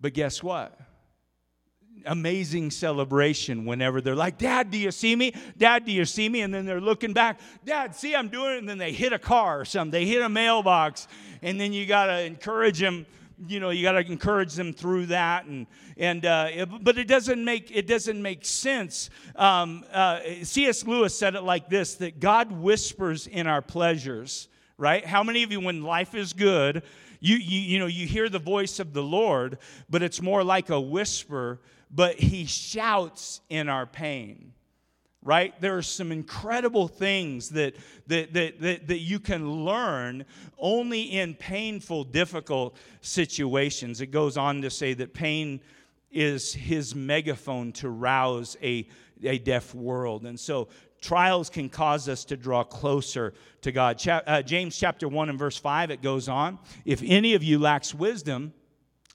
But 0.00 0.14
guess 0.14 0.42
what 0.42 0.78
amazing 2.06 2.70
celebration 2.70 3.64
whenever 3.64 4.00
they're 4.00 4.14
like, 4.14 4.38
Dad, 4.38 4.70
do 4.70 4.78
you 4.78 4.90
see 4.90 5.16
me? 5.16 5.34
Dad, 5.56 5.84
do 5.84 5.92
you 5.92 6.04
see 6.04 6.28
me? 6.28 6.42
And 6.42 6.52
then 6.52 6.66
they're 6.66 6.80
looking 6.80 7.12
back, 7.12 7.40
Dad, 7.64 7.94
see, 7.94 8.14
I'm 8.14 8.28
doing 8.28 8.54
it. 8.54 8.58
And 8.58 8.68
then 8.68 8.78
they 8.78 8.92
hit 8.92 9.12
a 9.12 9.18
car 9.18 9.60
or 9.60 9.64
something, 9.64 9.90
they 9.90 10.06
hit 10.06 10.22
a 10.22 10.28
mailbox. 10.28 11.08
And 11.42 11.60
then 11.60 11.72
you 11.72 11.86
got 11.86 12.06
to 12.06 12.22
encourage 12.22 12.78
them 12.78 13.06
you 13.48 13.60
know 13.60 13.70
you 13.70 13.82
got 13.82 13.92
to 13.92 14.00
encourage 14.00 14.54
them 14.54 14.72
through 14.72 15.06
that 15.06 15.44
and 15.46 15.66
and 15.96 16.24
uh, 16.24 16.48
it, 16.50 16.68
but 16.82 16.98
it 16.98 17.08
doesn't 17.08 17.44
make 17.44 17.70
it 17.74 17.86
doesn't 17.86 18.20
make 18.22 18.44
sense 18.44 19.10
um, 19.36 19.84
uh, 19.92 20.20
cs 20.42 20.86
lewis 20.86 21.18
said 21.18 21.34
it 21.34 21.42
like 21.42 21.68
this 21.68 21.94
that 21.94 22.20
god 22.20 22.52
whispers 22.52 23.26
in 23.26 23.46
our 23.46 23.60
pleasures 23.60 24.48
right 24.78 25.04
how 25.04 25.22
many 25.22 25.42
of 25.42 25.50
you 25.50 25.60
when 25.60 25.82
life 25.82 26.14
is 26.14 26.32
good 26.32 26.82
you, 27.20 27.36
you 27.36 27.60
you 27.60 27.78
know 27.78 27.86
you 27.86 28.06
hear 28.06 28.28
the 28.28 28.38
voice 28.38 28.78
of 28.78 28.92
the 28.92 29.02
lord 29.02 29.58
but 29.90 30.02
it's 30.02 30.22
more 30.22 30.44
like 30.44 30.70
a 30.70 30.80
whisper 30.80 31.60
but 31.94 32.16
he 32.16 32.46
shouts 32.46 33.40
in 33.48 33.68
our 33.68 33.86
pain 33.86 34.54
right? 35.24 35.58
There 35.60 35.76
are 35.76 35.82
some 35.82 36.12
incredible 36.12 36.86
things 36.86 37.48
that, 37.50 37.74
that, 38.08 38.34
that, 38.34 38.60
that, 38.60 38.86
that 38.88 38.98
you 38.98 39.18
can 39.18 39.64
learn 39.64 40.26
only 40.58 41.02
in 41.02 41.34
painful 41.34 42.04
difficult 42.04 42.76
situations. 43.00 44.02
It 44.02 44.08
goes 44.08 44.36
on 44.36 44.60
to 44.62 44.70
say 44.70 44.92
that 44.94 45.14
pain 45.14 45.60
is 46.12 46.52
his 46.52 46.94
megaphone 46.94 47.72
to 47.72 47.88
rouse 47.88 48.56
a, 48.62 48.86
a 49.22 49.38
deaf 49.38 49.74
world. 49.74 50.26
And 50.26 50.38
so 50.38 50.68
trials 51.00 51.48
can 51.48 51.68
cause 51.68 52.08
us 52.08 52.24
to 52.26 52.36
draw 52.36 52.62
closer 52.62 53.34
to 53.62 53.72
god. 53.72 54.02
Uh, 54.08 54.40
james 54.40 54.78
chapter 54.78 55.06
1 55.06 55.28
and 55.28 55.38
verse 55.38 55.58
5 55.58 55.90
it 55.90 56.00
goes 56.00 56.30
on 56.30 56.58
if 56.86 57.02
any 57.04 57.34
of 57.34 57.42
you 57.42 57.58
lacks 57.58 57.94
wisdom 57.94 58.54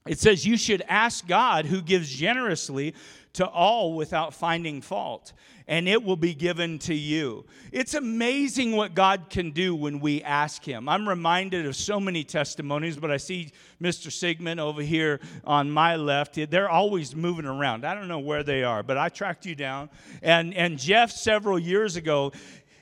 It 0.10 0.18
says, 0.18 0.44
You 0.44 0.58
should 0.58 0.82
ask 0.90 1.28
God 1.28 1.68
who 1.68 1.84
gives 1.84 2.10
generously 2.10 2.96
to 3.34 3.46
all 3.46 3.94
without 3.94 4.34
finding 4.34 4.82
fault, 4.82 5.34
and 5.68 5.88
it 5.88 6.04
will 6.04 6.16
be 6.16 6.34
given 6.34 6.80
to 6.80 6.96
you. 6.96 7.46
It's 7.72 7.94
amazing 7.94 8.76
what 8.76 8.96
God 8.96 9.28
can 9.30 9.52
do 9.52 9.76
when 9.76 10.00
we 10.00 10.24
ask 10.24 10.64
Him. 10.66 10.90
I'm 10.90 11.08
reminded 11.08 11.68
of 11.68 11.76
so 11.76 12.00
many 12.00 12.24
testimonies, 12.24 12.98
but 12.98 13.12
I 13.12 13.18
see 13.18 13.52
Mr. 13.80 14.12
Sigmund 14.12 14.60
over 14.60 14.82
here 14.82 15.20
on 15.44 15.70
my 15.70 15.96
left. 15.96 16.40
They're 16.50 16.72
always 16.72 17.16
moving 17.16 17.46
around. 17.46 17.86
I 17.86 17.94
don't 17.94 18.08
know 18.08 18.18
where 18.18 18.42
they 18.42 18.64
are, 18.64 18.82
but 18.82 18.98
I 18.98 19.10
tracked 19.10 19.46
you 19.46 19.54
down. 19.54 19.92
And, 20.24 20.56
and 20.56 20.80
Jeff, 20.80 21.12
several 21.12 21.60
years 21.60 21.98
ago, 21.98 22.32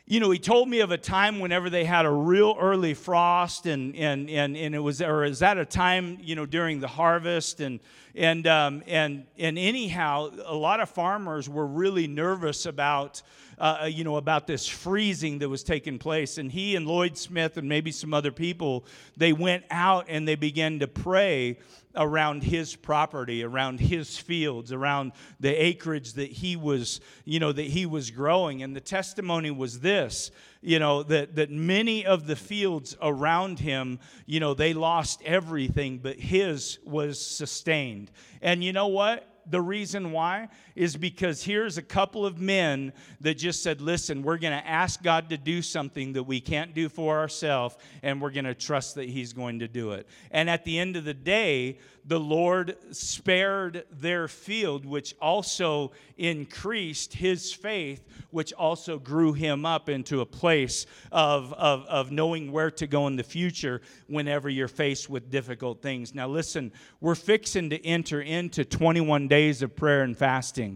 you 0.09 0.21
know, 0.21 0.31
he 0.31 0.39
told 0.39 0.69
me 0.69 0.79
of 0.79 0.91
a 0.91 0.97
time 0.97 1.39
whenever 1.39 1.69
they 1.69 1.83
had 1.83 2.05
a 2.05 2.09
real 2.09 2.55
early 2.57 2.93
frost, 2.93 3.65
and 3.65 3.93
and 3.93 4.29
and, 4.29 4.55
and 4.55 4.73
it 4.73 4.79
was, 4.79 5.01
or 5.01 5.25
is 5.25 5.39
that 5.39 5.57
a 5.57 5.65
time, 5.65 6.17
you 6.21 6.33
know, 6.33 6.45
during 6.45 6.79
the 6.79 6.87
harvest, 6.87 7.59
and 7.59 7.81
and 8.15 8.47
um, 8.47 8.83
and 8.87 9.25
and 9.37 9.59
anyhow, 9.59 10.31
a 10.45 10.55
lot 10.55 10.79
of 10.79 10.89
farmers 10.89 11.49
were 11.49 11.67
really 11.67 12.07
nervous 12.07 12.65
about. 12.65 13.21
Uh, 13.57 13.89
you 13.91 14.03
know 14.03 14.17
about 14.17 14.45
this 14.45 14.67
freezing 14.67 15.39
that 15.39 15.49
was 15.49 15.63
taking 15.63 15.97
place 15.97 16.37
and 16.37 16.51
he 16.51 16.75
and 16.75 16.85
lloyd 16.85 17.17
smith 17.17 17.57
and 17.57 17.67
maybe 17.67 17.91
some 17.91 18.13
other 18.13 18.31
people 18.31 18.85
they 19.17 19.33
went 19.33 19.63
out 19.71 20.05
and 20.09 20.27
they 20.27 20.35
began 20.35 20.77
to 20.77 20.87
pray 20.87 21.57
around 21.97 22.43
his 22.43 22.75
property, 22.75 23.43
around 23.43 23.79
his 23.79 24.17
fields, 24.17 24.71
around 24.71 25.11
the 25.39 25.49
acreage 25.49 26.13
that 26.13 26.31
he 26.31 26.55
was, 26.55 27.01
you 27.25 27.39
know, 27.39 27.51
that 27.51 27.65
he 27.65 27.85
was 27.85 28.11
growing. 28.11 28.63
And 28.63 28.75
the 28.75 28.81
testimony 28.81 29.51
was 29.51 29.79
this, 29.79 30.31
you 30.61 30.79
know, 30.79 31.03
that, 31.03 31.35
that 31.35 31.49
many 31.49 32.05
of 32.05 32.27
the 32.27 32.35
fields 32.35 32.95
around 33.01 33.59
him, 33.59 33.99
you 34.25 34.39
know, 34.39 34.53
they 34.53 34.73
lost 34.73 35.21
everything, 35.23 35.97
but 35.97 36.17
his 36.17 36.79
was 36.85 37.19
sustained. 37.19 38.11
And 38.41 38.63
you 38.63 38.71
know 38.73 38.87
what? 38.87 39.27
the 39.49 39.61
reason 39.61 40.11
why 40.11 40.49
is 40.77 40.95
because 40.95 41.43
here's 41.43 41.79
a 41.79 41.81
couple 41.81 42.23
of 42.23 42.39
men 42.39 42.93
that 43.19 43.33
just 43.33 43.63
said, 43.63 43.81
listen, 43.81 44.21
we're 44.21 44.37
going 44.37 44.57
to 44.57 44.67
ask 44.67 45.01
God 45.01 45.27
to 45.31 45.37
do 45.37 45.63
something 45.63 46.13
that 46.13 46.21
we 46.23 46.39
can't 46.39 46.75
do 46.75 46.87
for 46.87 47.17
ourselves, 47.17 47.75
and 48.03 48.21
we're 48.21 48.29
going 48.29 48.45
to 48.45 48.53
trust 48.53 48.93
that 48.95 49.09
He's 49.09 49.33
going 49.33 49.57
to 49.59 49.67
do 49.67 49.93
it. 49.93 50.07
And 50.29 50.51
at 50.51 50.63
the 50.65 50.77
end 50.77 50.95
of 50.95 51.03
the 51.03 51.15
day, 51.15 51.79
the 52.07 52.19
Lord 52.19 52.77
spared 52.91 53.83
their 53.91 54.29
field, 54.29 54.85
which 54.85 55.13
also 55.21 55.91
increased 56.17 57.13
his 57.13 57.51
faith, 57.51 58.01
which 58.31 58.53
also 58.53 58.97
grew 58.97 59.33
him 59.33 59.65
up 59.65 59.89
into 59.89 60.21
a 60.21 60.25
place 60.25 60.85
of, 61.11 61.51
of, 61.53 61.85
of 61.87 62.09
knowing 62.09 62.53
where 62.53 62.71
to 62.71 62.87
go 62.87 63.07
in 63.07 63.17
the 63.17 63.23
future 63.23 63.81
whenever 64.07 64.49
you're 64.49 64.69
faced 64.69 65.09
with 65.09 65.29
difficult 65.29 65.81
things. 65.81 66.15
Now, 66.15 66.29
listen, 66.29 66.71
we're 67.01 67.13
fixing 67.13 67.69
to 67.71 67.85
enter 67.85 68.21
into 68.21 68.63
21 68.63 69.27
days 69.27 69.61
of 69.61 69.75
prayer 69.75 70.03
and 70.03 70.17
fasting. 70.17 70.66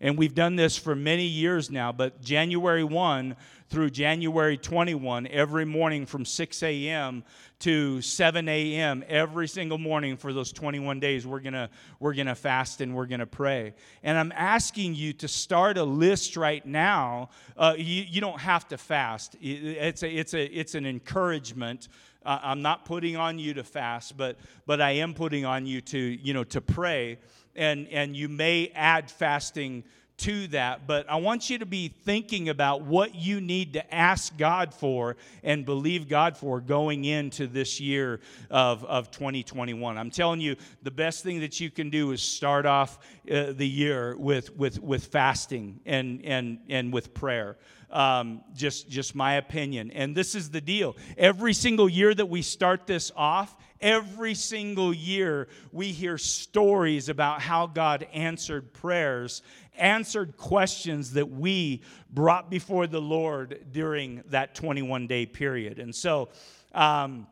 And 0.00 0.18
we've 0.18 0.34
done 0.34 0.56
this 0.56 0.76
for 0.76 0.94
many 0.94 1.24
years 1.24 1.70
now, 1.70 1.90
but 1.90 2.20
January 2.20 2.84
1 2.84 3.34
through 3.68 3.90
January 3.90 4.56
21, 4.56 5.26
every 5.28 5.64
morning 5.64 6.06
from 6.06 6.24
6 6.24 6.62
a.m. 6.62 7.24
to 7.60 8.00
7 8.00 8.48
a.m., 8.48 9.02
every 9.08 9.48
single 9.48 9.78
morning 9.78 10.16
for 10.16 10.32
those 10.32 10.52
21 10.52 11.00
days, 11.00 11.26
we're 11.26 11.40
gonna, 11.40 11.70
we're 11.98 12.14
gonna 12.14 12.34
fast 12.34 12.80
and 12.80 12.94
we're 12.94 13.06
to 13.06 13.26
pray. 13.26 13.74
And 14.04 14.16
I'm 14.18 14.32
asking 14.32 14.94
you 14.94 15.12
to 15.14 15.28
start 15.28 15.78
a 15.78 15.84
list 15.84 16.36
right 16.36 16.64
now. 16.64 17.30
Uh, 17.56 17.74
you, 17.76 18.04
you 18.08 18.20
don't 18.20 18.40
have 18.40 18.68
to 18.68 18.78
fast, 18.78 19.36
it's, 19.40 20.02
a, 20.02 20.08
it's, 20.08 20.34
a, 20.34 20.44
it's 20.44 20.74
an 20.74 20.86
encouragement. 20.86 21.88
I'm 22.24 22.60
not 22.60 22.84
putting 22.84 23.16
on 23.16 23.38
you 23.38 23.54
to 23.54 23.62
fast, 23.62 24.16
but, 24.16 24.36
but 24.66 24.80
I 24.80 24.92
am 24.92 25.14
putting 25.14 25.44
on 25.44 25.64
you 25.64 25.80
to, 25.82 25.98
you 25.98 26.34
know, 26.34 26.42
to 26.44 26.60
pray 26.60 27.18
and, 27.56 27.88
and 27.88 28.16
you 28.16 28.28
may 28.28 28.70
add 28.74 29.10
fasting 29.10 29.84
to 30.18 30.46
that, 30.48 30.86
but 30.86 31.08
I 31.10 31.16
want 31.16 31.50
you 31.50 31.58
to 31.58 31.66
be 31.66 31.88
thinking 31.88 32.48
about 32.48 32.82
what 32.82 33.14
you 33.14 33.40
need 33.40 33.74
to 33.74 33.94
ask 33.94 34.36
God 34.38 34.72
for 34.72 35.16
and 35.42 35.66
believe 35.66 36.08
God 36.08 36.38
for 36.38 36.60
going 36.60 37.04
into 37.04 37.46
this 37.46 37.80
year 37.80 38.20
of, 38.50 38.82
of 38.84 39.10
2021. 39.10 39.98
I'm 39.98 40.10
telling 40.10 40.40
you, 40.40 40.56
the 40.82 40.90
best 40.90 41.22
thing 41.22 41.40
that 41.40 41.60
you 41.60 41.70
can 41.70 41.90
do 41.90 42.12
is 42.12 42.22
start 42.22 42.64
off 42.64 42.98
uh, 43.30 43.52
the 43.52 43.68
year 43.68 44.16
with, 44.16 44.56
with, 44.56 44.80
with 44.80 45.06
fasting 45.06 45.80
and, 45.84 46.24
and, 46.24 46.60
and 46.70 46.92
with 46.92 47.12
prayer. 47.12 47.58
Um, 47.90 48.42
just, 48.54 48.88
just 48.88 49.14
my 49.14 49.34
opinion. 49.34 49.90
And 49.92 50.16
this 50.16 50.34
is 50.34 50.50
the 50.50 50.60
deal. 50.60 50.96
Every 51.18 51.52
single 51.52 51.88
year 51.88 52.14
that 52.14 52.26
we 52.26 52.42
start 52.42 52.86
this 52.86 53.12
off, 53.14 53.54
every 53.80 54.34
single 54.34 54.92
year 54.92 55.48
we 55.72 55.92
hear 55.92 56.18
stories 56.18 57.08
about 57.08 57.40
how 57.40 57.66
God 57.66 58.06
answered 58.12 58.72
prayers, 58.72 59.42
answered 59.76 60.36
questions 60.36 61.12
that 61.12 61.30
we 61.30 61.82
brought 62.10 62.50
before 62.50 62.86
the 62.86 63.00
Lord 63.00 63.66
during 63.72 64.22
that 64.26 64.54
21 64.54 65.06
day 65.06 65.26
period. 65.26 65.78
And 65.78 65.94
so, 65.94 66.30
um, 66.74 67.26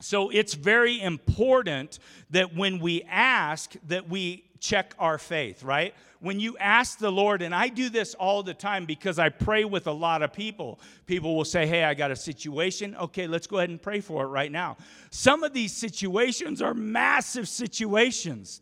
so 0.00 0.30
it's 0.30 0.54
very 0.54 1.00
important 1.00 1.98
that 2.30 2.54
when 2.54 2.80
we 2.80 3.02
ask 3.04 3.74
that 3.86 4.08
we 4.08 4.44
check 4.58 4.94
our 4.98 5.18
faith, 5.18 5.62
right? 5.62 5.94
When 6.22 6.38
you 6.38 6.56
ask 6.58 6.98
the 6.98 7.10
Lord, 7.10 7.42
and 7.42 7.52
I 7.52 7.66
do 7.66 7.88
this 7.88 8.14
all 8.14 8.44
the 8.44 8.54
time 8.54 8.86
because 8.86 9.18
I 9.18 9.28
pray 9.28 9.64
with 9.64 9.88
a 9.88 9.92
lot 9.92 10.22
of 10.22 10.32
people. 10.32 10.78
People 11.06 11.34
will 11.34 11.44
say, 11.44 11.66
Hey, 11.66 11.82
I 11.82 11.94
got 11.94 12.12
a 12.12 12.16
situation. 12.16 12.94
Okay, 12.94 13.26
let's 13.26 13.48
go 13.48 13.58
ahead 13.58 13.70
and 13.70 13.82
pray 13.82 13.98
for 13.98 14.22
it 14.22 14.28
right 14.28 14.52
now. 14.52 14.76
Some 15.10 15.42
of 15.42 15.52
these 15.52 15.72
situations 15.72 16.62
are 16.62 16.74
massive 16.74 17.48
situations. 17.48 18.60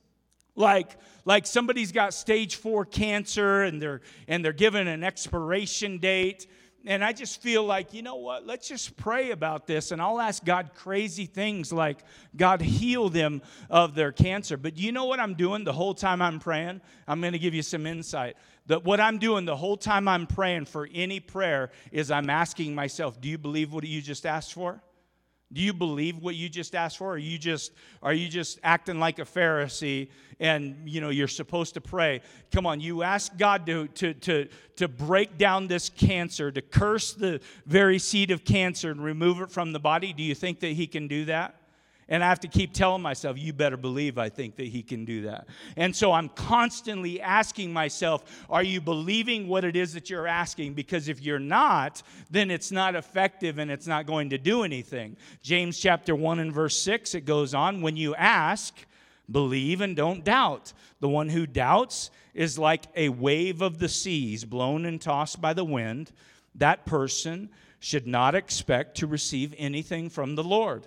Like, 0.56 0.96
like 1.26 1.46
somebody's 1.46 1.92
got 1.92 2.14
stage 2.14 2.56
four 2.56 2.86
cancer 2.86 3.62
and 3.62 3.80
they're 3.80 4.00
and 4.26 4.42
they're 4.42 4.54
given 4.54 4.88
an 4.88 5.04
expiration 5.04 5.98
date 5.98 6.46
and 6.86 7.04
I 7.04 7.12
just 7.12 7.42
feel 7.42 7.64
like, 7.64 7.92
you 7.92 8.02
know 8.02 8.16
what? 8.16 8.46
Let's 8.46 8.66
just 8.68 8.96
pray 8.96 9.32
about 9.32 9.66
this. 9.66 9.92
And 9.92 10.00
I'll 10.00 10.20
ask 10.20 10.44
God 10.44 10.70
crazy 10.74 11.26
things 11.26 11.72
like, 11.72 11.98
God, 12.36 12.62
heal 12.62 13.08
them 13.08 13.42
of 13.68 13.94
their 13.94 14.12
cancer. 14.12 14.56
But 14.56 14.78
you 14.78 14.90
know 14.90 15.04
what 15.04 15.20
I'm 15.20 15.34
doing 15.34 15.64
the 15.64 15.72
whole 15.72 15.94
time 15.94 16.22
I'm 16.22 16.40
praying? 16.40 16.80
I'm 17.06 17.20
going 17.20 17.34
to 17.34 17.38
give 17.38 17.54
you 17.54 17.62
some 17.62 17.86
insight. 17.86 18.36
That 18.66 18.84
what 18.84 19.00
I'm 19.00 19.18
doing 19.18 19.44
the 19.44 19.56
whole 19.56 19.76
time 19.76 20.08
I'm 20.08 20.26
praying 20.26 20.66
for 20.66 20.88
any 20.92 21.20
prayer 21.20 21.70
is 21.92 22.10
I'm 22.10 22.30
asking 22.30 22.74
myself, 22.74 23.20
do 23.20 23.28
you 23.28 23.36
believe 23.36 23.72
what 23.72 23.84
you 23.84 24.00
just 24.00 24.24
asked 24.24 24.54
for? 24.54 24.80
Do 25.52 25.60
you 25.60 25.72
believe 25.72 26.18
what 26.18 26.36
you 26.36 26.48
just 26.48 26.74
asked 26.74 26.98
for? 26.98 27.08
Or 27.08 27.14
are 27.14 27.18
you 27.18 27.38
just 27.38 27.72
are 28.02 28.12
you 28.12 28.28
just 28.28 28.60
acting 28.62 29.00
like 29.00 29.18
a 29.18 29.24
Pharisee 29.24 30.08
and 30.38 30.88
you 30.88 31.00
know 31.00 31.10
you're 31.10 31.28
supposed 31.28 31.74
to 31.74 31.80
pray? 31.80 32.20
Come 32.52 32.66
on, 32.66 32.80
you 32.80 33.02
ask 33.02 33.36
God 33.36 33.66
to 33.66 33.88
to 33.88 34.14
to 34.14 34.48
to 34.76 34.88
break 34.88 35.38
down 35.38 35.66
this 35.66 35.88
cancer, 35.88 36.52
to 36.52 36.62
curse 36.62 37.12
the 37.12 37.40
very 37.66 37.98
seed 37.98 38.30
of 38.30 38.44
cancer 38.44 38.90
and 38.90 39.02
remove 39.02 39.40
it 39.40 39.50
from 39.50 39.72
the 39.72 39.80
body. 39.80 40.12
Do 40.12 40.22
you 40.22 40.34
think 40.34 40.60
that 40.60 40.72
he 40.72 40.86
can 40.86 41.08
do 41.08 41.24
that? 41.24 41.59
And 42.10 42.24
I 42.24 42.28
have 42.28 42.40
to 42.40 42.48
keep 42.48 42.74
telling 42.74 43.02
myself, 43.02 43.38
you 43.38 43.52
better 43.52 43.76
believe 43.76 44.18
I 44.18 44.28
think 44.28 44.56
that 44.56 44.66
he 44.66 44.82
can 44.82 45.04
do 45.04 45.22
that. 45.22 45.46
And 45.76 45.94
so 45.94 46.12
I'm 46.12 46.28
constantly 46.28 47.20
asking 47.20 47.72
myself, 47.72 48.44
are 48.50 48.64
you 48.64 48.80
believing 48.80 49.46
what 49.46 49.64
it 49.64 49.76
is 49.76 49.94
that 49.94 50.10
you're 50.10 50.26
asking? 50.26 50.74
Because 50.74 51.08
if 51.08 51.22
you're 51.22 51.38
not, 51.38 52.02
then 52.28 52.50
it's 52.50 52.72
not 52.72 52.96
effective 52.96 53.58
and 53.58 53.70
it's 53.70 53.86
not 53.86 54.06
going 54.06 54.30
to 54.30 54.38
do 54.38 54.64
anything. 54.64 55.16
James 55.40 55.78
chapter 55.78 56.16
1 56.16 56.40
and 56.40 56.52
verse 56.52 56.76
6, 56.82 57.14
it 57.14 57.24
goes 57.24 57.54
on, 57.54 57.80
when 57.80 57.96
you 57.96 58.16
ask, 58.16 58.74
believe 59.30 59.80
and 59.80 59.94
don't 59.94 60.24
doubt. 60.24 60.72
The 60.98 61.08
one 61.08 61.28
who 61.28 61.46
doubts 61.46 62.10
is 62.34 62.58
like 62.58 62.86
a 62.96 63.08
wave 63.10 63.62
of 63.62 63.78
the 63.78 63.88
seas 63.88 64.44
blown 64.44 64.84
and 64.84 65.00
tossed 65.00 65.40
by 65.40 65.52
the 65.52 65.64
wind. 65.64 66.10
That 66.56 66.86
person 66.86 67.50
should 67.78 68.08
not 68.08 68.34
expect 68.34 68.96
to 68.96 69.06
receive 69.06 69.54
anything 69.56 70.10
from 70.10 70.34
the 70.34 70.44
Lord. 70.44 70.86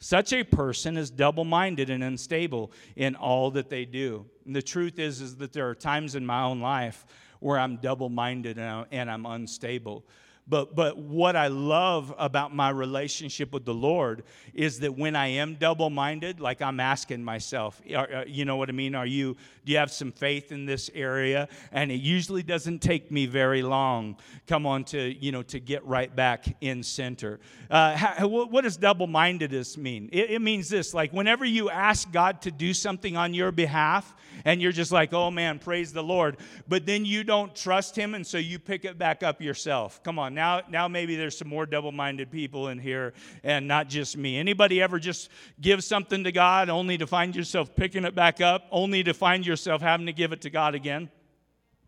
Such 0.00 0.32
a 0.32 0.44
person 0.44 0.96
is 0.96 1.10
double 1.10 1.44
minded 1.44 1.90
and 1.90 2.04
unstable 2.04 2.70
in 2.94 3.16
all 3.16 3.50
that 3.52 3.68
they 3.68 3.84
do. 3.84 4.26
And 4.46 4.54
the 4.54 4.62
truth 4.62 4.98
is, 4.98 5.20
is 5.20 5.36
that 5.36 5.52
there 5.52 5.68
are 5.68 5.74
times 5.74 6.14
in 6.14 6.24
my 6.24 6.42
own 6.42 6.60
life 6.60 7.04
where 7.40 7.58
I'm 7.58 7.76
double 7.76 8.08
minded 8.08 8.58
and 8.58 9.10
I'm 9.10 9.26
unstable. 9.26 10.04
But, 10.48 10.74
but 10.74 10.96
what 10.96 11.36
I 11.36 11.48
love 11.48 12.14
about 12.16 12.54
my 12.54 12.70
relationship 12.70 13.52
with 13.52 13.66
the 13.66 13.74
Lord 13.74 14.22
is 14.54 14.80
that 14.80 14.96
when 14.96 15.14
I 15.14 15.26
am 15.26 15.56
double 15.56 15.90
minded, 15.90 16.40
like 16.40 16.62
I'm 16.62 16.80
asking 16.80 17.22
myself, 17.22 17.82
are, 17.94 18.14
uh, 18.14 18.24
you 18.26 18.46
know 18.46 18.56
what 18.56 18.70
I 18.70 18.72
mean? 18.72 18.94
Are 18.94 19.04
you, 19.04 19.36
do 19.68 19.72
you 19.72 19.78
have 19.78 19.92
some 19.92 20.12
faith 20.12 20.50
in 20.50 20.64
this 20.64 20.90
area? 20.94 21.46
And 21.72 21.92
it 21.92 22.00
usually 22.00 22.42
doesn't 22.42 22.78
take 22.78 23.10
me 23.10 23.26
very 23.26 23.60
long, 23.60 24.16
come 24.46 24.64
on, 24.64 24.84
to, 24.84 24.98
you 24.98 25.30
know, 25.30 25.42
to 25.42 25.60
get 25.60 25.84
right 25.84 26.14
back 26.16 26.56
in 26.62 26.82
center. 26.82 27.38
Uh, 27.70 27.94
how, 27.94 28.26
what 28.26 28.62
does 28.64 28.78
double 28.78 29.06
mindedness 29.06 29.76
mean? 29.76 30.08
It, 30.10 30.30
it 30.30 30.38
means 30.40 30.70
this 30.70 30.94
like 30.94 31.12
whenever 31.12 31.44
you 31.44 31.68
ask 31.68 32.10
God 32.10 32.40
to 32.42 32.50
do 32.50 32.72
something 32.72 33.14
on 33.14 33.34
your 33.34 33.52
behalf, 33.52 34.14
and 34.44 34.62
you're 34.62 34.72
just 34.72 34.92
like, 34.92 35.12
oh 35.12 35.30
man, 35.30 35.58
praise 35.58 35.92
the 35.92 36.02
Lord, 36.02 36.38
but 36.66 36.86
then 36.86 37.04
you 37.04 37.24
don't 37.24 37.54
trust 37.54 37.94
Him, 37.94 38.14
and 38.14 38.26
so 38.26 38.38
you 38.38 38.58
pick 38.58 38.86
it 38.86 38.96
back 38.96 39.22
up 39.22 39.42
yourself. 39.42 40.02
Come 40.02 40.18
on 40.18 40.32
Now, 40.32 40.62
now 40.70 40.88
maybe 40.88 41.14
there's 41.16 41.36
some 41.36 41.48
more 41.48 41.66
double-minded 41.66 42.30
people 42.30 42.68
in 42.68 42.78
here 42.78 43.12
and 43.42 43.68
not 43.68 43.88
just 43.88 44.16
me. 44.16 44.38
Anybody 44.38 44.80
ever 44.80 44.98
just 44.98 45.28
give 45.60 45.84
something 45.84 46.24
to 46.24 46.32
God 46.32 46.70
only 46.70 46.96
to 46.96 47.06
find 47.06 47.36
yourself 47.36 47.74
picking 47.74 48.04
it 48.04 48.14
back 48.14 48.40
up, 48.40 48.64
only 48.70 49.02
to 49.02 49.12
find 49.12 49.44
yourself 49.44 49.57
having 49.66 50.06
to 50.06 50.12
give 50.12 50.32
it 50.32 50.42
to 50.42 50.50
God 50.50 50.74
again? 50.74 51.10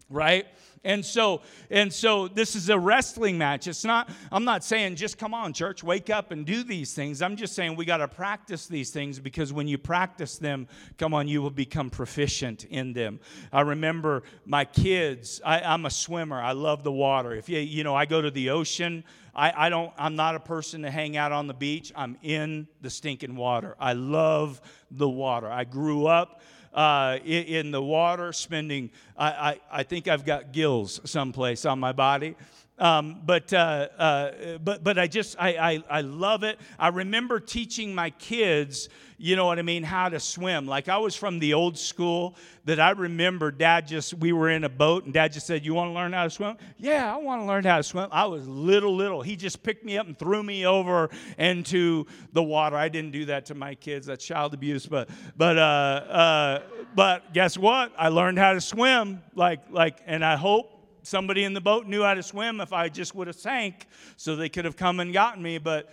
Right? 0.09 0.47
And 0.83 1.05
so, 1.05 1.43
and 1.71 1.93
so 1.93 2.27
this 2.27 2.57
is 2.57 2.71
a 2.71 2.79
wrestling 2.79 3.37
match. 3.37 3.67
It's 3.67 3.85
not, 3.85 4.09
I'm 4.33 4.45
not 4.45 4.65
saying 4.65 4.97
just 4.97 5.19
come 5.19 5.35
on, 5.35 5.53
church, 5.53 5.85
wake 5.85 6.09
up 6.09 6.31
and 6.31 6.47
do 6.47 6.63
these 6.63 6.95
things. 6.95 7.21
I'm 7.21 7.37
just 7.37 7.55
saying 7.55 7.77
we 7.77 7.85
got 7.85 7.99
to 7.99 8.09
practice 8.09 8.67
these 8.67 8.91
things 8.91 9.19
because 9.19 9.53
when 9.53 9.69
you 9.69 9.77
practice 9.77 10.39
them, 10.39 10.69
come 10.97 11.13
on, 11.13 11.29
you 11.29 11.43
will 11.43 11.51
become 11.51 11.91
proficient 11.91 12.65
in 12.65 12.95
them. 12.95 13.21
I 13.53 13.61
remember 13.61 14.23
my 14.47 14.65
kids, 14.65 15.43
I, 15.45 15.61
am 15.61 15.85
a 15.85 15.91
swimmer. 15.91 16.41
I 16.41 16.53
love 16.53 16.83
the 16.83 16.93
water. 16.93 17.35
If 17.35 17.51
you, 17.51 17.59
you 17.59 17.85
know, 17.85 17.95
I 17.95 18.07
go 18.07 18.23
to 18.23 18.31
the 18.31 18.49
ocean, 18.49 19.05
I, 19.35 19.67
I 19.67 19.69
don't, 19.69 19.93
I'm 19.99 20.17
not 20.17 20.35
a 20.35 20.41
person 20.41 20.83
to 20.83 20.91
hang 20.91 21.19
out 21.19 21.31
on 21.31 21.47
the 21.47 21.55
beach. 21.55 21.93
I'm 21.95 22.17
in 22.23 22.69
the 22.81 22.89
stinking 22.89 23.37
water. 23.37 23.77
I 23.79 23.93
love 23.93 24.63
the 24.91 25.09
water. 25.09 25.51
I 25.51 25.65
grew 25.65 26.07
up 26.07 26.41
uh, 26.73 27.19
in, 27.25 27.71
the 27.71 27.83
water, 27.83 28.33
spending, 28.33 28.91
I, 29.17 29.27
I, 29.27 29.61
I 29.73 29.83
think 29.83 30.09
I've 30.09 30.25
got 30.25 30.53
gills 30.53 31.01
someplace 31.05 31.65
on 31.65 31.79
my 31.79 31.93
body. 31.93 32.37
Um, 32.79 33.21
but, 33.27 33.53
uh, 33.53 33.89
uh, 33.99 34.59
but, 34.59 34.83
but 34.83 34.99
I 34.99 35.07
just, 35.07 35.37
I, 35.39 35.51
I, 35.51 35.99
I 35.99 36.01
love 36.01 36.45
it. 36.45 36.59
I 36.79 36.89
remember 36.89 37.39
teaching 37.39 37.95
my 37.95 38.09
kids, 38.11 38.89
you 39.23 39.37
know 39.37 39.45
what 39.45 39.59
I 39.59 39.63
mean, 39.63 39.83
how 39.83 40.09
to 40.09 40.19
swim. 40.19 40.67
Like 40.67 40.89
I 40.89 40.97
was 40.97 41.15
from 41.15 41.39
the 41.41 41.53
old 41.53 41.77
school 41.77 42.37
that 42.65 42.81
I 42.81 42.93
remember 42.93 43.51
dad 43.51 43.87
just, 43.87 44.15
we 44.15 44.33
were 44.33 44.49
in 44.49 44.65
a 44.65 44.69
boat 44.71 45.05
and 45.05 45.13
dad 45.13 45.33
just 45.35 45.47
said, 45.47 45.63
You 45.63 45.75
want 45.75 45.91
to 45.91 45.93
learn 45.93 46.15
how 46.15 46.25
to 46.25 46.31
swim? 46.31 46.57
Yeah, 46.79 47.15
I 47.15 47.19
want 47.19 47.43
to 47.43 47.47
learn 47.47 47.65
how 47.65 47.77
to 47.77 47.83
swim. 47.83 48.09
I 48.11 48.25
was 48.25 48.49
little, 48.49 48.97
little. 48.97 49.21
He 49.21 49.37
just 49.37 49.63
picked 49.63 49.85
me 49.85 49.99
up 49.99 50.07
and 50.07 50.19
threw 50.19 50.43
me 50.43 50.65
over 50.65 51.11
into 51.37 52.07
the 52.33 52.43
water. 52.43 52.77
I 52.77 52.89
didn't 52.89 53.11
do 53.11 53.27
that 53.27 53.45
to 53.47 53.55
my 53.55 53.75
kids. 53.75 54.07
That's 54.07 54.25
child 54.25 54.55
abuse. 54.55 54.87
But, 54.87 55.11
but, 55.37 55.59
uh, 55.59 55.61
uh, 55.61 56.63
but 56.95 57.35
guess 57.35 57.59
what? 57.59 57.93
I 57.99 58.09
learned 58.09 58.39
how 58.39 58.55
to 58.55 58.61
swim. 58.61 59.23
Like, 59.35 59.61
like, 59.71 59.99
and 60.07 60.25
I 60.25 60.37
hope 60.37 60.81
somebody 61.03 61.45
in 61.45 61.53
the 61.53 61.61
boat 61.61 61.87
knew 61.87 62.05
how 62.05 62.15
to 62.15 62.23
swim 62.23 62.63
if 62.63 62.73
I 62.73 62.89
just 62.89 63.15
would 63.15 63.27
have 63.27 63.37
sank, 63.37 63.87
so 64.17 64.35
they 64.35 64.49
could 64.49 64.65
have 64.65 64.77
come 64.77 64.99
and 65.01 65.13
gotten 65.13 65.43
me. 65.43 65.59
But 65.59 65.93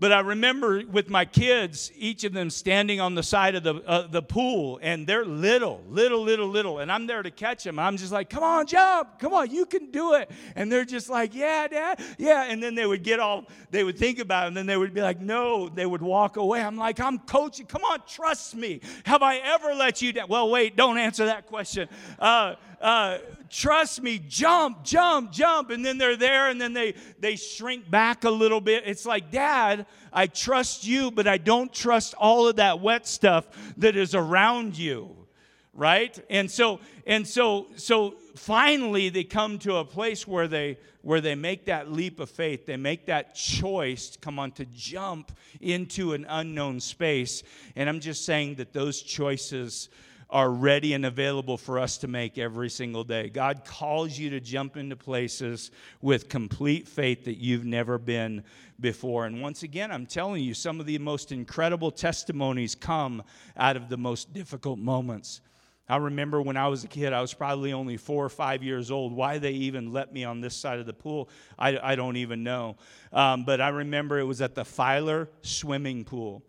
but 0.00 0.12
I 0.12 0.20
remember 0.20 0.82
with 0.90 1.10
my 1.10 1.24
kids, 1.24 1.90
each 1.96 2.22
of 2.22 2.32
them 2.32 2.50
standing 2.50 3.00
on 3.00 3.16
the 3.16 3.22
side 3.22 3.56
of 3.56 3.64
the, 3.64 3.74
uh, 3.84 4.06
the 4.06 4.22
pool, 4.22 4.78
and 4.80 5.06
they're 5.06 5.24
little, 5.24 5.82
little, 5.88 6.22
little, 6.22 6.46
little. 6.46 6.78
And 6.78 6.92
I'm 6.92 7.08
there 7.08 7.22
to 7.22 7.32
catch 7.32 7.64
them. 7.64 7.80
I'm 7.80 7.96
just 7.96 8.12
like, 8.12 8.30
come 8.30 8.44
on, 8.44 8.66
jump. 8.66 9.18
Come 9.18 9.34
on, 9.34 9.50
you 9.50 9.66
can 9.66 9.90
do 9.90 10.14
it. 10.14 10.30
And 10.54 10.70
they're 10.70 10.84
just 10.84 11.10
like, 11.10 11.34
yeah, 11.34 11.66
dad. 11.66 12.00
Yeah. 12.16 12.44
And 12.44 12.62
then 12.62 12.76
they 12.76 12.86
would 12.86 13.02
get 13.02 13.18
all, 13.18 13.46
they 13.72 13.82
would 13.82 13.98
think 13.98 14.20
about 14.20 14.44
it, 14.44 14.48
and 14.48 14.56
then 14.56 14.66
they 14.66 14.76
would 14.76 14.94
be 14.94 15.02
like, 15.02 15.20
no. 15.20 15.68
They 15.68 15.86
would 15.86 16.02
walk 16.02 16.36
away. 16.36 16.62
I'm 16.62 16.76
like, 16.76 17.00
I'm 17.00 17.18
coaching. 17.18 17.66
Come 17.66 17.82
on, 17.82 18.00
trust 18.06 18.54
me. 18.54 18.80
Have 19.04 19.22
I 19.22 19.38
ever 19.38 19.74
let 19.74 20.00
you 20.00 20.12
down? 20.12 20.28
Well, 20.28 20.48
wait, 20.48 20.76
don't 20.76 20.98
answer 20.98 21.26
that 21.26 21.46
question. 21.46 21.88
Uh, 22.18 22.54
uh, 22.80 23.18
trust 23.50 24.02
me, 24.02 24.18
jump, 24.18 24.84
jump, 24.84 25.32
jump. 25.32 25.70
And 25.70 25.84
then 25.84 25.98
they're 25.98 26.16
there 26.16 26.48
and 26.48 26.60
then 26.60 26.72
they, 26.72 26.94
they 27.18 27.36
shrink 27.36 27.90
back 27.90 28.24
a 28.24 28.30
little 28.30 28.60
bit. 28.60 28.84
It's 28.86 29.06
like, 29.06 29.30
Dad, 29.30 29.86
I 30.12 30.26
trust 30.26 30.86
you, 30.86 31.10
but 31.10 31.26
I 31.26 31.38
don't 31.38 31.72
trust 31.72 32.14
all 32.14 32.48
of 32.48 32.56
that 32.56 32.80
wet 32.80 33.06
stuff 33.06 33.46
that 33.78 33.96
is 33.96 34.14
around 34.14 34.76
you. 34.76 35.14
Right? 35.74 36.18
And 36.28 36.50
so, 36.50 36.80
and 37.06 37.26
so, 37.26 37.68
so 37.76 38.14
finally 38.34 39.10
they 39.10 39.22
come 39.22 39.58
to 39.60 39.76
a 39.76 39.84
place 39.84 40.26
where 40.26 40.48
they 40.48 40.78
where 41.02 41.20
they 41.20 41.34
make 41.34 41.66
that 41.66 41.90
leap 41.90 42.20
of 42.20 42.28
faith. 42.28 42.66
They 42.66 42.76
make 42.76 43.06
that 43.06 43.34
choice, 43.34 44.18
come 44.20 44.38
on, 44.38 44.50
to 44.52 44.66
jump 44.66 45.32
into 45.60 46.12
an 46.12 46.26
unknown 46.28 46.80
space. 46.80 47.42
And 47.76 47.88
I'm 47.88 48.00
just 48.00 48.24
saying 48.26 48.56
that 48.56 48.72
those 48.72 49.00
choices 49.00 49.88
are 50.30 50.50
ready 50.50 50.92
and 50.92 51.06
available 51.06 51.56
for 51.56 51.78
us 51.78 51.96
to 51.98 52.08
make 52.08 52.36
every 52.36 52.68
single 52.68 53.02
day. 53.02 53.28
God 53.28 53.64
calls 53.64 54.18
you 54.18 54.30
to 54.30 54.40
jump 54.40 54.76
into 54.76 54.94
places 54.94 55.70
with 56.02 56.28
complete 56.28 56.86
faith 56.86 57.24
that 57.24 57.38
you've 57.38 57.64
never 57.64 57.98
been 57.98 58.44
before. 58.78 59.24
And 59.24 59.40
once 59.40 59.62
again, 59.62 59.90
I'm 59.90 60.04
telling 60.06 60.44
you, 60.44 60.52
some 60.52 60.80
of 60.80 60.86
the 60.86 60.98
most 60.98 61.32
incredible 61.32 61.90
testimonies 61.90 62.74
come 62.74 63.22
out 63.56 63.76
of 63.76 63.88
the 63.88 63.96
most 63.96 64.32
difficult 64.34 64.78
moments. 64.78 65.40
I 65.88 65.96
remember 65.96 66.42
when 66.42 66.58
I 66.58 66.68
was 66.68 66.84
a 66.84 66.88
kid, 66.88 67.14
I 67.14 67.22
was 67.22 67.32
probably 67.32 67.72
only 67.72 67.96
four 67.96 68.22
or 68.22 68.28
five 68.28 68.62
years 68.62 68.90
old. 68.90 69.14
Why 69.14 69.38
they 69.38 69.52
even 69.52 69.90
let 69.90 70.12
me 70.12 70.22
on 70.22 70.42
this 70.42 70.54
side 70.54 70.78
of 70.78 70.84
the 70.84 70.92
pool, 70.92 71.30
I, 71.58 71.78
I 71.78 71.94
don't 71.94 72.16
even 72.16 72.42
know. 72.42 72.76
Um, 73.10 73.44
but 73.46 73.62
I 73.62 73.68
remember 73.68 74.18
it 74.18 74.24
was 74.24 74.42
at 74.42 74.54
the 74.54 74.66
Filer 74.66 75.30
swimming 75.40 76.04
pool. 76.04 76.42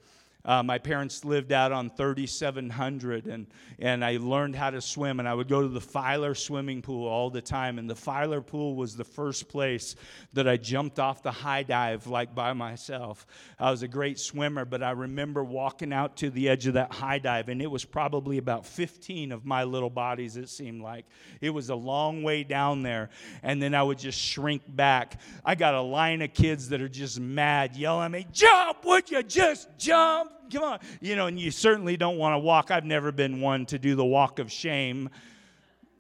Uh, 0.46 0.64
my 0.64 0.78
parents 0.78 1.26
lived 1.26 1.52
out 1.52 1.74
on 1.74 1.90
3700, 1.90 3.28
and, 3.28 3.46
and 3.78 4.06
I 4.06 4.18
learned 4.18 4.56
how 4.56 4.70
to 4.70 4.80
swim. 4.80 5.20
And 5.20 5.28
I 5.28 5.34
would 5.34 5.50
go 5.50 5.62
to 5.62 5.68
the 5.68 5.82
Filer 5.82 6.34
swimming 6.34 6.82
pool 6.82 7.08
all 7.08 7.30
the 7.30 7.42
time. 7.42 7.78
And 7.78 7.90
the 7.90 7.96
Filer 7.96 8.40
pool 8.40 8.76
was 8.76 8.96
the 8.96 9.04
first 9.04 9.50
place 9.50 9.96
that 10.34 10.48
I 10.48 10.56
jumped 10.56 10.98
off 10.98 11.22
the 11.22 11.32
high 11.32 11.64
dive 11.64 12.08
like 12.08 12.34
by 12.34 12.54
myself. 12.54 13.28
I 13.60 13.70
was 13.70 13.84
a 13.84 13.88
great 13.88 14.18
swimmer, 14.18 14.64
but 14.64 14.82
I 14.82 14.92
remember 14.92 15.44
walking 15.44 15.92
out 15.92 16.16
to 16.18 16.30
the 16.30 16.48
edge 16.48 16.68
of 16.68 16.76
that 16.76 16.94
high 16.94 17.20
dive, 17.20 17.50
and 17.50 17.62
it 17.62 17.70
was 17.70 17.84
probably 17.84 18.38
about 18.38 18.66
15 18.66 19.34
of 19.34 19.46
my 19.46 19.66
little 19.66 19.90
bodies, 19.90 20.38
it 20.38 20.48
seemed 20.48 20.82
like. 20.82 21.06
It 21.42 21.50
was 21.50 21.70
a 21.70 21.76
long 21.76 22.24
way 22.24 22.44
down 22.46 22.82
there. 22.82 23.10
And 23.44 23.62
then 23.62 23.76
I 23.76 23.84
would 23.84 24.00
just 24.00 24.18
shrink 24.18 24.62
back. 24.68 25.20
I 25.44 25.56
got 25.56 25.76
a 25.76 25.82
line 25.82 26.22
of 26.22 26.34
kids 26.34 26.70
that 26.70 26.82
are 26.82 26.90
just 26.90 27.20
mad, 27.20 27.76
yelling 27.76 28.06
at 28.06 28.12
me, 28.12 28.28
Jump! 28.32 28.86
Would 28.86 29.12
you 29.12 29.22
just 29.22 29.68
jump? 29.78 30.39
Come 30.52 30.64
on. 30.64 30.80
You 31.02 31.16
know, 31.16 31.28
and 31.28 31.40
you 31.40 31.52
certainly 31.52 31.98
don't 31.98 32.18
want 32.18 32.34
to 32.34 32.40
walk. 32.40 32.72
I've 32.72 32.86
never 32.86 33.12
been 33.12 33.42
one 33.42 33.66
to 33.68 33.80
do 33.80 33.96
the 33.96 34.06
walk 34.06 34.40
of 34.40 34.52
shame. 34.52 35.10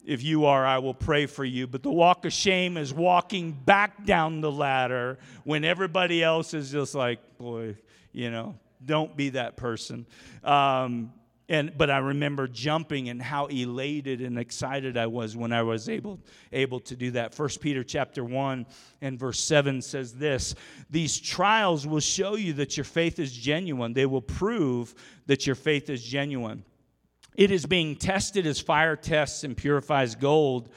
If 0.06 0.24
you 0.24 0.46
are, 0.46 0.66
I 0.66 0.80
will 0.80 0.94
pray 0.94 1.26
for 1.26 1.46
you. 1.46 1.68
But 1.68 1.84
the 1.84 1.92
walk 1.92 2.26
of 2.26 2.34
shame 2.34 2.78
is 2.78 2.94
walking 2.94 3.52
back 3.52 4.06
down 4.06 4.42
the 4.42 4.52
ladder 4.52 5.20
when 5.44 5.64
everybody 5.64 6.24
else 6.24 6.54
is 6.54 6.72
just 6.72 6.96
like, 6.96 7.20
boy, 7.38 7.76
you 8.12 8.32
know, 8.32 8.56
don't 8.84 9.16
be 9.16 9.30
that 9.30 9.58
person. 9.58 10.06
Um, 10.44 11.14
and 11.50 11.76
but 11.76 11.90
I 11.90 11.98
remember 11.98 12.48
jumping 12.48 13.10
and 13.10 13.22
how 13.22 13.48
elated 13.48 14.22
and 14.22 14.38
excited 14.38 14.96
I 14.96 15.08
was 15.08 15.36
when 15.36 15.52
I 15.52 15.64
was 15.64 15.90
able 15.90 16.20
able 16.54 16.80
to 16.82 16.96
do 16.96 17.12
that. 17.12 17.34
First 17.34 17.60
Peter 17.60 17.84
chapter 17.84 18.24
1 18.24 18.68
and 19.02 19.20
verse 19.20 19.40
7 19.40 19.82
says 19.82 20.14
this, 20.14 20.54
these 20.90 21.20
trials 21.20 21.88
will 21.88 22.00
show 22.00 22.36
you 22.36 22.54
that 22.54 22.78
your 22.78 22.84
faith 22.84 23.18
is 23.18 23.34
genuine. 23.34 23.94
They 23.94 24.06
will 24.06 24.22
prove 24.22 24.94
that 25.26 25.48
your 25.48 25.56
faith 25.56 25.90
is 25.90 26.04
genuine. 26.04 26.64
It 27.36 27.52
is 27.52 27.66
being 27.66 27.96
tested 27.96 28.46
as 28.46 28.60
fire 28.60 28.96
tests 28.96 29.44
and 29.44 29.58
purifies 29.58 30.14
gold, 30.14 30.70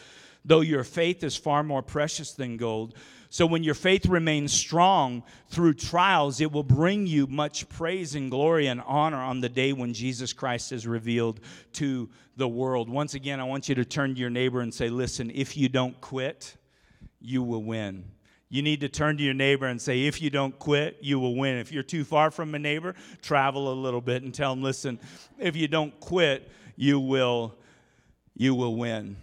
though 0.45 0.61
your 0.61 0.85
faith 0.85 1.23
is 1.23 1.37
far 1.37 1.63
more 1.63 1.83
precious 1.83 2.33
than 2.33 2.57
gold. 2.57 2.95
So 3.33 3.47
when 3.47 3.65
your 3.65 3.75
faith 3.75 4.05
remains 4.05 4.53
strong 4.53 5.23
through 5.49 5.73
trials, 5.73 6.43
it 6.43 6.53
will 6.53 6.63
bring 6.63 7.07
you 7.07 7.27
much 7.27 7.67
praise 7.71 8.15
and 8.15 8.31
glory 8.31 8.67
and 8.67 8.83
honor 8.87 9.17
on 9.17 9.41
the 9.41 9.49
day 9.49 9.73
when 9.73 9.95
Jesus 9.95 10.35
Christ 10.35 10.71
is 10.71 10.87
revealed 10.87 11.41
to 11.73 12.11
the 12.37 12.47
world. 12.47 12.91
Once 12.91 13.15
again, 13.15 13.41
I 13.41 13.45
want 13.45 13.71
you 13.71 13.75
to 13.77 13.87
turn 13.87 14.13
to 14.13 14.21
your 14.21 14.29
neighbor 14.29 14.61
and 14.61 14.73
say, 14.73 14.91
Listen, 14.91 15.31
if 15.35 15.57
you 15.57 15.71
don't 15.71 15.99
quit, 16.03 16.59
you 17.23 17.43
will 17.43 17.65
win. 17.65 18.05
You 18.51 18.61
need 18.61 18.83
to 18.83 18.91
turn 18.91 19.17
to 19.17 19.23
your 19.23 19.33
neighbor 19.33 19.67
and 19.67 19.81
say, 19.81 20.03
if 20.03 20.21
you 20.21 20.29
don't 20.29 20.59
quit, 20.59 20.99
you 21.01 21.19
will 21.19 21.35
win. 21.35 21.57
If 21.57 21.73
you're 21.73 21.83
too 21.83 22.05
far 22.05 22.31
from 22.31 22.55
a 22.55 22.59
neighbor, 22.59 22.95
travel 23.23 23.73
a 23.73 23.77
little 23.81 24.03
bit 24.03 24.25
and 24.25 24.35
tell 24.35 24.55
them, 24.55 24.63
listen, 24.63 25.01
if 25.39 25.57
you 25.57 25.69
don't 25.69 25.99
quit, 26.01 26.51
you 26.77 27.01
will, 27.01 27.55
you 28.37 28.55
will 28.55 28.77
win. 28.77 29.17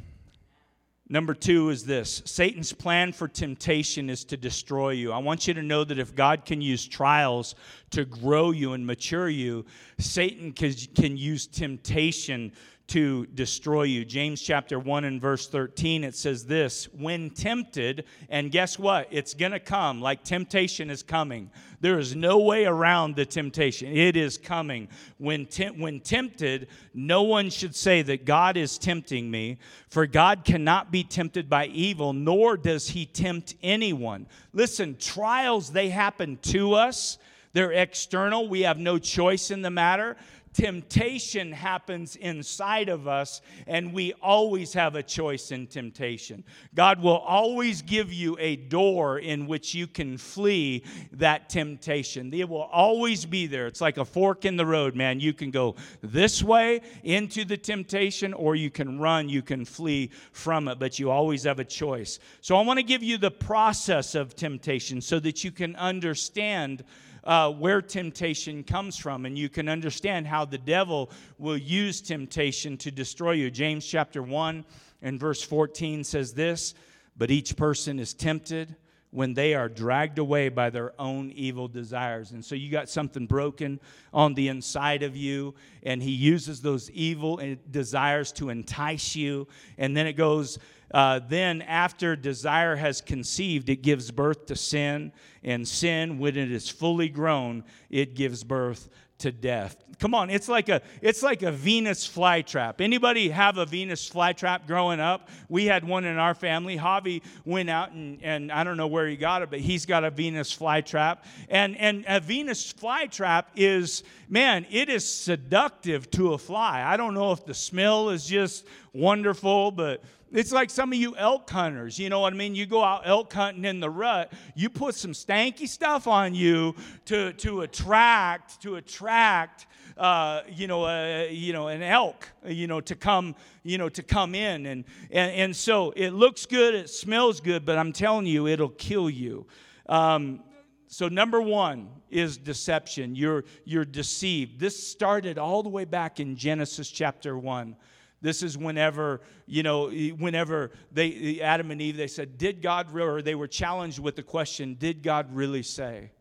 Number 1.11 1.33
two 1.33 1.69
is 1.69 1.85
this 1.85 2.21
Satan's 2.25 2.71
plan 2.71 3.11
for 3.11 3.27
temptation 3.27 4.11
is 4.11 4.23
to 4.25 4.37
destroy 4.37 4.91
you. 4.91 5.11
I 5.11 5.17
want 5.17 5.47
you 5.47 5.55
to 5.55 5.63
know 5.63 5.83
that 5.83 5.97
if 5.97 6.13
God 6.13 6.45
can 6.45 6.61
use 6.61 6.87
trials 6.87 7.55
to 7.89 8.05
grow 8.05 8.51
you 8.51 8.73
and 8.73 8.85
mature 8.85 9.27
you, 9.27 9.65
Satan 9.97 10.51
can, 10.51 10.71
can 10.93 11.17
use 11.17 11.47
temptation 11.47 12.51
to 12.89 13.25
destroy 13.27 13.83
you. 13.83 14.03
James 14.03 14.41
chapter 14.41 14.79
1 14.79 15.03
and 15.03 15.21
verse 15.21 15.47
13, 15.47 16.03
it 16.03 16.15
says 16.15 16.45
this 16.45 16.85
When 16.93 17.29
tempted, 17.29 18.05
and 18.29 18.51
guess 18.51 18.77
what? 18.77 19.07
It's 19.11 19.33
going 19.33 19.51
to 19.51 19.59
come, 19.59 20.01
like 20.01 20.23
temptation 20.23 20.89
is 20.89 21.03
coming. 21.03 21.51
There 21.81 21.99
is 21.99 22.15
no 22.15 22.39
way 22.39 22.65
around 22.65 23.15
the 23.15 23.25
temptation, 23.25 23.95
it 23.95 24.17
is 24.17 24.37
coming. 24.37 24.89
When, 25.17 25.45
te- 25.45 25.67
when 25.67 25.99
tempted, 25.99 26.67
no 26.93 27.23
one 27.23 27.49
should 27.49 27.75
say 27.75 28.01
that 28.01 28.25
God 28.25 28.57
is 28.57 28.77
tempting 28.77 29.29
me, 29.29 29.59
for 29.89 30.05
God 30.05 30.43
cannot 30.43 30.91
be 30.91 31.03
tempted 31.03 31.49
by 31.49 31.67
evil, 31.67 32.11
nor 32.13 32.57
does 32.57 32.89
he 32.89 33.05
tempt 33.05 33.55
anyone. 33.63 34.27
Listen, 34.51 34.97
trials, 34.97 35.71
they 35.71 35.89
happen 35.89 36.37
to 36.43 36.73
us. 36.73 37.17
They're 37.53 37.71
external. 37.71 38.47
We 38.47 38.61
have 38.61 38.77
no 38.77 38.99
choice 38.99 39.49
in 39.49 39.61
the 39.61 39.71
matter. 39.71 40.17
Temptation 40.53 41.51
happens 41.51 42.15
inside 42.15 42.89
of 42.89 43.07
us, 43.07 43.41
and 43.67 43.93
we 43.93 44.13
always 44.21 44.73
have 44.73 44.95
a 44.95 45.03
choice 45.03 45.51
in 45.51 45.67
temptation. 45.67 46.43
God 46.75 47.01
will 47.01 47.17
always 47.17 47.81
give 47.81 48.11
you 48.11 48.37
a 48.39 48.55
door 48.55 49.19
in 49.19 49.47
which 49.47 49.73
you 49.73 49.87
can 49.87 50.17
flee 50.17 50.83
that 51.13 51.49
temptation. 51.49 52.33
It 52.33 52.49
will 52.49 52.63
always 52.63 53.25
be 53.25 53.47
there. 53.47 53.67
It's 53.67 53.81
like 53.81 53.97
a 53.97 54.05
fork 54.05 54.45
in 54.45 54.57
the 54.57 54.65
road, 54.65 54.95
man. 54.95 55.19
You 55.19 55.33
can 55.33 55.51
go 55.51 55.75
this 56.01 56.43
way 56.43 56.81
into 57.03 57.45
the 57.45 57.57
temptation, 57.57 58.33
or 58.33 58.55
you 58.55 58.69
can 58.69 58.99
run, 58.99 59.29
you 59.29 59.41
can 59.41 59.65
flee 59.65 60.11
from 60.31 60.67
it, 60.67 60.79
but 60.79 60.99
you 60.99 61.11
always 61.11 61.43
have 61.43 61.59
a 61.59 61.65
choice. 61.65 62.19
So 62.41 62.55
I 62.55 62.61
want 62.61 62.77
to 62.77 62.83
give 62.83 63.03
you 63.03 63.17
the 63.17 63.31
process 63.31 64.15
of 64.15 64.35
temptation 64.35 65.01
so 65.01 65.19
that 65.19 65.43
you 65.43 65.51
can 65.51 65.75
understand 65.75 66.83
uh, 67.29 67.51
where 67.51 67.79
temptation 67.79 68.63
comes 68.63 68.97
from, 68.97 69.27
and 69.27 69.37
you 69.37 69.49
can 69.49 69.69
understand 69.69 70.25
how 70.25 70.43
the 70.43 70.57
devil 70.57 71.11
will 71.37 71.55
use 71.55 72.01
temptation 72.01 72.75
to 72.75 72.89
destroy 72.89 73.33
you. 73.33 73.51
James 73.51 73.85
chapter 73.85 74.23
1 74.23 74.65
and 75.03 75.19
verse 75.19 75.43
14 75.43 76.03
says 76.03 76.33
this 76.33 76.73
But 77.15 77.29
each 77.29 77.55
person 77.55 77.99
is 77.99 78.15
tempted 78.15 78.75
when 79.11 79.35
they 79.35 79.53
are 79.53 79.69
dragged 79.69 80.17
away 80.17 80.49
by 80.49 80.71
their 80.71 80.99
own 80.99 81.29
evil 81.31 81.67
desires. 81.67 82.31
And 82.31 82.43
so 82.43 82.55
you 82.55 82.71
got 82.71 82.89
something 82.89 83.27
broken 83.27 83.79
on 84.11 84.33
the 84.33 84.47
inside 84.47 85.03
of 85.03 85.15
you, 85.15 85.53
and 85.83 86.01
he 86.01 86.11
uses 86.11 86.61
those 86.61 86.89
evil 86.89 87.39
desires 87.69 88.31
to 88.33 88.49
entice 88.49 89.15
you. 89.15 89.47
And 89.77 89.95
then 89.95 90.07
it 90.07 90.13
goes, 90.13 90.57
uh, 90.91 91.19
then 91.27 91.61
after 91.61 92.15
desire 92.15 92.75
has 92.75 93.01
conceived, 93.01 93.69
it 93.69 93.81
gives 93.81 94.11
birth 94.11 94.47
to 94.47 94.55
sin. 94.55 95.11
And 95.43 95.67
sin, 95.67 96.19
when 96.19 96.35
it 96.35 96.51
is 96.51 96.69
fully 96.69 97.09
grown, 97.09 97.63
it 97.89 98.15
gives 98.15 98.43
birth 98.43 98.89
to 99.19 99.31
death. 99.31 99.75
Come 99.99 100.13
on, 100.13 100.29
it's 100.29 100.47
like 100.47 100.69
a 100.69 100.81
it's 101.01 101.21
like 101.21 101.43
a 101.43 101.51
Venus 101.51 102.07
flytrap. 102.07 102.79
Anybody 102.79 103.29
have 103.29 103.57
a 103.57 103.65
Venus 103.65 104.09
flytrap 104.09 104.65
growing 104.65 105.01
up? 105.01 105.27
We 105.49 105.65
had 105.65 105.83
one 105.83 106.05
in 106.05 106.17
our 106.17 106.33
family. 106.33 106.77
Javi 106.77 107.21
went 107.43 107.69
out 107.69 107.91
and, 107.91 108.23
and 108.23 108.49
I 108.49 108.63
don't 108.63 108.77
know 108.77 108.87
where 108.87 109.07
he 109.07 109.17
got 109.17 109.41
it, 109.41 109.49
but 109.49 109.59
he's 109.59 109.85
got 109.85 110.05
a 110.05 110.09
Venus 110.09 110.57
flytrap. 110.57 111.19
And 111.49 111.75
and 111.77 112.05
a 112.07 112.21
Venus 112.21 112.71
flytrap 112.71 113.45
is 113.57 114.03
man, 114.29 114.65
it 114.71 114.87
is 114.87 115.09
seductive 115.09 116.09
to 116.11 116.33
a 116.33 116.37
fly. 116.37 116.81
I 116.81 116.95
don't 116.95 117.13
know 117.13 117.33
if 117.33 117.45
the 117.45 117.53
smell 117.53 118.09
is 118.11 118.25
just 118.25 118.65
wonderful, 118.93 119.71
but 119.71 120.01
it's 120.31 120.51
like 120.51 120.69
some 120.69 120.93
of 120.93 120.99
you 120.99 121.15
elk 121.15 121.49
hunters, 121.49 121.97
you 121.97 122.09
know 122.09 122.19
what 122.19 122.33
I 122.33 122.35
mean? 122.35 122.55
You 122.55 122.65
go 122.65 122.83
out 122.83 123.01
elk 123.05 123.33
hunting 123.33 123.65
in 123.65 123.79
the 123.79 123.89
rut, 123.89 124.31
you 124.55 124.69
put 124.69 124.95
some 124.95 125.11
stanky 125.11 125.67
stuff 125.67 126.07
on 126.07 126.35
you 126.35 126.75
to, 127.05 127.33
to 127.33 127.61
attract, 127.61 128.61
to 128.61 128.75
attract 128.75 129.67
uh, 129.99 130.43
you 130.47 130.65
know, 130.65 130.85
uh, 130.85 131.27
you 131.29 131.51
know, 131.51 131.67
an 131.67 131.83
elk, 131.83 132.29
you 132.45 132.67
know, 132.67 132.79
to 132.79 132.95
come, 132.95 133.35
you 133.63 133.77
know, 133.77 133.89
to 133.89 134.01
come 134.01 134.33
in, 134.33 134.65
and, 134.65 134.85
and 135.11 135.31
and 135.33 135.55
so 135.55 135.91
it 135.91 136.11
looks 136.11 136.45
good, 136.45 136.73
it 136.73 136.89
smells 136.89 137.41
good, 137.41 137.65
but 137.65 137.77
I'm 137.77 137.91
telling 137.91 138.25
you, 138.25 138.47
it'll 138.47 138.69
kill 138.69 139.09
you. 139.09 139.45
Um, 139.87 140.41
so 140.87 141.09
number 141.09 141.41
one 141.41 141.89
is 142.09 142.37
deception. 142.37 143.13
You're 143.13 143.43
you're 143.65 143.85
deceived. 143.85 144.57
This 144.57 144.81
started 144.81 145.37
all 145.37 145.63
the 145.63 145.69
way 145.69 145.83
back 145.83 146.21
in 146.21 146.37
Genesis 146.37 146.89
chapter 146.89 147.37
one. 147.37 147.75
This 148.21 148.43
is 148.43 148.57
whenever, 148.57 149.21
you 149.45 149.63
know, 149.63 149.89
whenever 149.89 150.71
they, 150.91 151.39
Adam 151.41 151.71
and 151.71 151.81
Eve, 151.81 151.95
they 151.97 152.07
said, 152.07 152.37
Did 152.37 152.61
God, 152.61 152.91
really, 152.91 153.09
or 153.09 153.21
they 153.21 153.35
were 153.35 153.47
challenged 153.47 153.99
with 153.99 154.15
the 154.15 154.23
question, 154.23 154.75
Did 154.77 155.03
God 155.03 155.33
really 155.33 155.63
say? 155.63 156.11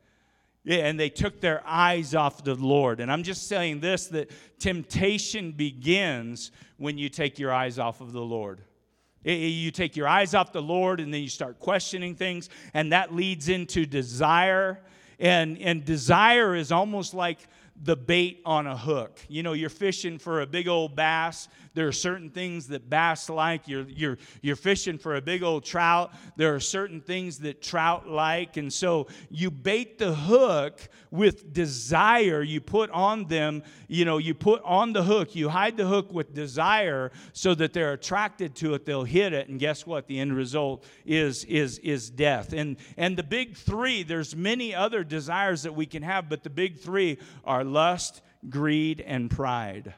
Yeah, 0.65 0.87
and 0.87 1.01
they 1.01 1.09
took 1.09 1.41
their 1.41 1.67
eyes 1.67 2.15
off 2.15 2.45
the 2.45 2.55
Lord. 2.55 3.01
And 3.01 3.11
I'm 3.11 3.23
just 3.23 3.49
saying 3.49 3.81
this 3.81 4.07
that 4.09 4.31
temptation 4.59 5.53
begins 5.53 6.51
when 6.77 6.99
you 6.99 7.09
take 7.09 7.39
your 7.39 7.53
eyes 7.53 7.79
off 7.79 8.01
of 8.01 8.13
the 8.13 8.21
Lord. 8.21 8.61
You 9.25 9.71
take 9.71 9.97
your 9.97 10.07
eyes 10.07 10.35
off 10.35 10.53
the 10.53 10.63
Lord 10.63 11.01
and 11.01 11.13
then 11.13 11.23
you 11.23 11.29
start 11.29 11.59
questioning 11.59 12.15
things, 12.15 12.49
and 12.75 12.93
that 12.93 13.15
leads 13.15 13.49
into 13.49 13.87
desire. 13.87 14.81
And, 15.21 15.59
and 15.59 15.85
desire 15.85 16.55
is 16.55 16.71
almost 16.71 17.13
like 17.13 17.49
the 17.83 17.97
bait 17.97 18.41
on 18.45 18.67
a 18.67 18.77
hook. 18.77 19.19
You 19.29 19.43
know, 19.43 19.53
you're 19.53 19.71
fishing 19.71 20.19
for 20.19 20.41
a 20.41 20.47
big 20.47 20.69
old 20.69 20.97
bass. 20.97 21.49
There 21.75 21.87
are 21.87 21.93
certain 21.93 22.31
things 22.31 22.67
that 22.69 22.91
bass 22.91 23.29
like. 23.29 23.69
You're, 23.69 23.87
you're, 23.89 24.19
you're 24.43 24.57
fishing 24.57 24.99
for 24.99 25.17
a 25.17 25.21
big 25.21 25.43
old 25.43 25.65
trout. 25.65 26.13
There 26.37 26.55
are 26.55 26.61
certain 26.61 27.01
things 27.01 27.39
that 27.39 27.63
trout 27.63 28.09
like. 28.09 28.57
And 28.57 28.73
so 28.73 29.07
you 29.31 29.51
bait 29.51 29.99
the 29.99 30.13
hook 30.13 30.89
with 31.11 31.53
desire. 31.53 32.43
You 32.43 32.61
put 32.61 32.91
on 32.91 33.27
them, 33.27 33.63
you 33.87 34.05
know, 34.05 34.19
you 34.19 34.35
put 34.35 34.61
on 34.65 34.93
the 34.93 35.05
hook, 35.05 35.37
you 35.37 35.49
hide 35.49 35.77
the 35.77 35.87
hook 35.87 36.13
with 36.13 36.35
desire 36.35 37.13
so 37.33 37.55
that 37.55 37.73
they're 37.73 37.93
attracted 37.93 38.57
to 38.57 38.75
it, 38.75 38.85
they'll 38.85 39.05
hit 39.05 39.33
it. 39.33 39.49
And 39.49 39.61
guess 39.61 39.87
what? 39.87 40.07
The 40.09 40.19
end 40.19 40.35
result 40.35 40.85
is, 41.07 41.45
is, 41.45 41.79
is 41.79 42.11
death. 42.11 42.53
And, 42.53 42.77
and 42.97 43.17
the 43.17 43.23
big 43.23 43.57
three, 43.57 44.03
there's 44.03 44.35
many 44.35 44.75
other 44.75 45.05
desires 45.05 45.63
that 45.63 45.75
we 45.75 45.87
can 45.87 46.03
have, 46.03 46.29
but 46.29 46.43
the 46.43 46.51
big 46.51 46.79
three 46.79 47.19
are 47.45 47.65
lust, 47.69 48.23
greed, 48.49 49.01
and 49.07 49.31
pride. 49.31 49.95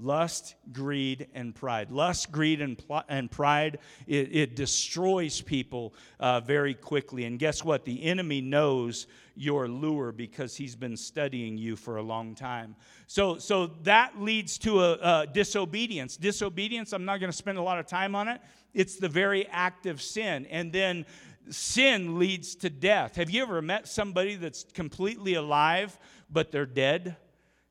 Lust, 0.00 0.54
greed, 0.72 1.26
and 1.34 1.54
pride. 1.54 1.90
Lust, 1.90 2.30
greed, 2.30 2.60
and, 2.60 2.78
pl- 2.78 3.02
and 3.08 3.28
pride, 3.28 3.78
it, 4.06 4.28
it 4.32 4.56
destroys 4.56 5.40
people 5.40 5.92
uh, 6.20 6.38
very 6.40 6.74
quickly. 6.74 7.24
And 7.24 7.36
guess 7.36 7.64
what? 7.64 7.84
The 7.84 8.04
enemy 8.04 8.40
knows 8.40 9.08
your 9.34 9.66
lure 9.66 10.12
because 10.12 10.54
he's 10.56 10.76
been 10.76 10.96
studying 10.96 11.58
you 11.58 11.74
for 11.74 11.96
a 11.96 12.02
long 12.02 12.36
time. 12.36 12.76
So, 13.08 13.38
so 13.38 13.66
that 13.82 14.20
leads 14.20 14.58
to 14.58 14.84
a, 14.84 14.92
a 14.92 15.26
disobedience. 15.26 16.16
Disobedience, 16.16 16.92
I'm 16.92 17.04
not 17.04 17.18
going 17.18 17.32
to 17.32 17.36
spend 17.36 17.58
a 17.58 17.62
lot 17.62 17.80
of 17.80 17.86
time 17.86 18.14
on 18.14 18.28
it. 18.28 18.40
It's 18.74 18.96
the 18.96 19.08
very 19.08 19.48
act 19.48 19.86
of 19.86 20.00
sin. 20.00 20.46
And 20.46 20.72
then 20.72 21.06
sin 21.50 22.18
leads 22.18 22.54
to 22.56 22.70
death. 22.70 23.16
Have 23.16 23.30
you 23.30 23.42
ever 23.42 23.62
met 23.62 23.88
somebody 23.88 24.36
that's 24.36 24.64
completely 24.74 25.34
alive, 25.34 25.98
but 26.30 26.50
they're 26.52 26.66
dead? 26.66 27.16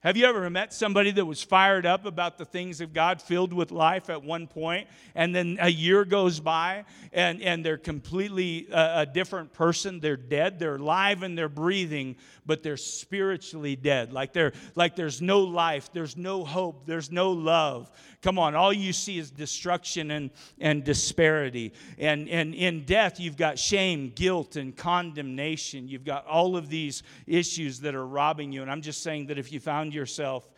Have 0.08 0.16
you 0.16 0.26
ever 0.26 0.50
met 0.50 0.72
somebody 0.72 1.12
that 1.12 1.26
was 1.26 1.44
fired 1.44 1.86
up 1.86 2.06
about 2.06 2.38
the 2.38 2.46
things 2.46 2.80
of 2.80 2.94
God, 2.94 3.22
filled 3.22 3.52
with 3.52 3.72
life 3.72 4.10
at 4.10 4.24
one 4.24 4.48
point, 4.48 4.88
and 5.16 5.36
then 5.36 5.58
a 5.60 5.68
year 5.68 6.06
goes 6.06 6.40
by 6.40 6.86
and, 7.12 7.42
and 7.42 7.66
they're 7.66 7.78
completely 7.78 8.70
a, 8.72 9.02
a 9.02 9.06
different 9.06 9.52
person? 9.52 10.00
They're 10.00 10.16
dead. 10.16 10.60
They're 10.60 10.78
alive 10.78 11.24
and 11.24 11.38
they're 11.38 11.50
breathing, 11.50 12.16
but 12.46 12.64
they're 12.64 12.78
spiritually 12.78 13.76
dead. 13.76 14.14
Like, 14.14 14.32
they're, 14.32 14.54
like 14.76 14.96
there's 14.96 15.22
no 15.22 15.42
life, 15.42 15.92
there's 15.92 16.16
no 16.16 16.46
hope, 16.46 16.86
there's 16.86 17.12
no 17.12 17.32
love. 17.32 17.92
Come 18.22 18.40
on, 18.40 18.56
all 18.56 18.72
you 18.72 18.94
see 18.94 19.20
is 19.20 19.30
destruction 19.30 20.12
and, 20.12 20.32
and 20.60 20.86
disparity. 20.86 21.74
And, 22.00 22.30
and 22.30 22.56
in 22.56 22.86
death, 22.86 23.20
you've 23.20 23.38
got 23.38 23.60
shame, 23.60 24.14
guilt, 24.16 24.56
and 24.56 24.76
condemnation. 24.76 25.88
You've 25.90 26.06
got 26.06 26.26
all 26.26 26.56
of 26.56 26.70
these 26.70 27.04
issues 27.28 27.82
that 27.82 27.94
are 27.94 28.08
robbing 28.08 28.54
you. 28.54 28.62
And 28.62 28.72
I'm 28.72 28.82
just 28.82 29.04
saying 29.04 29.28
that 29.28 29.38
if 29.38 29.52
you 29.52 29.60
found 29.60 29.94
yourself 29.98 30.50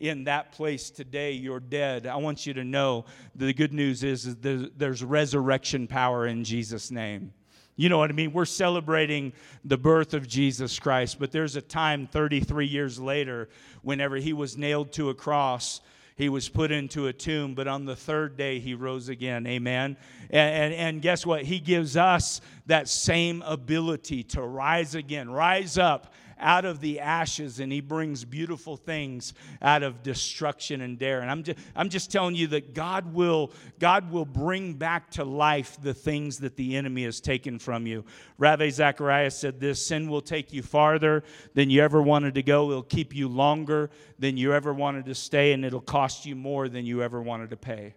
in 0.00 0.24
that 0.24 0.52
place 0.52 0.90
today, 0.90 1.32
you're 1.32 1.60
dead. 1.60 2.06
I 2.06 2.16
want 2.16 2.46
you 2.46 2.54
to 2.54 2.64
know 2.64 3.04
the 3.34 3.52
good 3.52 3.72
news 3.72 4.04
is, 4.04 4.26
is 4.26 4.36
there's 4.76 5.02
resurrection 5.02 5.86
power 5.86 6.26
in 6.26 6.44
Jesus' 6.44 6.90
name. 6.90 7.32
You 7.76 7.88
know 7.88 7.98
what 7.98 8.10
I 8.10 8.12
mean? 8.12 8.32
We're 8.32 8.44
celebrating 8.44 9.32
the 9.64 9.78
birth 9.78 10.12
of 10.12 10.26
Jesus 10.26 10.78
Christ, 10.78 11.18
but 11.20 11.30
there's 11.30 11.54
a 11.54 11.62
time 11.62 12.08
33 12.08 12.66
years 12.66 12.98
later, 12.98 13.48
whenever 13.82 14.16
he 14.16 14.32
was 14.32 14.56
nailed 14.56 14.92
to 14.94 15.10
a 15.10 15.14
cross, 15.14 15.80
he 16.16 16.28
was 16.28 16.48
put 16.48 16.72
into 16.72 17.06
a 17.06 17.12
tomb, 17.12 17.54
but 17.54 17.68
on 17.68 17.84
the 17.84 17.94
third 17.94 18.36
day 18.36 18.58
he 18.58 18.74
rose 18.74 19.08
again. 19.08 19.46
Amen. 19.46 19.96
And, 20.30 20.72
and, 20.72 20.74
and, 20.74 21.02
guess 21.02 21.24
what? 21.24 21.44
He 21.44 21.60
gives 21.60 21.96
us 21.96 22.40
that 22.66 22.88
same 22.88 23.42
ability 23.42 24.24
to 24.24 24.42
rise 24.42 24.96
again, 24.96 25.30
rise 25.30 25.78
up 25.78 26.12
out 26.40 26.64
of 26.64 26.80
the 26.80 27.00
ashes 27.00 27.60
and 27.60 27.72
he 27.72 27.80
brings 27.80 28.24
beautiful 28.24 28.76
things 28.76 29.34
out 29.62 29.82
of 29.82 30.02
destruction 30.02 30.80
and 30.80 30.98
dare. 30.98 31.20
And 31.20 31.30
I'm 31.30 31.42
just, 31.42 31.58
I'm 31.76 31.88
just 31.88 32.10
telling 32.10 32.34
you 32.34 32.46
that 32.48 32.74
God 32.74 33.12
will, 33.12 33.52
God 33.78 34.10
will 34.10 34.24
bring 34.24 34.74
back 34.74 35.10
to 35.12 35.24
life 35.24 35.78
the 35.82 35.94
things 35.94 36.38
that 36.38 36.56
the 36.56 36.76
enemy 36.76 37.04
has 37.04 37.20
taken 37.20 37.58
from 37.58 37.86
you. 37.86 38.04
Ravi 38.38 38.70
Zacharias 38.70 39.36
said 39.36 39.60
this 39.60 39.84
sin 39.84 40.08
will 40.08 40.22
take 40.22 40.52
you 40.52 40.62
farther 40.62 41.24
than 41.54 41.70
you 41.70 41.82
ever 41.82 42.02
wanted 42.02 42.34
to 42.34 42.42
go. 42.42 42.70
It'll 42.70 42.82
keep 42.82 43.14
you 43.14 43.28
longer 43.28 43.90
than 44.18 44.36
you 44.36 44.52
ever 44.52 44.72
wanted 44.72 45.06
to 45.06 45.14
stay, 45.14 45.52
and 45.52 45.64
it'll 45.64 45.80
cost 45.80 46.26
you 46.26 46.34
more 46.34 46.68
than 46.68 46.84
you 46.84 47.02
ever 47.02 47.20
wanted 47.22 47.50
to 47.50 47.56
pay. 47.56 47.94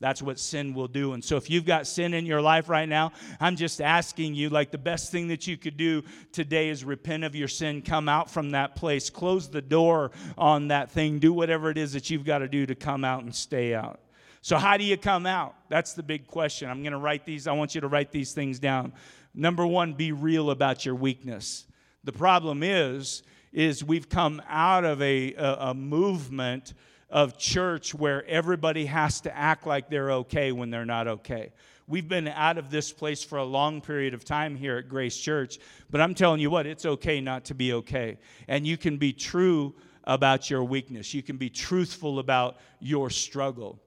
That's 0.00 0.22
what 0.22 0.38
sin 0.38 0.74
will 0.74 0.86
do. 0.86 1.14
And 1.14 1.24
so, 1.24 1.36
if 1.36 1.50
you've 1.50 1.64
got 1.64 1.86
sin 1.86 2.14
in 2.14 2.24
your 2.24 2.40
life 2.40 2.68
right 2.68 2.88
now, 2.88 3.12
I'm 3.40 3.56
just 3.56 3.80
asking 3.80 4.34
you 4.34 4.48
like, 4.48 4.70
the 4.70 4.78
best 4.78 5.10
thing 5.10 5.28
that 5.28 5.46
you 5.48 5.56
could 5.56 5.76
do 5.76 6.04
today 6.32 6.68
is 6.68 6.84
repent 6.84 7.24
of 7.24 7.34
your 7.34 7.48
sin, 7.48 7.82
come 7.82 8.08
out 8.08 8.30
from 8.30 8.52
that 8.52 8.76
place, 8.76 9.10
close 9.10 9.48
the 9.48 9.62
door 9.62 10.12
on 10.36 10.68
that 10.68 10.90
thing, 10.90 11.18
do 11.18 11.32
whatever 11.32 11.68
it 11.70 11.78
is 11.78 11.92
that 11.94 12.10
you've 12.10 12.24
got 12.24 12.38
to 12.38 12.48
do 12.48 12.64
to 12.66 12.76
come 12.76 13.04
out 13.04 13.24
and 13.24 13.34
stay 13.34 13.74
out. 13.74 14.00
So, 14.40 14.56
how 14.56 14.76
do 14.76 14.84
you 14.84 14.96
come 14.96 15.26
out? 15.26 15.56
That's 15.68 15.94
the 15.94 16.04
big 16.04 16.28
question. 16.28 16.70
I'm 16.70 16.82
going 16.82 16.92
to 16.92 16.98
write 16.98 17.24
these, 17.24 17.48
I 17.48 17.52
want 17.52 17.74
you 17.74 17.80
to 17.80 17.88
write 17.88 18.12
these 18.12 18.32
things 18.32 18.60
down. 18.60 18.92
Number 19.34 19.66
one, 19.66 19.94
be 19.94 20.12
real 20.12 20.50
about 20.50 20.86
your 20.86 20.94
weakness. 20.94 21.66
The 22.04 22.12
problem 22.12 22.62
is, 22.62 23.24
is 23.52 23.82
we've 23.82 24.08
come 24.08 24.40
out 24.48 24.84
of 24.84 25.02
a, 25.02 25.34
a, 25.34 25.56
a 25.70 25.74
movement 25.74 26.74
of 27.10 27.38
church 27.38 27.94
where 27.94 28.26
everybody 28.26 28.86
has 28.86 29.20
to 29.22 29.36
act 29.36 29.66
like 29.66 29.88
they're 29.88 30.12
okay 30.12 30.52
when 30.52 30.70
they're 30.70 30.84
not 30.84 31.08
okay. 31.08 31.52
We've 31.86 32.08
been 32.08 32.28
out 32.28 32.58
of 32.58 32.70
this 32.70 32.92
place 32.92 33.24
for 33.24 33.38
a 33.38 33.44
long 33.44 33.80
period 33.80 34.12
of 34.12 34.22
time 34.22 34.54
here 34.56 34.76
at 34.76 34.90
Grace 34.90 35.16
Church, 35.16 35.58
but 35.90 36.02
I'm 36.02 36.14
telling 36.14 36.40
you 36.40 36.50
what, 36.50 36.66
it's 36.66 36.84
okay 36.84 37.20
not 37.20 37.46
to 37.46 37.54
be 37.54 37.72
okay. 37.72 38.18
And 38.46 38.66
you 38.66 38.76
can 38.76 38.98
be 38.98 39.14
true 39.14 39.74
about 40.04 40.50
your 40.50 40.64
weakness, 40.64 41.14
you 41.14 41.22
can 41.22 41.36
be 41.36 41.50
truthful 41.50 42.18
about 42.18 42.58
your 42.80 43.10
struggle. 43.10 43.80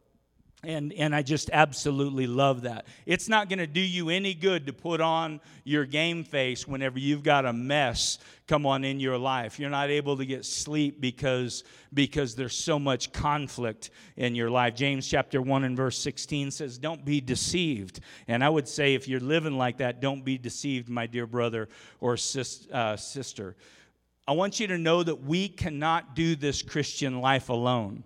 And, 0.64 0.94
and 0.94 1.16
I 1.16 1.24
just 1.24 1.50
absolutely 1.52 2.28
love 2.28 2.62
that. 2.62 2.86
It's 3.08 3.28
not 3.28 3.50
going 3.50 3.58
to 3.58 3.66
do 3.66 3.82
you 3.82 4.10
any 4.10 4.36
good 4.36 4.68
to 4.68 4.74
put 4.74 5.02
on 5.02 5.42
your 5.64 5.86
game 5.86 6.24
face 6.24 6.68
whenever 6.68 7.00
you've 7.00 7.24
got 7.24 7.48
a 7.48 7.54
mess 7.54 8.20
come 8.48 8.68
on 8.68 8.84
in 8.84 9.00
your 9.00 9.18
life. 9.18 9.60
You're 9.60 9.72
not 9.72 9.90
able 9.90 10.18
to 10.18 10.26
get 10.26 10.46
sleep 10.46 11.02
because, 11.02 11.64
because 11.96 12.36
there's 12.36 12.56
so 12.56 12.78
much 12.78 13.12
conflict 13.12 13.90
in 14.18 14.36
your 14.36 14.52
life. 14.52 14.76
James 14.76 15.08
chapter 15.08 15.42
1 15.42 15.64
and 15.64 15.76
verse 15.76 15.98
16 15.98 16.52
says, 16.52 16.78
Don't 16.78 17.04
be 17.04 17.22
deceived. 17.22 18.02
And 18.28 18.44
I 18.44 18.50
would 18.50 18.68
say, 18.68 18.94
if 18.94 19.08
you're 19.08 19.20
living 19.20 19.58
like 19.58 19.78
that, 19.78 20.00
don't 20.00 20.24
be 20.24 20.38
deceived, 20.38 20.90
my 20.90 21.08
dear 21.08 21.26
brother 21.26 21.70
or 22.00 22.18
sis, 22.18 22.68
uh, 22.72 22.96
sister. 22.98 23.56
I 24.28 24.34
want 24.34 24.60
you 24.60 24.68
to 24.68 24.78
know 24.78 25.02
that 25.02 25.24
we 25.24 25.48
cannot 25.48 26.16
do 26.16 26.36
this 26.36 26.62
Christian 26.62 27.20
life 27.20 27.50
alone. 27.50 28.04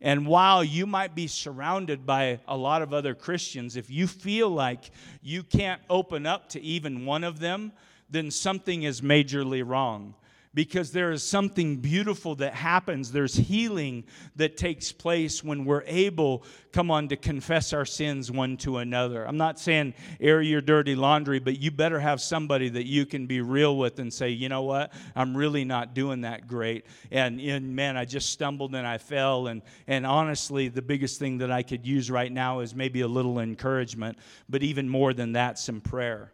And 0.00 0.26
while 0.26 0.62
you 0.62 0.86
might 0.86 1.14
be 1.14 1.26
surrounded 1.26 2.06
by 2.06 2.40
a 2.46 2.56
lot 2.56 2.82
of 2.82 2.94
other 2.94 3.14
Christians, 3.14 3.76
if 3.76 3.90
you 3.90 4.06
feel 4.06 4.48
like 4.48 4.90
you 5.22 5.42
can't 5.42 5.82
open 5.90 6.24
up 6.24 6.48
to 6.50 6.62
even 6.62 7.04
one 7.04 7.24
of 7.24 7.40
them, 7.40 7.72
then 8.08 8.30
something 8.30 8.84
is 8.84 9.00
majorly 9.00 9.66
wrong 9.66 10.14
because 10.58 10.90
there 10.90 11.12
is 11.12 11.22
something 11.22 11.76
beautiful 11.76 12.34
that 12.34 12.52
happens. 12.52 13.12
There's 13.12 13.36
healing 13.36 14.02
that 14.34 14.56
takes 14.56 14.90
place 14.90 15.44
when 15.44 15.64
we're 15.64 15.84
able, 15.86 16.42
come 16.72 16.90
on, 16.90 17.06
to 17.10 17.16
confess 17.16 17.72
our 17.72 17.84
sins 17.84 18.28
one 18.28 18.56
to 18.56 18.78
another. 18.78 19.24
I'm 19.24 19.36
not 19.36 19.60
saying 19.60 19.94
air 20.18 20.42
your 20.42 20.60
dirty 20.60 20.96
laundry, 20.96 21.38
but 21.38 21.60
you 21.60 21.70
better 21.70 22.00
have 22.00 22.20
somebody 22.20 22.68
that 22.70 22.86
you 22.86 23.06
can 23.06 23.28
be 23.28 23.40
real 23.40 23.76
with 23.76 24.00
and 24.00 24.12
say, 24.12 24.30
you 24.30 24.48
know 24.48 24.62
what, 24.62 24.92
I'm 25.14 25.36
really 25.36 25.64
not 25.64 25.94
doing 25.94 26.22
that 26.22 26.48
great. 26.48 26.86
And, 27.12 27.40
and 27.40 27.76
man, 27.76 27.96
I 27.96 28.04
just 28.04 28.30
stumbled 28.30 28.74
and 28.74 28.84
I 28.84 28.98
fell. 28.98 29.46
And, 29.46 29.62
and 29.86 30.04
honestly, 30.04 30.66
the 30.66 30.82
biggest 30.82 31.20
thing 31.20 31.38
that 31.38 31.52
I 31.52 31.62
could 31.62 31.86
use 31.86 32.10
right 32.10 32.32
now 32.32 32.58
is 32.58 32.74
maybe 32.74 33.02
a 33.02 33.06
little 33.06 33.38
encouragement, 33.38 34.18
but 34.48 34.64
even 34.64 34.88
more 34.88 35.14
than 35.14 35.34
that, 35.34 35.60
some 35.60 35.80
prayer. 35.80 36.32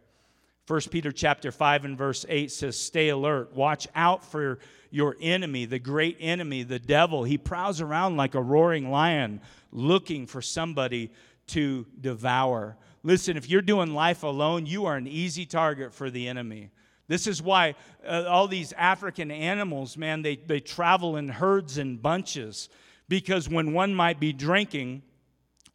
1 0.67 0.81
Peter 0.89 1.11
chapter 1.11 1.51
5 1.51 1.85
and 1.85 1.97
verse 1.97 2.25
8 2.27 2.51
says, 2.51 2.79
Stay 2.79 3.09
alert, 3.09 3.53
watch 3.53 3.87
out 3.93 4.25
for 4.25 4.57
your 4.89 5.15
enemy, 5.21 5.65
the 5.65 5.77
great 5.77 6.17
enemy, 6.19 6.63
the 6.63 6.79
devil. 6.79 7.23
He 7.23 7.37
prowls 7.37 7.81
around 7.81 8.17
like 8.17 8.33
a 8.33 8.41
roaring 8.41 8.89
lion 8.89 9.41
looking 9.71 10.25
for 10.25 10.41
somebody 10.41 11.11
to 11.47 11.85
devour. 12.01 12.77
Listen, 13.03 13.37
if 13.37 13.47
you're 13.47 13.61
doing 13.61 13.93
life 13.93 14.23
alone, 14.23 14.65
you 14.65 14.85
are 14.85 14.95
an 14.95 15.05
easy 15.05 15.45
target 15.45 15.93
for 15.93 16.09
the 16.09 16.27
enemy. 16.27 16.71
This 17.07 17.27
is 17.27 17.43
why 17.43 17.75
uh, 18.03 18.25
all 18.27 18.47
these 18.47 18.73
African 18.73 19.29
animals, 19.29 19.95
man, 19.95 20.23
they, 20.23 20.37
they 20.37 20.59
travel 20.59 21.17
in 21.17 21.27
herds 21.27 21.77
and 21.77 22.01
bunches 22.01 22.69
because 23.07 23.47
when 23.47 23.73
one 23.73 23.93
might 23.93 24.19
be 24.19 24.33
drinking, 24.33 25.03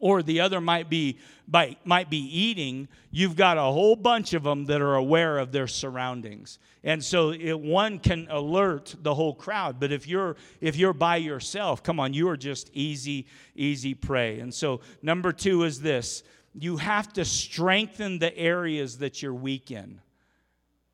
or 0.01 0.21
the 0.21 0.41
other 0.41 0.59
might 0.59 0.89
be 0.89 1.17
might 1.47 2.09
be 2.09 2.17
eating 2.17 2.87
you've 3.11 3.35
got 3.35 3.57
a 3.57 3.61
whole 3.61 3.95
bunch 3.95 4.33
of 4.33 4.43
them 4.43 4.65
that 4.65 4.81
are 4.81 4.95
aware 4.95 5.37
of 5.37 5.51
their 5.51 5.67
surroundings. 5.67 6.59
And 6.83 7.03
so 7.03 7.31
it, 7.31 7.59
one 7.59 7.99
can 7.99 8.27
alert 8.29 8.95
the 9.01 9.13
whole 9.13 9.33
crowd 9.33 9.79
but 9.79 9.91
if 9.91 10.07
you're 10.07 10.35
if 10.59 10.75
you're 10.75 10.93
by 10.93 11.17
yourself 11.17 11.83
come 11.83 11.99
on 11.99 12.13
you 12.13 12.27
are 12.29 12.37
just 12.37 12.69
easy 12.73 13.27
easy 13.55 13.93
prey. 13.93 14.39
And 14.39 14.53
so 14.53 14.81
number 15.01 15.31
two 15.31 15.63
is 15.63 15.79
this. 15.79 16.23
You 16.53 16.77
have 16.77 17.13
to 17.13 17.23
strengthen 17.23 18.19
the 18.19 18.35
areas 18.37 18.97
that 18.97 19.21
you're 19.21 19.33
weak 19.33 19.71
in. 19.71 20.01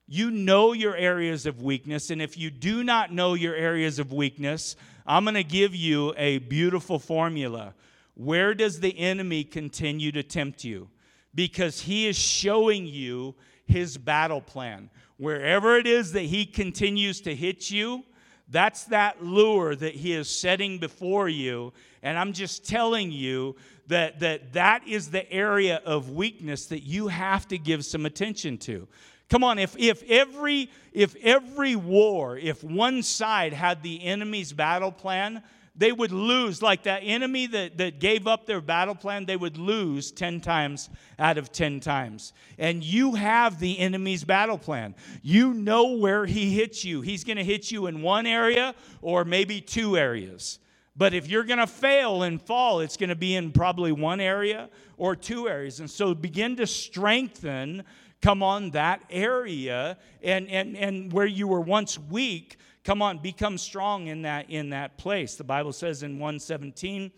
You 0.07 0.29
know 0.31 0.73
your 0.73 0.95
areas 0.95 1.45
of 1.45 1.61
weakness 1.61 2.09
and 2.09 2.21
if 2.21 2.37
you 2.37 2.49
do 2.51 2.83
not 2.83 3.13
know 3.13 3.33
your 3.33 3.55
areas 3.55 3.99
of 3.99 4.11
weakness 4.11 4.75
i'm 5.05 5.23
going 5.23 5.35
to 5.35 5.43
give 5.43 5.75
you 5.75 6.13
a 6.17 6.39
beautiful 6.39 6.97
formula 6.97 7.73
where 8.17 8.55
does 8.55 8.79
the 8.79 8.97
enemy 8.97 9.43
continue 9.43 10.11
to 10.11 10.23
tempt 10.23 10.63
you? 10.63 10.89
Because 11.35 11.81
he 11.81 12.07
is 12.07 12.17
showing 12.17 12.87
you 12.87 13.35
his 13.65 13.95
battle 13.95 14.41
plan. 14.41 14.89
Wherever 15.17 15.77
it 15.77 15.85
is 15.85 16.11
that 16.13 16.23
he 16.23 16.45
continues 16.45 17.21
to 17.21 17.35
hit 17.35 17.69
you, 17.69 18.03
that's 18.49 18.85
that 18.85 19.23
lure 19.23 19.75
that 19.75 19.93
he 19.93 20.13
is 20.13 20.29
setting 20.29 20.79
before 20.79 21.29
you. 21.29 21.73
And 22.01 22.17
I'm 22.17 22.33
just 22.33 22.67
telling 22.67 23.11
you 23.11 23.55
that 23.85 24.19
that, 24.21 24.53
that 24.53 24.87
is 24.87 25.11
the 25.11 25.31
area 25.31 25.81
of 25.85 26.09
weakness 26.09 26.65
that 26.67 26.81
you 26.81 27.09
have 27.09 27.47
to 27.49 27.57
give 27.59 27.85
some 27.85 28.07
attention 28.07 28.57
to. 28.59 28.87
Come 29.29 29.43
on, 29.43 29.59
if, 29.59 29.75
if 29.77 30.01
every 30.09 30.71
if 30.93 31.15
every 31.17 31.75
war, 31.75 32.37
if 32.37 32.63
one 32.63 33.03
side 33.03 33.53
had 33.53 33.83
the 33.83 34.03
enemy's 34.03 34.53
battle 34.53 34.91
plan, 34.91 35.43
they 35.77 35.91
would 35.91 36.11
lose, 36.11 36.61
like 36.61 36.83
that 36.83 37.01
enemy 37.03 37.45
that, 37.47 37.77
that 37.77 37.99
gave 37.99 38.25
up 38.25 38.45
their 38.45 38.61
battle 38.61 38.95
plan, 38.95 39.25
they 39.25 39.37
would 39.37 39.57
lose 39.57 40.11
10 40.11 40.41
times 40.41 40.89
out 41.19 41.37
of 41.37 41.51
10 41.51 41.79
times. 41.79 42.33
And 42.57 42.83
you 42.83 43.13
have 43.15 43.59
the 43.59 43.77
enemy's 43.77 44.23
battle 44.23 44.57
plan. 44.57 44.95
You 45.21 45.53
know 45.53 45.93
where 45.93 46.25
he 46.25 46.51
hits 46.51 46.83
you. 46.83 47.01
He's 47.01 47.23
going 47.23 47.37
to 47.37 47.43
hit 47.43 47.69
you 47.69 47.85
in 47.85 48.01
one 48.01 48.25
area 48.25 48.73
or 49.01 49.23
maybe 49.23 49.61
two 49.61 49.97
areas. 49.97 50.59
But 50.95 51.13
if 51.13 51.27
you're 51.27 51.43
going 51.43 51.59
to 51.59 51.67
fail 51.67 52.23
and 52.23 52.41
fall, 52.41 52.79
it's 52.79 52.97
going 52.97 53.09
to 53.09 53.15
be 53.15 53.35
in 53.35 53.51
probably 53.51 53.91
one 53.91 54.19
area 54.19 54.69
or 54.97 55.15
two 55.15 55.47
areas. 55.47 55.79
And 55.79 55.89
so 55.89 56.15
begin 56.15 56.55
to 56.55 56.65
strengthen, 56.65 57.83
come 58.19 58.41
on, 58.41 58.71
that 58.71 59.03
area 59.11 59.99
and, 60.23 60.49
and, 60.49 60.75
and 60.75 61.13
where 61.13 61.27
you 61.27 61.47
were 61.47 61.61
once 61.61 61.99
weak 61.99 62.57
Come 62.87 63.01
on, 63.01 63.17
become 63.17 63.57
strong 63.57 64.07
in 64.07 64.21
that 64.21 64.49
in 64.49 64.69
that 64.69 64.97
place. 64.97 65.35
The 65.35 65.43
Bible 65.43 65.73
says 65.73 66.03
in 66.03 66.19
117, 66.19 67.11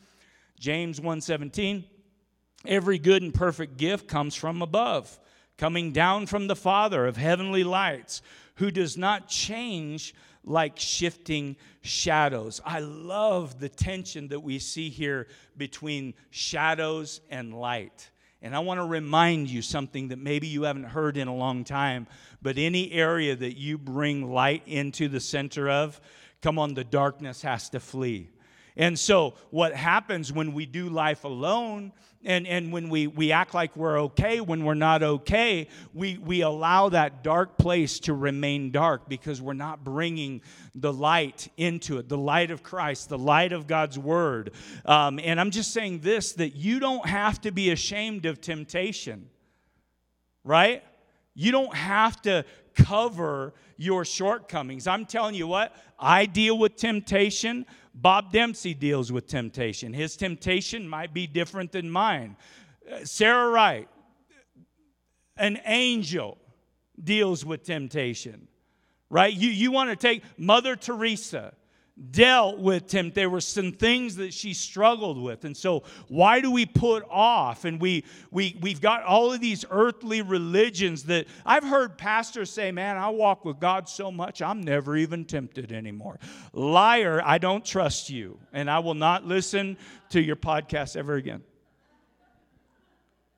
James 0.60 1.00
117, 1.00 1.84
every 2.66 2.98
good 2.98 3.22
and 3.22 3.32
perfect 3.32 3.78
gift 3.78 4.08
comes 4.08 4.34
from 4.34 4.64
above, 4.64 5.20
coming 5.60 5.92
down 5.92 6.26
from 6.26 6.48
the 6.48 6.56
Father 6.56 7.06
of 7.06 7.18
heavenly 7.18 7.64
lights, 7.64 8.24
who 8.56 8.72
does 8.72 8.98
not 8.98 9.28
change 9.28 10.16
like 10.44 10.80
shifting 10.80 11.56
shadows. 11.82 12.60
I 12.66 12.80
love 12.80 13.60
the 13.60 13.70
tension 13.70 14.30
that 14.30 14.40
we 14.40 14.58
see 14.58 14.90
here 14.90 15.28
between 15.56 16.16
shadows 16.32 17.22
and 17.30 17.54
light. 17.54 18.10
And 18.42 18.56
I 18.56 18.60
want 18.60 18.80
to 18.80 18.86
remind 18.86 19.50
you 19.50 19.62
something 19.62 20.10
that 20.10 20.20
maybe 20.20 20.48
you 20.48 20.64
haven't 20.64 20.86
heard 20.86 21.18
in 21.18 21.28
a 21.28 21.36
long 21.36 21.64
time, 21.66 22.08
but 22.42 22.58
any 22.58 22.92
area 22.92 23.36
that 23.36 23.58
you 23.58 23.78
bring 23.78 24.32
light 24.32 24.64
into 24.66 25.10
the 25.10 25.20
center 25.20 25.70
of, 25.70 26.00
come 26.42 26.58
on, 26.58 26.74
the 26.74 26.86
darkness 26.86 27.42
has 27.42 27.70
to 27.72 27.80
flee. 27.80 28.30
And 28.78 28.98
so, 28.98 29.36
what 29.50 29.74
happens 29.74 30.32
when 30.32 30.54
we 30.54 30.66
do 30.66 30.90
life 30.90 31.24
alone 31.24 31.92
and, 32.24 32.46
and 32.48 32.72
when 32.72 32.90
we, 32.90 33.08
we 33.08 33.32
act 33.32 33.54
like 33.54 33.76
we're 33.78 34.02
okay 34.02 34.42
when 34.42 34.66
we're 34.66 34.74
not 34.74 35.02
okay, 35.02 35.70
we, 35.94 36.18
we 36.18 36.42
allow 36.42 36.90
that 36.90 37.24
dark 37.24 37.58
place 37.58 38.00
to 38.02 38.14
remain 38.14 38.72
dark 38.72 39.08
because 39.08 39.42
we're 39.42 39.54
not 39.54 39.86
bringing 39.86 40.42
the 40.76 40.92
light 40.92 41.48
into 41.56 41.98
it 41.98 42.10
the 42.10 42.18
light 42.18 42.52
of 42.52 42.62
Christ, 42.62 43.10
the 43.10 43.18
light 43.18 43.54
of 43.54 43.68
God's 43.68 43.98
Word. 43.98 44.52
Um, 44.86 45.20
and 45.24 45.40
I'm 45.40 45.52
just 45.52 45.72
saying 45.72 46.00
this 46.00 46.34
that 46.34 46.56
you 46.56 46.80
don't 46.80 47.06
have 47.06 47.40
to 47.42 47.52
be 47.52 47.72
ashamed 47.72 48.26
of 48.26 48.42
temptation, 48.42 49.30
right? 50.44 50.84
You 51.36 51.52
don't 51.54 51.74
have 51.74 52.22
to 52.24 52.44
cover 52.76 53.54
your 53.78 54.04
shortcomings. 54.04 54.88
I'm 54.88 55.06
telling 55.06 55.36
you 55.36 55.48
what, 55.48 55.74
I 55.98 56.26
deal 56.26 56.58
with 56.58 56.76
temptation. 56.76 57.66
Bob 58.02 58.32
Dempsey 58.32 58.74
deals 58.74 59.12
with 59.12 59.28
temptation. 59.28 59.94
His 59.94 60.16
temptation 60.16 60.88
might 60.88 61.14
be 61.14 61.28
different 61.28 61.72
than 61.72 61.90
mine. 61.90 62.38
Uh, 62.90 63.04
Sarah 63.04 63.50
Wright, 63.50 63.90
an 65.36 65.60
angel, 65.66 66.38
deals 67.02 67.46
with 67.46 67.64
temptation, 67.64 68.48
right? 69.10 69.34
You, 69.34 69.50
you 69.50 69.72
want 69.72 69.90
to 69.90 69.96
take 69.96 70.24
Mother 70.38 70.76
Teresa 70.76 71.54
dealt 72.12 72.60
with 72.60 72.88
temptation. 72.88 73.14
There 73.14 73.30
were 73.30 73.42
some 73.42 73.72
things 73.72 74.16
that 74.18 74.34
she 74.34 74.54
struggled 74.54 75.22
with. 75.22 75.46
And 75.46 75.56
so 75.56 75.84
why 76.08 76.40
do 76.40 76.52
we 76.52 76.66
put 76.66 77.06
off? 77.10 77.66
And 77.66 77.80
we 77.80 78.06
we 78.32 78.58
we've 78.62 78.82
got 78.82 79.04
all 79.04 79.34
of 79.34 79.42
these 79.42 79.66
earthly 79.70 80.22
religions 80.22 81.04
that 81.04 81.28
I've 81.46 81.64
heard 81.64 81.98
pastors 81.98 82.50
say, 82.50 82.72
man, 82.72 82.98
I 82.98 83.10
walk 83.10 83.46
with 83.46 83.60
God 83.60 83.90
so 83.90 84.12
much, 84.12 84.42
I'm 84.42 84.62
never 84.62 84.96
even 84.96 85.26
tempted 85.26 85.72
anymore. 85.72 86.20
Liar, 86.54 87.22
I 87.24 87.38
don't 87.38 87.66
trust 87.66 88.10
you, 88.10 88.40
and 88.54 88.70
I 88.70 88.80
will 88.80 88.94
not 88.94 89.26
listen 89.26 89.78
to 90.10 90.22
your 90.22 90.36
podcast 90.36 90.96
ever 90.96 91.16
again. 91.16 91.44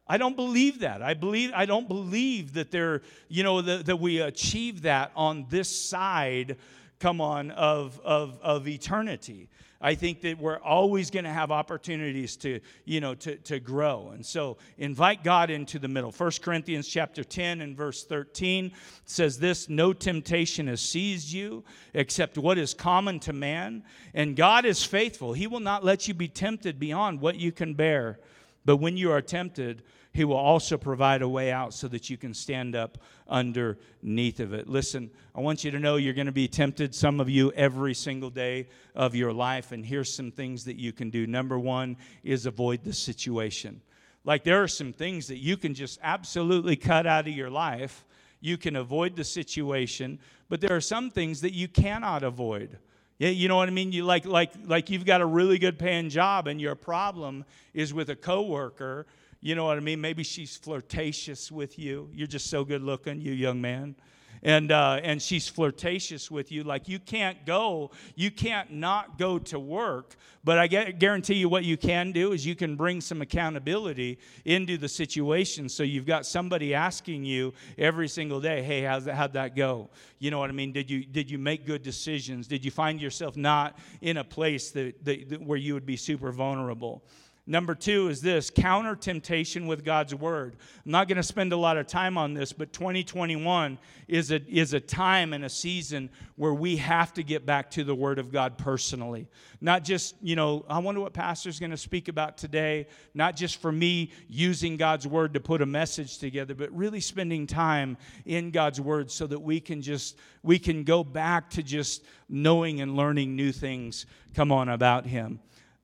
I 0.07 0.17
don't 0.17 0.35
believe 0.35 0.79
that. 0.79 1.01
I 1.01 1.13
believe 1.13 1.51
I 1.55 1.65
don't 1.65 1.87
believe 1.87 2.53
that 2.53 2.69
there, 2.69 3.01
you 3.29 3.43
know, 3.43 3.61
that, 3.61 3.85
that 3.85 3.95
we 3.95 4.19
achieve 4.19 4.81
that 4.81 5.11
on 5.15 5.45
this 5.49 5.69
side 5.69 6.57
come 7.01 7.19
on, 7.19 7.51
of, 7.51 7.99
of, 8.05 8.39
of 8.41 8.67
eternity. 8.67 9.49
I 9.83 9.95
think 9.95 10.21
that 10.21 10.37
we're 10.37 10.59
always 10.59 11.09
going 11.09 11.25
to 11.25 11.31
have 11.31 11.49
opportunities 11.49 12.37
to, 12.37 12.59
you 12.85 13.01
know, 13.01 13.15
to, 13.15 13.35
to 13.37 13.59
grow. 13.59 14.11
And 14.13 14.23
so 14.23 14.57
invite 14.77 15.23
God 15.23 15.49
into 15.49 15.79
the 15.79 15.87
middle. 15.87 16.11
1 16.11 16.31
Corinthians 16.43 16.87
chapter 16.87 17.23
10 17.23 17.61
and 17.61 17.75
verse 17.75 18.03
13 18.03 18.71
says 19.05 19.39
this, 19.39 19.67
no 19.67 19.91
temptation 19.91 20.67
has 20.67 20.81
seized 20.81 21.33
you 21.33 21.63
except 21.95 22.37
what 22.37 22.59
is 22.59 22.75
common 22.75 23.19
to 23.21 23.33
man. 23.33 23.83
And 24.13 24.35
God 24.35 24.65
is 24.65 24.83
faithful. 24.83 25.33
He 25.33 25.47
will 25.47 25.59
not 25.59 25.83
let 25.83 26.07
you 26.07 26.13
be 26.13 26.27
tempted 26.27 26.79
beyond 26.79 27.19
what 27.19 27.37
you 27.37 27.51
can 27.51 27.73
bear. 27.73 28.19
But 28.63 28.77
when 28.77 28.97
you 28.97 29.11
are 29.11 29.21
tempted, 29.21 29.81
he 30.13 30.25
will 30.25 30.35
also 30.35 30.77
provide 30.77 31.21
a 31.21 31.29
way 31.29 31.51
out 31.51 31.73
so 31.73 31.87
that 31.87 32.09
you 32.09 32.17
can 32.17 32.33
stand 32.33 32.75
up 32.75 32.97
underneath 33.29 34.39
of 34.41 34.53
it. 34.53 34.67
Listen, 34.67 35.09
I 35.33 35.39
want 35.39 35.63
you 35.63 35.71
to 35.71 35.79
know 35.79 35.95
you're 35.95 36.13
going 36.13 36.25
to 36.25 36.33
be 36.33 36.49
tempted, 36.49 36.93
some 36.93 37.21
of 37.21 37.29
you, 37.29 37.51
every 37.53 37.93
single 37.93 38.29
day 38.29 38.67
of 38.93 39.15
your 39.15 39.31
life. 39.31 39.71
And 39.71 39.85
here's 39.85 40.13
some 40.13 40.31
things 40.31 40.65
that 40.65 40.75
you 40.75 40.91
can 40.91 41.09
do. 41.09 41.25
Number 41.25 41.57
one 41.57 41.95
is 42.23 42.45
avoid 42.45 42.83
the 42.83 42.93
situation. 42.93 43.81
Like 44.25 44.43
there 44.43 44.61
are 44.61 44.67
some 44.67 44.91
things 44.91 45.27
that 45.27 45.37
you 45.37 45.55
can 45.55 45.73
just 45.73 45.97
absolutely 46.03 46.75
cut 46.75 47.07
out 47.07 47.27
of 47.27 47.33
your 47.33 47.49
life. 47.49 48.05
You 48.41 48.57
can 48.57 48.75
avoid 48.75 49.15
the 49.15 49.23
situation, 49.23 50.19
but 50.49 50.59
there 50.59 50.75
are 50.75 50.81
some 50.81 51.09
things 51.09 51.41
that 51.41 51.53
you 51.53 51.67
cannot 51.67 52.23
avoid. 52.23 52.77
Yeah, 53.17 53.29
you 53.29 53.47
know 53.47 53.55
what 53.55 53.67
I 53.67 53.71
mean? 53.71 53.91
You 53.91 54.03
like 54.03 54.25
like 54.25 54.51
like 54.65 54.89
you've 54.89 55.05
got 55.05 55.21
a 55.21 55.25
really 55.27 55.59
good 55.59 55.77
paying 55.77 56.09
job 56.09 56.47
and 56.47 56.59
your 56.59 56.73
problem 56.73 57.45
is 57.71 57.93
with 57.93 58.09
a 58.09 58.15
coworker 58.15 59.05
you 59.41 59.55
know 59.55 59.65
what 59.65 59.77
I 59.77 59.81
mean? 59.81 59.99
Maybe 59.99 60.23
she's 60.23 60.55
flirtatious 60.55 61.51
with 61.51 61.79
you. 61.79 62.09
You're 62.13 62.27
just 62.27 62.47
so 62.47 62.63
good 62.63 62.83
looking, 62.83 63.19
you 63.19 63.31
young 63.31 63.59
man. 63.59 63.95
And, 64.43 64.71
uh, 64.71 64.99
and 65.03 65.21
she's 65.21 65.47
flirtatious 65.47 66.31
with 66.31 66.51
you. 66.51 66.63
Like 66.63 66.87
you 66.87 66.97
can't 66.99 67.45
go, 67.45 67.91
you 68.15 68.31
can't 68.31 68.71
not 68.71 69.19
go 69.19 69.37
to 69.37 69.59
work. 69.59 70.15
But 70.43 70.57
I 70.57 70.67
guarantee 70.67 71.35
you, 71.35 71.47
what 71.47 71.63
you 71.63 71.77
can 71.77 72.11
do 72.11 72.31
is 72.31 72.43
you 72.43 72.55
can 72.55 72.75
bring 72.75 73.01
some 73.01 73.21
accountability 73.21 74.17
into 74.45 74.77
the 74.77 74.89
situation. 74.89 75.69
So 75.69 75.83
you've 75.83 76.07
got 76.07 76.25
somebody 76.25 76.73
asking 76.73 77.23
you 77.25 77.53
every 77.77 78.07
single 78.07 78.41
day, 78.41 78.63
"Hey, 78.63 78.81
how's 78.81 79.05
that, 79.05 79.13
how'd 79.13 79.33
that 79.33 79.55
go? 79.55 79.91
You 80.17 80.31
know 80.31 80.39
what 80.39 80.49
I 80.49 80.53
mean? 80.53 80.71
Did 80.71 80.89
you 80.89 81.05
did 81.05 81.29
you 81.29 81.37
make 81.37 81.67
good 81.67 81.83
decisions? 81.83 82.47
Did 82.47 82.65
you 82.65 82.71
find 82.71 82.99
yourself 82.99 83.37
not 83.37 83.77
in 84.01 84.17
a 84.17 84.23
place 84.23 84.71
that, 84.71 85.05
that, 85.05 85.29
that 85.29 85.41
where 85.43 85.59
you 85.59 85.75
would 85.75 85.85
be 85.85 85.97
super 85.97 86.31
vulnerable?" 86.31 87.03
Number 87.47 87.73
two 87.73 88.07
is 88.07 88.21
this 88.21 88.51
counter 88.51 88.95
temptation 88.95 89.65
with 89.65 89.83
God's 89.83 90.13
word. 90.13 90.57
I'm 90.85 90.91
not 90.91 91.07
going 91.07 91.17
to 91.17 91.23
spend 91.23 91.51
a 91.53 91.57
lot 91.57 91.75
of 91.75 91.87
time 91.87 92.15
on 92.15 92.35
this, 92.35 92.53
but 92.53 92.71
2021 92.71 93.79
is 94.07 94.29
a, 94.29 94.45
is 94.47 94.75
a 94.75 94.79
time 94.79 95.33
and 95.33 95.43
a 95.43 95.49
season 95.49 96.11
where 96.35 96.53
we 96.53 96.77
have 96.77 97.13
to 97.13 97.23
get 97.23 97.43
back 97.43 97.71
to 97.71 97.83
the 97.83 97.95
word 97.95 98.19
of 98.19 98.31
God 98.31 98.59
personally. 98.59 99.27
Not 99.59 99.83
just, 99.83 100.15
you 100.21 100.35
know, 100.35 100.63
I 100.69 100.77
wonder 100.77 101.01
what 101.01 101.13
pastor's 101.13 101.59
going 101.59 101.71
to 101.71 101.77
speak 101.77 102.09
about 102.09 102.37
today, 102.37 102.85
not 103.15 103.35
just 103.35 103.59
for 103.59 103.71
me 103.71 104.11
using 104.27 104.77
God's 104.77 105.07
word 105.07 105.33
to 105.33 105.39
put 105.39 105.63
a 105.63 105.65
message 105.65 106.19
together, 106.19 106.53
but 106.53 106.71
really 106.71 106.99
spending 106.99 107.47
time 107.47 107.97
in 108.25 108.51
God's 108.51 108.79
word 108.79 109.09
so 109.09 109.25
that 109.25 109.39
we 109.39 109.59
can 109.59 109.81
just, 109.81 110.15
we 110.43 110.59
can 110.59 110.83
go 110.83 111.03
back 111.03 111.49
to 111.51 111.63
just 111.63 112.05
knowing 112.29 112.81
and 112.81 112.95
learning 112.95 113.35
new 113.35 113.51
things, 113.51 114.05
come 114.35 114.51
on, 114.51 114.69
about 114.69 115.07
Him. 115.07 115.39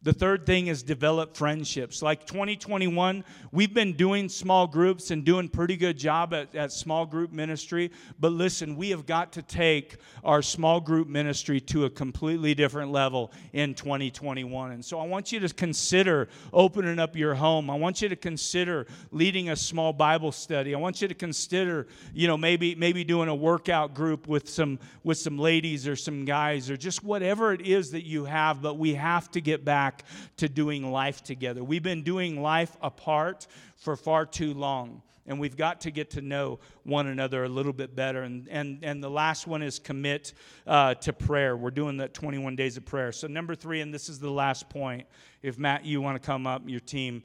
The 0.07 0.13
third 0.13 0.45
thing 0.45 0.67
is 0.67 0.83
develop 0.83 1.35
friendships. 1.35 2.01
Like 2.01 2.25
2021, 2.25 3.25
we've 3.51 3.73
been 3.73 3.91
doing 3.91 4.29
small 4.29 4.65
groups 4.65 5.11
and 5.11 5.25
doing 5.25 5.49
pretty 5.49 5.75
good 5.75 5.97
job 5.97 6.33
at, 6.33 6.55
at 6.55 6.71
small 6.71 7.05
group 7.05 7.33
ministry. 7.33 7.91
But 8.17 8.31
listen, 8.31 8.77
we 8.77 8.91
have 8.91 9.05
got 9.05 9.33
to 9.33 9.41
take 9.41 9.97
our 10.23 10.41
small 10.41 10.79
group 10.79 11.09
ministry 11.09 11.59
to 11.59 11.83
a 11.83 11.89
completely 11.89 12.55
different 12.55 12.89
level 12.89 13.33
in 13.51 13.73
2021. 13.73 14.71
And 14.71 14.85
so 14.85 14.97
I 14.97 15.05
want 15.05 15.33
you 15.33 15.41
to 15.41 15.53
consider 15.53 16.29
opening 16.53 16.99
up 16.99 17.17
your 17.17 17.35
home. 17.35 17.69
I 17.69 17.75
want 17.75 18.01
you 18.01 18.07
to 18.07 18.15
consider 18.15 18.87
leading 19.11 19.49
a 19.49 19.57
small 19.57 19.91
Bible 19.91 20.31
study. 20.31 20.73
I 20.73 20.77
want 20.77 21.01
you 21.01 21.09
to 21.09 21.15
consider, 21.15 21.85
you 22.13 22.27
know, 22.27 22.37
maybe 22.37 22.75
maybe 22.75 23.03
doing 23.03 23.27
a 23.27 23.35
workout 23.35 23.93
group 23.93 24.25
with 24.25 24.47
some 24.47 24.79
with 25.03 25.17
some 25.17 25.37
ladies 25.37 25.85
or 25.85 25.97
some 25.97 26.23
guys 26.23 26.69
or 26.69 26.77
just 26.77 27.03
whatever 27.03 27.51
it 27.51 27.59
is 27.59 27.91
that 27.91 28.05
you 28.05 28.23
have, 28.23 28.61
but 28.61 28.77
we 28.77 28.93
have 28.93 29.29
to 29.31 29.41
get 29.41 29.65
back 29.65 29.96
back 29.97 30.07
to 30.37 30.49
doing 30.49 30.91
life 30.91 31.23
together. 31.23 31.63
We've 31.63 31.83
been 31.83 32.03
doing 32.03 32.41
life 32.41 32.75
apart 32.81 33.47
for 33.75 33.95
far 33.95 34.25
too 34.25 34.53
long 34.53 35.01
and 35.29 35.41
we've 35.41 35.57
got 35.57 35.81
to 35.81 35.91
get 35.91 36.11
to 36.11 36.21
know 36.21 36.59
one 36.83 37.07
another 37.07 37.43
a 37.43 37.49
little 37.49 37.73
bit 37.73 37.95
better. 37.95 38.21
And, 38.23 38.47
and, 38.49 38.79
and 38.81 39.03
the 39.03 39.09
last 39.09 39.45
one 39.45 39.61
is 39.61 39.77
commit 39.77 40.33
uh, 40.65 40.93
to 40.95 41.11
prayer. 41.11 41.57
We're 41.57 41.71
doing 41.71 41.97
that 41.97 42.13
21 42.13 42.55
days 42.55 42.77
of 42.77 42.85
prayer. 42.85 43.11
So, 43.11 43.27
number 43.27 43.53
three, 43.53 43.81
and 43.81 43.93
this 43.93 44.07
is 44.07 44.19
the 44.19 44.31
last 44.31 44.69
point. 44.69 45.05
If 45.41 45.57
Matt, 45.57 45.83
you 45.83 45.99
want 45.99 46.21
to 46.21 46.25
come 46.25 46.47
up, 46.47 46.61
your 46.65 46.79
team. 46.79 47.23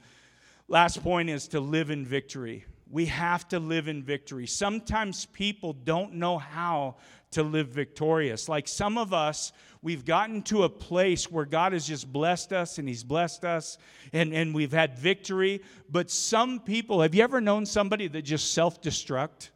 Last 0.67 1.01
point 1.01 1.29
is 1.29 1.47
to 1.49 1.61
live 1.61 1.91
in 1.91 2.05
victory. 2.05 2.65
We 2.91 3.05
have 3.05 3.47
to 3.49 3.59
live 3.59 3.87
in 3.87 4.03
victory. 4.03 4.47
Sometimes 4.47 5.25
people 5.27 5.71
don't 5.71 6.15
know 6.15 6.37
how 6.37 6.97
to 7.33 7.43
live 7.43 7.67
victorious. 7.67 8.49
Like 8.49 8.67
some 8.67 8.97
of 8.97 9.13
us, 9.13 9.51
we've 9.81 10.05
gotten 10.05 10.41
to 10.43 10.63
a 10.63 10.69
place 10.69 11.29
where 11.31 11.45
God 11.45 11.73
has 11.73 11.87
just 11.87 12.11
blessed 12.11 12.53
us 12.53 12.77
and 12.77 12.87
He's 12.87 13.03
blessed 13.03 13.45
us 13.45 13.77
and, 14.11 14.33
and 14.33 14.53
we've 14.53 14.71
had 14.71 14.97
victory. 14.97 15.61
But 15.89 16.09
some 16.09 16.59
people, 16.59 17.01
have 17.01 17.13
you 17.13 17.23
ever 17.23 17.41
known 17.41 17.65
somebody 17.65 18.07
that 18.07 18.23
just 18.23 18.53
self 18.53 18.81
destruct? 18.81 19.49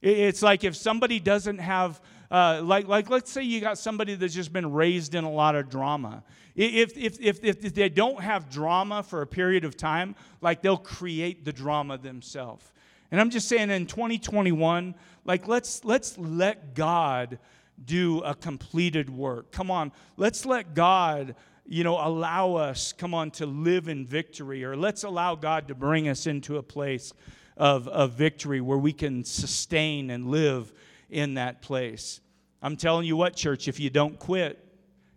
It's 0.00 0.42
like 0.42 0.62
if 0.62 0.76
somebody 0.76 1.18
doesn't 1.18 1.58
have, 1.58 2.00
uh, 2.30 2.60
like, 2.62 2.86
like 2.86 3.10
let's 3.10 3.30
say 3.30 3.42
you 3.42 3.60
got 3.60 3.78
somebody 3.78 4.14
that's 4.14 4.34
just 4.34 4.52
been 4.52 4.72
raised 4.72 5.14
in 5.14 5.24
a 5.24 5.30
lot 5.30 5.56
of 5.56 5.68
drama. 5.68 6.22
If, 6.54 6.96
if, 6.96 7.20
if, 7.20 7.44
if 7.44 7.74
they 7.74 7.88
don't 7.88 8.20
have 8.20 8.50
drama 8.50 9.02
for 9.02 9.22
a 9.22 9.26
period 9.26 9.64
of 9.64 9.76
time, 9.76 10.14
like 10.40 10.62
they'll 10.62 10.76
create 10.76 11.44
the 11.44 11.52
drama 11.52 11.98
themselves. 11.98 12.72
And 13.10 13.20
I'm 13.20 13.30
just 13.30 13.48
saying 13.48 13.70
in 13.70 13.86
2021, 13.86 14.94
like 15.28 15.46
let's 15.46 15.84
let's 15.84 16.16
let 16.16 16.74
God 16.74 17.38
do 17.84 18.20
a 18.20 18.34
completed 18.34 19.10
work. 19.10 19.52
Come 19.52 19.70
on, 19.70 19.92
let's 20.16 20.46
let 20.46 20.74
God, 20.74 21.36
you 21.66 21.84
know, 21.84 21.94
allow 21.94 22.54
us, 22.54 22.92
come 22.92 23.12
on, 23.12 23.30
to 23.32 23.44
live 23.44 23.88
in 23.88 24.06
victory, 24.06 24.64
or 24.64 24.74
let's 24.74 25.04
allow 25.04 25.34
God 25.34 25.68
to 25.68 25.74
bring 25.74 26.08
us 26.08 26.26
into 26.26 26.56
a 26.56 26.62
place 26.62 27.12
of, 27.58 27.86
of 27.88 28.12
victory 28.12 28.60
where 28.62 28.78
we 28.78 28.92
can 28.92 29.22
sustain 29.22 30.10
and 30.10 30.28
live 30.28 30.72
in 31.10 31.34
that 31.34 31.60
place. 31.60 32.20
I'm 32.62 32.76
telling 32.76 33.06
you 33.06 33.16
what, 33.16 33.36
church, 33.36 33.68
if 33.68 33.78
you 33.78 33.90
don't 33.90 34.18
quit, 34.18 34.58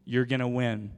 you're 0.05 0.25
going 0.25 0.41
to 0.41 0.47
win. 0.47 0.91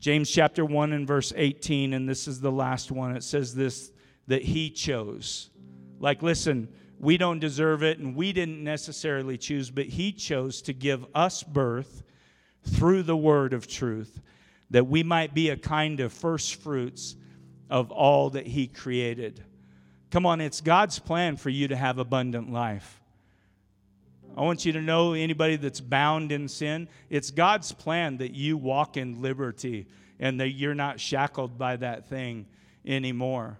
James 0.00 0.30
chapter 0.30 0.64
1 0.64 0.92
and 0.92 1.06
verse 1.06 1.32
18, 1.36 1.92
and 1.92 2.08
this 2.08 2.26
is 2.26 2.40
the 2.40 2.52
last 2.52 2.90
one. 2.90 3.16
It 3.16 3.24
says 3.24 3.54
this 3.54 3.90
that 4.28 4.42
he 4.42 4.70
chose. 4.70 5.50
Like, 5.98 6.22
listen, 6.22 6.68
we 7.02 7.18
don't 7.18 7.40
deserve 7.40 7.82
it 7.82 7.98
and 7.98 8.14
we 8.14 8.32
didn't 8.32 8.62
necessarily 8.62 9.36
choose, 9.36 9.70
but 9.70 9.86
He 9.86 10.12
chose 10.12 10.62
to 10.62 10.72
give 10.72 11.04
us 11.14 11.42
birth 11.42 12.04
through 12.62 13.02
the 13.02 13.16
word 13.16 13.52
of 13.52 13.66
truth 13.66 14.22
that 14.70 14.86
we 14.86 15.02
might 15.02 15.34
be 15.34 15.50
a 15.50 15.56
kind 15.56 16.00
of 16.00 16.12
first 16.12 16.54
fruits 16.54 17.16
of 17.68 17.90
all 17.90 18.30
that 18.30 18.46
He 18.46 18.68
created. 18.68 19.42
Come 20.12 20.24
on, 20.24 20.40
it's 20.40 20.60
God's 20.60 21.00
plan 21.00 21.36
for 21.36 21.50
you 21.50 21.68
to 21.68 21.76
have 21.76 21.98
abundant 21.98 22.52
life. 22.52 23.00
I 24.36 24.42
want 24.42 24.64
you 24.64 24.72
to 24.72 24.80
know 24.80 25.12
anybody 25.12 25.56
that's 25.56 25.80
bound 25.80 26.30
in 26.30 26.48
sin, 26.48 26.88
it's 27.10 27.32
God's 27.32 27.72
plan 27.72 28.18
that 28.18 28.32
you 28.32 28.56
walk 28.56 28.96
in 28.96 29.20
liberty 29.20 29.86
and 30.20 30.38
that 30.38 30.50
you're 30.50 30.74
not 30.74 31.00
shackled 31.00 31.58
by 31.58 31.76
that 31.76 32.08
thing 32.08 32.46
anymore. 32.86 33.58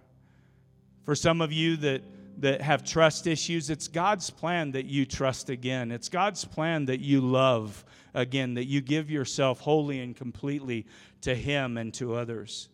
For 1.03 1.17
some 1.17 1.41
of 1.41 1.53
you 1.53 1.77
that 1.79 2.03
that 2.43 2.61
have 2.61 2.83
trust 2.83 3.29
issues, 3.29 3.71
it's 3.71 3.87
God's 3.87 4.29
plan 4.29 4.73
that 4.73 4.85
you 4.85 5.07
trust 5.07 5.49
again. 5.49 5.93
It's 5.93 6.09
God's 6.09 6.45
plan 6.45 6.87
that 6.87 6.99
you 6.99 7.21
love 7.21 7.85
again, 8.15 8.55
that 8.55 8.65
you 8.65 8.81
give 8.81 9.13
yourself 9.13 9.61
wholly 9.61 10.01
and 10.01 10.17
completely 10.17 10.85
to 11.21 11.37
Him 11.37 11.79
and 11.79 11.95
to 11.95 12.17
others. 12.17 12.69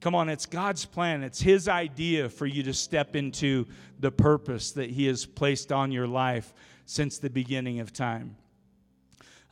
Come 0.00 0.14
on, 0.14 0.30
it's 0.30 0.46
God's 0.46 0.86
plan. 0.86 1.22
It's 1.22 1.38
His 1.38 1.68
idea 1.68 2.30
for 2.30 2.46
you 2.46 2.62
to 2.62 2.72
step 2.72 3.14
into 3.14 3.66
the 4.00 4.10
purpose 4.10 4.72
that 4.72 4.88
He 4.88 5.06
has 5.06 5.26
placed 5.26 5.70
on 5.70 5.92
your 5.92 6.06
life 6.06 6.54
since 6.86 7.18
the 7.18 7.28
beginning 7.28 7.80
of 7.80 7.92
time. 7.92 8.36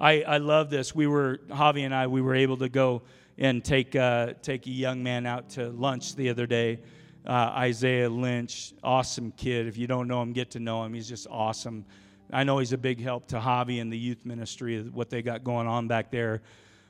I, 0.00 0.22
I 0.22 0.38
love 0.38 0.70
this. 0.70 0.94
We 0.94 1.06
were, 1.06 1.40
Javi 1.48 1.84
and 1.84 1.94
I, 1.94 2.06
we 2.06 2.22
were 2.22 2.34
able 2.34 2.56
to 2.56 2.70
go 2.70 3.02
and 3.36 3.62
take, 3.62 3.94
uh, 3.94 4.32
take 4.40 4.66
a 4.66 4.70
young 4.70 5.02
man 5.02 5.26
out 5.26 5.50
to 5.50 5.68
lunch 5.68 6.16
the 6.16 6.30
other 6.30 6.46
day 6.46 6.78
uh, 7.26 7.52
Isaiah 7.56 8.08
Lynch, 8.08 8.72
awesome 8.82 9.32
kid. 9.32 9.66
If 9.66 9.76
you 9.76 9.86
don't 9.86 10.08
know 10.08 10.22
him, 10.22 10.32
get 10.32 10.50
to 10.52 10.60
know 10.60 10.84
him. 10.84 10.94
He's 10.94 11.08
just 11.08 11.26
awesome. 11.30 11.84
I 12.32 12.44
know 12.44 12.58
he's 12.58 12.72
a 12.72 12.78
big 12.78 13.00
help 13.00 13.28
to 13.28 13.38
Javi 13.38 13.80
and 13.80 13.92
the 13.92 13.98
youth 13.98 14.24
ministry, 14.24 14.82
what 14.82 15.10
they 15.10 15.22
got 15.22 15.44
going 15.44 15.66
on 15.66 15.88
back 15.88 16.10
there. 16.10 16.42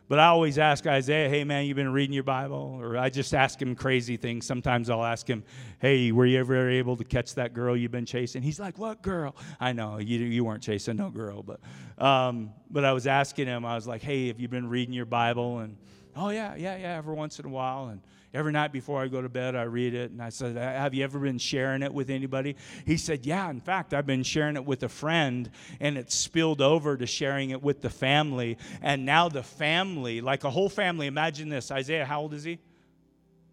But 0.09 0.20
I 0.20 0.26
always 0.26 0.57
ask 0.57 0.87
Isaiah, 0.87 1.28
hey 1.28 1.43
man, 1.43 1.66
you've 1.66 1.76
been 1.76 1.93
reading 1.93 2.14
your 2.14 2.22
Bible? 2.22 2.78
Or 2.80 2.97
I 2.97 3.11
just 3.11 3.34
ask 3.34 3.61
him 3.61 3.74
crazy 3.74 4.16
things. 4.16 4.47
Sometimes 4.47 4.89
I'll 4.89 5.05
ask 5.05 5.28
him, 5.28 5.43
hey, 5.80 6.12
were 6.12 6.26
you 6.26 6.39
ever 6.39 6.70
able 6.70 6.97
to 6.97 7.05
catch 7.05 7.34
that 7.34 7.55
girl 7.55 7.76
you've 7.76 7.91
been 7.91 8.07
chasing? 8.07 8.41
He's 8.41 8.61
like, 8.61 8.78
what 8.78 9.03
girl? 9.03 9.34
I 9.59 9.72
know, 9.72 9.99
you, 9.99 10.18
you 10.20 10.45
weren't 10.45 10.62
chasing 10.62 10.97
no 10.97 11.11
girl. 11.11 11.43
But, 11.43 11.61
um, 12.03 12.51
but 12.70 12.84
I 12.84 12.93
was 12.93 13.09
asking 13.09 13.49
him, 13.49 13.64
I 13.64 13.74
was 13.74 13.89
like, 13.89 14.03
hey, 14.03 14.28
have 14.28 14.39
you 14.39 14.47
been 14.47 14.68
reading 14.68 14.95
your 14.95 15.07
Bible? 15.07 15.59
And, 15.59 15.76
oh 16.16 16.30
yeah, 16.30 16.54
yeah, 16.56 16.76
yeah, 16.76 16.96
every 16.96 17.14
once 17.14 17.38
in 17.38 17.46
a 17.46 17.48
while. 17.48 17.88
And 17.88 18.00
every 18.34 18.52
night 18.52 18.72
before 18.72 19.02
I 19.02 19.08
go 19.08 19.22
to 19.22 19.28
bed, 19.28 19.54
I 19.54 19.62
read 19.62 19.94
it. 19.94 20.10
And 20.10 20.22
I 20.22 20.30
said, 20.30 20.56
Have 20.56 20.94
you 20.94 21.04
ever 21.04 21.18
been 21.18 21.38
sharing 21.38 21.82
it 21.82 21.92
with 21.92 22.10
anybody? 22.10 22.56
He 22.84 22.96
said, 22.96 23.26
Yeah, 23.26 23.48
in 23.50 23.60
fact, 23.60 23.94
I've 23.94 24.06
been 24.06 24.22
sharing 24.22 24.56
it 24.56 24.64
with 24.64 24.82
a 24.82 24.88
friend, 24.88 25.50
and 25.80 25.96
it 25.96 26.10
spilled 26.10 26.60
over 26.60 26.96
to 26.96 27.06
sharing 27.06 27.50
it 27.50 27.62
with 27.62 27.82
the 27.82 27.90
family. 27.90 28.58
And 28.82 29.04
now 29.04 29.28
the 29.28 29.42
family, 29.42 30.20
like 30.20 30.44
a 30.44 30.50
whole 30.50 30.68
family, 30.68 31.06
imagine 31.06 31.48
this 31.48 31.70
Isaiah, 31.70 32.04
how 32.04 32.22
old 32.22 32.34
is 32.34 32.44
he? 32.44 32.58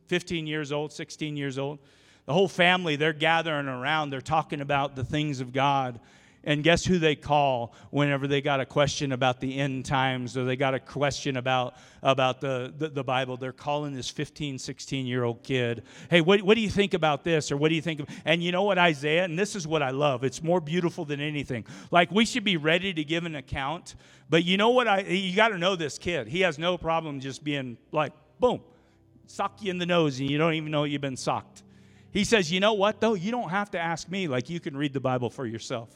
15 0.07 0.47
years 0.47 0.71
old, 0.71 0.91
16 0.91 1.37
years 1.37 1.57
old. 1.57 1.79
The 2.25 2.33
whole 2.33 2.47
family, 2.47 2.95
they're 2.95 3.13
gathering 3.13 3.67
around, 3.67 4.09
they're 4.09 4.21
talking 4.21 4.61
about 4.61 4.95
the 4.95 5.03
things 5.03 5.41
of 5.41 5.51
God. 5.51 5.99
And 6.45 6.63
guess 6.63 6.83
who 6.83 6.99
they 6.99 7.15
call 7.15 7.73
whenever 7.89 8.27
they 8.27 8.41
got 8.41 8.59
a 8.59 8.65
question 8.65 9.13
about 9.13 9.39
the 9.39 9.57
end 9.57 9.85
times 9.85 10.35
or 10.35 10.43
they 10.43 10.57
got 10.57 10.73
a 10.73 10.79
question 10.79 11.37
about, 11.37 11.75
about 12.01 12.41
the, 12.41 12.73
the, 12.77 12.89
the 12.89 13.03
Bible? 13.03 13.37
They're 13.37 13.53
calling 13.53 13.93
this 13.93 14.09
15, 14.09 14.59
16 14.59 15.05
year 15.05 15.23
old 15.23 15.41
kid, 15.43 15.83
hey, 16.09 16.19
what, 16.19 16.41
what 16.41 16.55
do 16.55 16.61
you 16.61 16.69
think 16.69 16.93
about 16.93 17.23
this? 17.23 17.51
Or 17.51 17.55
what 17.57 17.69
do 17.69 17.75
you 17.75 17.81
think 17.81 18.01
of? 18.01 18.07
And 18.25 18.43
you 18.43 18.51
know 18.51 18.63
what, 18.63 18.77
Isaiah? 18.77 19.23
And 19.23 19.39
this 19.39 19.55
is 19.55 19.65
what 19.65 19.81
I 19.81 19.91
love. 19.91 20.25
It's 20.25 20.43
more 20.43 20.59
beautiful 20.59 21.05
than 21.05 21.21
anything. 21.21 21.65
Like, 21.91 22.11
we 22.11 22.25
should 22.25 22.43
be 22.43 22.57
ready 22.57 22.93
to 22.93 23.03
give 23.05 23.25
an 23.25 23.35
account. 23.35 23.95
But 24.29 24.43
you 24.43 24.57
know 24.57 24.71
what? 24.71 24.87
I, 24.87 24.99
you 25.01 25.35
got 25.35 25.49
to 25.49 25.57
know 25.57 25.77
this 25.77 25.97
kid. 25.97 26.27
He 26.27 26.41
has 26.41 26.59
no 26.59 26.77
problem 26.77 27.21
just 27.21 27.43
being 27.43 27.77
like, 27.93 28.11
boom, 28.39 28.61
sock 29.27 29.61
you 29.61 29.71
in 29.71 29.77
the 29.77 29.85
nose 29.85 30.19
and 30.19 30.29
you 30.29 30.37
don't 30.37 30.55
even 30.55 30.71
know 30.71 30.83
you've 30.83 31.01
been 31.01 31.15
socked. 31.15 31.63
He 32.11 32.25
says, 32.25 32.51
you 32.51 32.59
know 32.59 32.73
what, 32.73 32.99
though? 32.99 33.13
You 33.15 33.31
don't 33.31 33.49
have 33.49 33.71
to 33.71 33.79
ask 33.79 34.09
me. 34.09 34.27
Like, 34.27 34.49
you 34.49 34.59
can 34.59 34.75
read 34.75 34.93
the 34.93 34.99
Bible 34.99 35.29
for 35.29 35.45
yourself. 35.45 35.89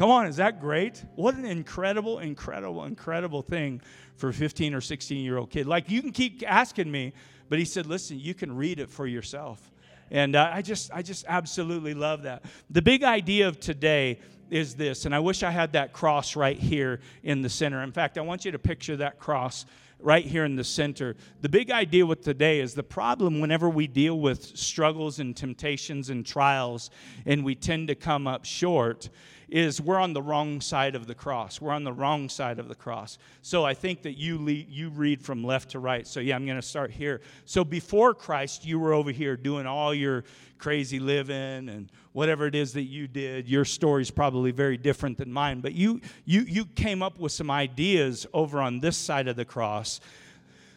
Come 0.00 0.10
on, 0.10 0.26
is 0.26 0.36
that 0.36 0.62
great? 0.62 1.04
What 1.14 1.34
an 1.34 1.44
incredible, 1.44 2.20
incredible, 2.20 2.84
incredible 2.84 3.42
thing 3.42 3.82
for 4.16 4.30
a 4.30 4.32
15 4.32 4.72
or 4.72 4.80
16 4.80 5.22
year 5.22 5.36
old 5.36 5.50
kid. 5.50 5.66
Like, 5.66 5.90
you 5.90 6.00
can 6.00 6.10
keep 6.10 6.42
asking 6.46 6.90
me, 6.90 7.12
but 7.50 7.58
he 7.58 7.66
said, 7.66 7.84
listen, 7.84 8.18
you 8.18 8.32
can 8.32 8.56
read 8.56 8.80
it 8.80 8.88
for 8.88 9.06
yourself. 9.06 9.70
And 10.10 10.36
uh, 10.36 10.52
I 10.54 10.62
just, 10.62 10.90
I 10.90 11.02
just 11.02 11.26
absolutely 11.28 11.92
love 11.92 12.22
that. 12.22 12.46
The 12.70 12.80
big 12.80 13.04
idea 13.04 13.46
of 13.46 13.60
today 13.60 14.20
is 14.48 14.74
this, 14.74 15.04
and 15.04 15.14
I 15.14 15.18
wish 15.18 15.42
I 15.42 15.50
had 15.50 15.74
that 15.74 15.92
cross 15.92 16.34
right 16.34 16.56
here 16.56 17.00
in 17.22 17.42
the 17.42 17.50
center. 17.50 17.82
In 17.82 17.92
fact, 17.92 18.16
I 18.16 18.22
want 18.22 18.46
you 18.46 18.52
to 18.52 18.58
picture 18.58 18.96
that 18.96 19.18
cross 19.18 19.66
right 20.02 20.24
here 20.24 20.46
in 20.46 20.56
the 20.56 20.64
center. 20.64 21.14
The 21.42 21.48
big 21.50 21.70
idea 21.70 22.06
with 22.06 22.22
today 22.22 22.60
is 22.60 22.72
the 22.72 22.82
problem 22.82 23.38
whenever 23.38 23.68
we 23.68 23.86
deal 23.86 24.18
with 24.18 24.56
struggles 24.56 25.18
and 25.18 25.36
temptations 25.36 26.08
and 26.08 26.24
trials 26.24 26.90
and 27.26 27.44
we 27.44 27.54
tend 27.54 27.88
to 27.88 27.94
come 27.94 28.26
up 28.26 28.46
short 28.46 29.10
is 29.50 29.80
we're 29.80 29.98
on 29.98 30.12
the 30.12 30.22
wrong 30.22 30.60
side 30.60 30.94
of 30.94 31.06
the 31.06 31.14
cross. 31.14 31.60
We're 31.60 31.72
on 31.72 31.84
the 31.84 31.92
wrong 31.92 32.28
side 32.28 32.58
of 32.58 32.68
the 32.68 32.74
cross. 32.74 33.18
So 33.42 33.64
I 33.64 33.74
think 33.74 34.02
that 34.02 34.16
you 34.16 34.38
lead, 34.38 34.68
you 34.68 34.90
read 34.90 35.22
from 35.22 35.42
left 35.42 35.70
to 35.70 35.78
right. 35.78 36.06
So 36.06 36.20
yeah, 36.20 36.36
I'm 36.36 36.46
going 36.46 36.60
to 36.60 36.66
start 36.66 36.90
here. 36.90 37.20
So 37.44 37.64
before 37.64 38.14
Christ, 38.14 38.64
you 38.64 38.78
were 38.78 38.92
over 38.92 39.10
here 39.10 39.36
doing 39.36 39.66
all 39.66 39.92
your 39.92 40.24
crazy 40.58 41.00
living 41.00 41.68
and 41.68 41.90
whatever 42.12 42.46
it 42.46 42.54
is 42.54 42.72
that 42.74 42.82
you 42.82 43.08
did. 43.08 43.48
Your 43.48 43.64
story 43.64 44.02
is 44.02 44.10
probably 44.10 44.52
very 44.52 44.76
different 44.76 45.18
than 45.18 45.32
mine, 45.32 45.60
but 45.60 45.72
you 45.72 46.00
you 46.24 46.42
you 46.42 46.64
came 46.64 47.02
up 47.02 47.18
with 47.18 47.32
some 47.32 47.50
ideas 47.50 48.26
over 48.32 48.60
on 48.60 48.80
this 48.80 48.96
side 48.96 49.26
of 49.26 49.36
the 49.36 49.44
cross 49.44 50.00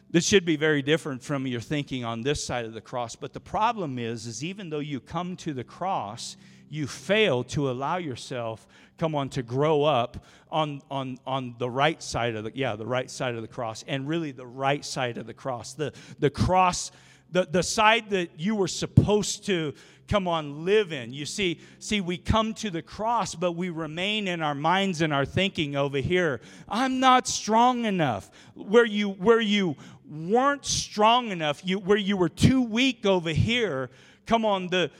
this 0.09 0.27
should 0.27 0.45
be 0.45 0.55
very 0.55 0.83
different 0.83 1.23
from 1.23 1.47
your 1.47 1.59
thinking 1.59 2.05
on 2.05 2.21
this 2.21 2.45
side 2.45 2.65
of 2.65 2.73
the 2.73 2.81
cross 2.81 3.15
but 3.15 3.33
the 3.33 3.39
problem 3.39 3.97
is 3.97 4.27
is 4.27 4.43
even 4.43 4.69
though 4.69 4.79
you 4.79 4.99
come 4.99 5.35
to 5.35 5.53
the 5.53 5.63
cross 5.63 6.37
you 6.73 6.87
fail 6.87 7.43
to 7.43 7.69
allow 7.69 7.97
yourself 7.97 8.65
come 8.97 9.15
on 9.15 9.29
to 9.29 9.43
grow 9.43 9.83
up 9.83 10.25
on 10.51 10.81
on 10.89 11.17
on 11.25 11.55
the 11.59 11.69
right 11.69 12.01
side 12.01 12.35
of 12.35 12.43
the 12.43 12.51
yeah 12.55 12.75
the 12.75 12.85
right 12.85 13.09
side 13.11 13.35
of 13.35 13.41
the 13.41 13.47
cross 13.47 13.83
and 13.87 14.07
really 14.07 14.31
the 14.31 14.45
right 14.45 14.83
side 14.83 15.17
of 15.17 15.27
the 15.27 15.33
cross. 15.33 15.73
The 15.73 15.93
the 16.19 16.29
cross 16.29 16.91
the, 17.31 17.47
the 17.49 17.63
side 17.63 18.11
that 18.11 18.39
you 18.39 18.55
were 18.55 18.67
supposed 18.67 19.45
to 19.47 19.73
come 20.07 20.27
on 20.27 20.65
live 20.65 20.93
in. 20.93 21.13
You 21.13 21.25
see 21.25 21.59
see 21.79 22.01
we 22.01 22.17
come 22.17 22.53
to 22.55 22.69
the 22.69 22.81
cross 22.81 23.35
but 23.35 23.53
we 23.53 23.69
remain 23.69 24.27
in 24.27 24.41
our 24.41 24.55
minds 24.55 25.01
and 25.01 25.13
our 25.13 25.25
thinking 25.25 25.75
over 25.75 25.99
here. 25.99 26.41
I'm 26.67 26.99
not 26.99 27.27
strong 27.27 27.85
enough. 27.85 28.31
Where 28.55 28.85
you 28.85 29.09
where 29.09 29.41
you 29.41 29.75
weren't 30.09 30.65
strong 30.65 31.29
enough 31.29 31.61
you 31.63 31.79
where 31.79 31.97
you 31.97 32.17
were 32.17 32.29
too 32.29 32.61
weak 32.61 33.05
over 33.05 33.31
here 33.31 33.89
come 34.25 34.45
on 34.45 34.67
the 34.67 34.91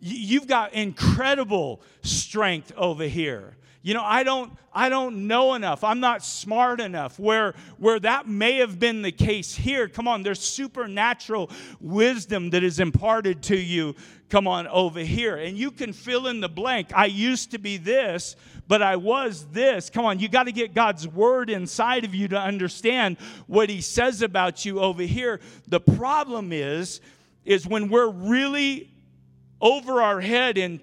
You've 0.00 0.46
got 0.46 0.74
incredible 0.74 1.82
strength 2.02 2.72
over 2.76 3.04
here. 3.04 3.56
You 3.82 3.94
know, 3.94 4.02
I 4.02 4.22
don't 4.22 4.52
I 4.72 4.88
don't 4.88 5.26
know 5.26 5.54
enough. 5.54 5.82
I'm 5.82 6.00
not 6.00 6.24
smart 6.24 6.80
enough. 6.80 7.18
Where 7.18 7.54
where 7.78 7.98
that 8.00 8.28
may 8.28 8.56
have 8.56 8.78
been 8.78 9.02
the 9.02 9.12
case 9.12 9.54
here, 9.54 9.88
come 9.88 10.06
on, 10.06 10.22
there's 10.22 10.40
supernatural 10.40 11.50
wisdom 11.80 12.50
that 12.50 12.62
is 12.62 12.80
imparted 12.80 13.42
to 13.44 13.56
you. 13.56 13.94
Come 14.28 14.46
on 14.46 14.66
over 14.66 15.00
here. 15.00 15.36
And 15.36 15.56
you 15.56 15.70
can 15.70 15.92
fill 15.92 16.26
in 16.26 16.40
the 16.40 16.48
blank. 16.48 16.90
I 16.94 17.06
used 17.06 17.52
to 17.52 17.58
be 17.58 17.76
this, 17.76 18.36
but 18.66 18.82
I 18.82 18.96
was 18.96 19.46
this. 19.52 19.90
Come 19.90 20.04
on, 20.04 20.18
you 20.18 20.28
got 20.28 20.44
to 20.44 20.52
get 20.52 20.74
God's 20.74 21.08
word 21.08 21.48
inside 21.48 22.04
of 22.04 22.14
you 22.14 22.28
to 22.28 22.38
understand 22.38 23.16
what 23.46 23.70
he 23.70 23.80
says 23.80 24.22
about 24.22 24.64
you 24.64 24.80
over 24.80 25.02
here. 25.02 25.40
The 25.66 25.80
problem 25.80 26.52
is 26.52 27.00
is 27.44 27.66
when 27.66 27.88
we're 27.88 28.10
really 28.10 28.90
over 29.60 30.02
our 30.02 30.20
head 30.20 30.58
in 30.58 30.80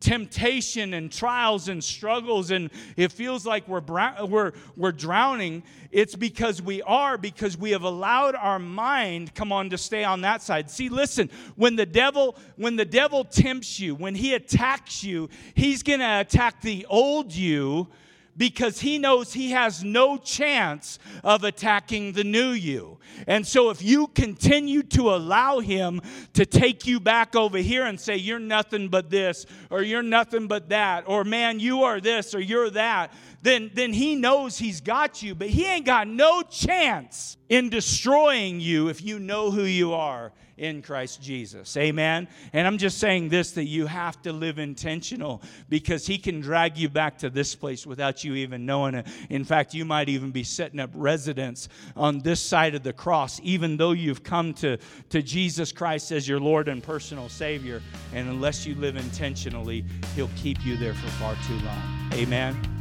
temptation 0.00 0.94
and 0.94 1.10
trials 1.10 1.68
and 1.68 1.82
struggles 1.82 2.50
and 2.50 2.70
it 2.96 3.10
feels 3.10 3.46
like 3.46 3.66
we're, 3.66 3.82
we're, 4.26 4.52
we're 4.76 4.92
drowning. 4.92 5.62
It's 5.90 6.14
because 6.14 6.60
we 6.60 6.82
are 6.82 7.16
because 7.16 7.56
we 7.56 7.70
have 7.70 7.82
allowed 7.82 8.34
our 8.34 8.58
mind 8.58 9.34
come 9.34 9.52
on 9.52 9.70
to 9.70 9.78
stay 9.78 10.04
on 10.04 10.20
that 10.20 10.42
side. 10.42 10.70
See 10.70 10.88
listen 10.88 11.30
when 11.56 11.76
the 11.76 11.86
devil 11.86 12.36
when 12.56 12.76
the 12.76 12.84
devil 12.84 13.24
tempts 13.24 13.80
you 13.80 13.94
when 13.94 14.14
he 14.14 14.34
attacks 14.34 15.02
you 15.02 15.30
he's 15.54 15.82
going 15.82 16.00
to 16.00 16.20
attack 16.20 16.60
the 16.60 16.86
old 16.88 17.34
you 17.34 17.88
because 18.36 18.80
he 18.80 18.98
knows 18.98 19.32
he 19.32 19.50
has 19.52 19.82
no 19.82 20.16
chance 20.16 20.98
of 21.24 21.44
attacking 21.44 22.12
the 22.12 22.24
new 22.24 22.50
you. 22.50 22.98
And 23.26 23.46
so, 23.46 23.70
if 23.70 23.82
you 23.82 24.08
continue 24.08 24.82
to 24.84 25.14
allow 25.14 25.60
him 25.60 26.00
to 26.34 26.44
take 26.44 26.86
you 26.86 27.00
back 27.00 27.34
over 27.34 27.58
here 27.58 27.86
and 27.86 27.98
say, 27.98 28.16
You're 28.16 28.38
nothing 28.38 28.88
but 28.88 29.10
this, 29.10 29.46
or 29.70 29.82
you're 29.82 30.02
nothing 30.02 30.46
but 30.46 30.68
that, 30.68 31.04
or 31.06 31.24
man, 31.24 31.60
you 31.60 31.82
are 31.84 32.00
this, 32.00 32.34
or 32.34 32.40
you're 32.40 32.70
that, 32.70 33.12
then, 33.46 33.70
then 33.74 33.92
he 33.92 34.16
knows 34.16 34.58
he's 34.58 34.80
got 34.80 35.22
you, 35.22 35.34
but 35.34 35.48
he 35.48 35.64
ain't 35.64 35.86
got 35.86 36.08
no 36.08 36.42
chance 36.42 37.36
in 37.48 37.70
destroying 37.70 38.60
you 38.60 38.88
if 38.88 39.02
you 39.02 39.18
know 39.18 39.50
who 39.50 39.62
you 39.62 39.92
are 39.92 40.32
in 40.56 40.82
Christ 40.82 41.22
Jesus. 41.22 41.76
Amen. 41.76 42.28
And 42.52 42.66
I'm 42.66 42.78
just 42.78 42.98
saying 42.98 43.28
this 43.28 43.52
that 43.52 43.66
you 43.66 43.86
have 43.86 44.20
to 44.22 44.32
live 44.32 44.58
intentional 44.58 45.42
because 45.68 46.06
He 46.06 46.18
can 46.18 46.40
drag 46.40 46.76
you 46.76 46.88
back 46.88 47.18
to 47.18 47.30
this 47.30 47.54
place 47.54 47.86
without 47.86 48.24
you 48.24 48.34
even 48.34 48.66
knowing 48.66 48.94
it. 48.94 49.06
In 49.30 49.44
fact, 49.44 49.74
you 49.74 49.84
might 49.84 50.08
even 50.08 50.30
be 50.30 50.42
setting 50.42 50.80
up 50.80 50.90
residence 50.94 51.68
on 51.94 52.20
this 52.20 52.40
side 52.40 52.74
of 52.74 52.82
the 52.82 52.92
cross, 52.92 53.38
even 53.42 53.76
though 53.76 53.92
you've 53.92 54.22
come 54.22 54.54
to, 54.54 54.78
to 55.10 55.22
Jesus 55.22 55.72
Christ 55.72 56.10
as 56.10 56.26
your 56.26 56.40
Lord 56.40 56.68
and 56.68 56.82
personal 56.82 57.28
Savior. 57.28 57.82
And 58.14 58.28
unless 58.28 58.66
you 58.66 58.74
live 58.76 58.96
intentionally, 58.96 59.84
He'll 60.14 60.30
keep 60.36 60.64
you 60.64 60.76
there 60.76 60.94
for 60.94 61.08
far 61.12 61.36
too 61.46 61.58
long. 61.64 62.10
Amen. 62.14 62.75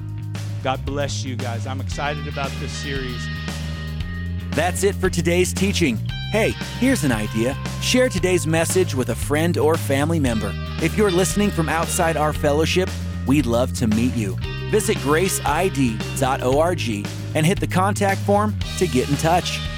God 0.65 0.83
bless 0.83 1.23
you 1.23 1.35
guys. 1.35 1.67
I'm 1.67 1.79
excited 1.79 2.27
about 2.27 2.49
this 2.59 2.71
series. 2.71 3.23
That's 4.55 4.83
it 4.83 4.95
for 4.95 5.11
today's 5.11 5.53
teaching. 5.53 5.97
Hey, 6.31 6.55
here's 6.79 7.03
an 7.03 7.11
idea. 7.11 7.55
Share 7.83 8.09
today's 8.09 8.47
message 8.47 8.95
with 8.95 9.09
a 9.09 9.15
friend 9.15 9.59
or 9.59 9.77
family 9.77 10.19
member. 10.19 10.51
If 10.81 10.97
you're 10.97 11.11
listening 11.11 11.51
from 11.51 11.69
outside 11.69 12.17
our 12.17 12.33
fellowship, 12.33 12.89
we'd 13.27 13.45
love 13.45 13.73
to 13.73 13.85
meet 13.85 14.15
you. 14.15 14.37
Visit 14.71 14.97
graceid.org 14.97 16.01
and 17.35 17.45
hit 17.45 17.59
the 17.59 17.67
contact 17.67 18.21
form 18.21 18.57
to 18.79 18.87
get 18.87 19.07
in 19.07 19.17
touch. 19.17 19.59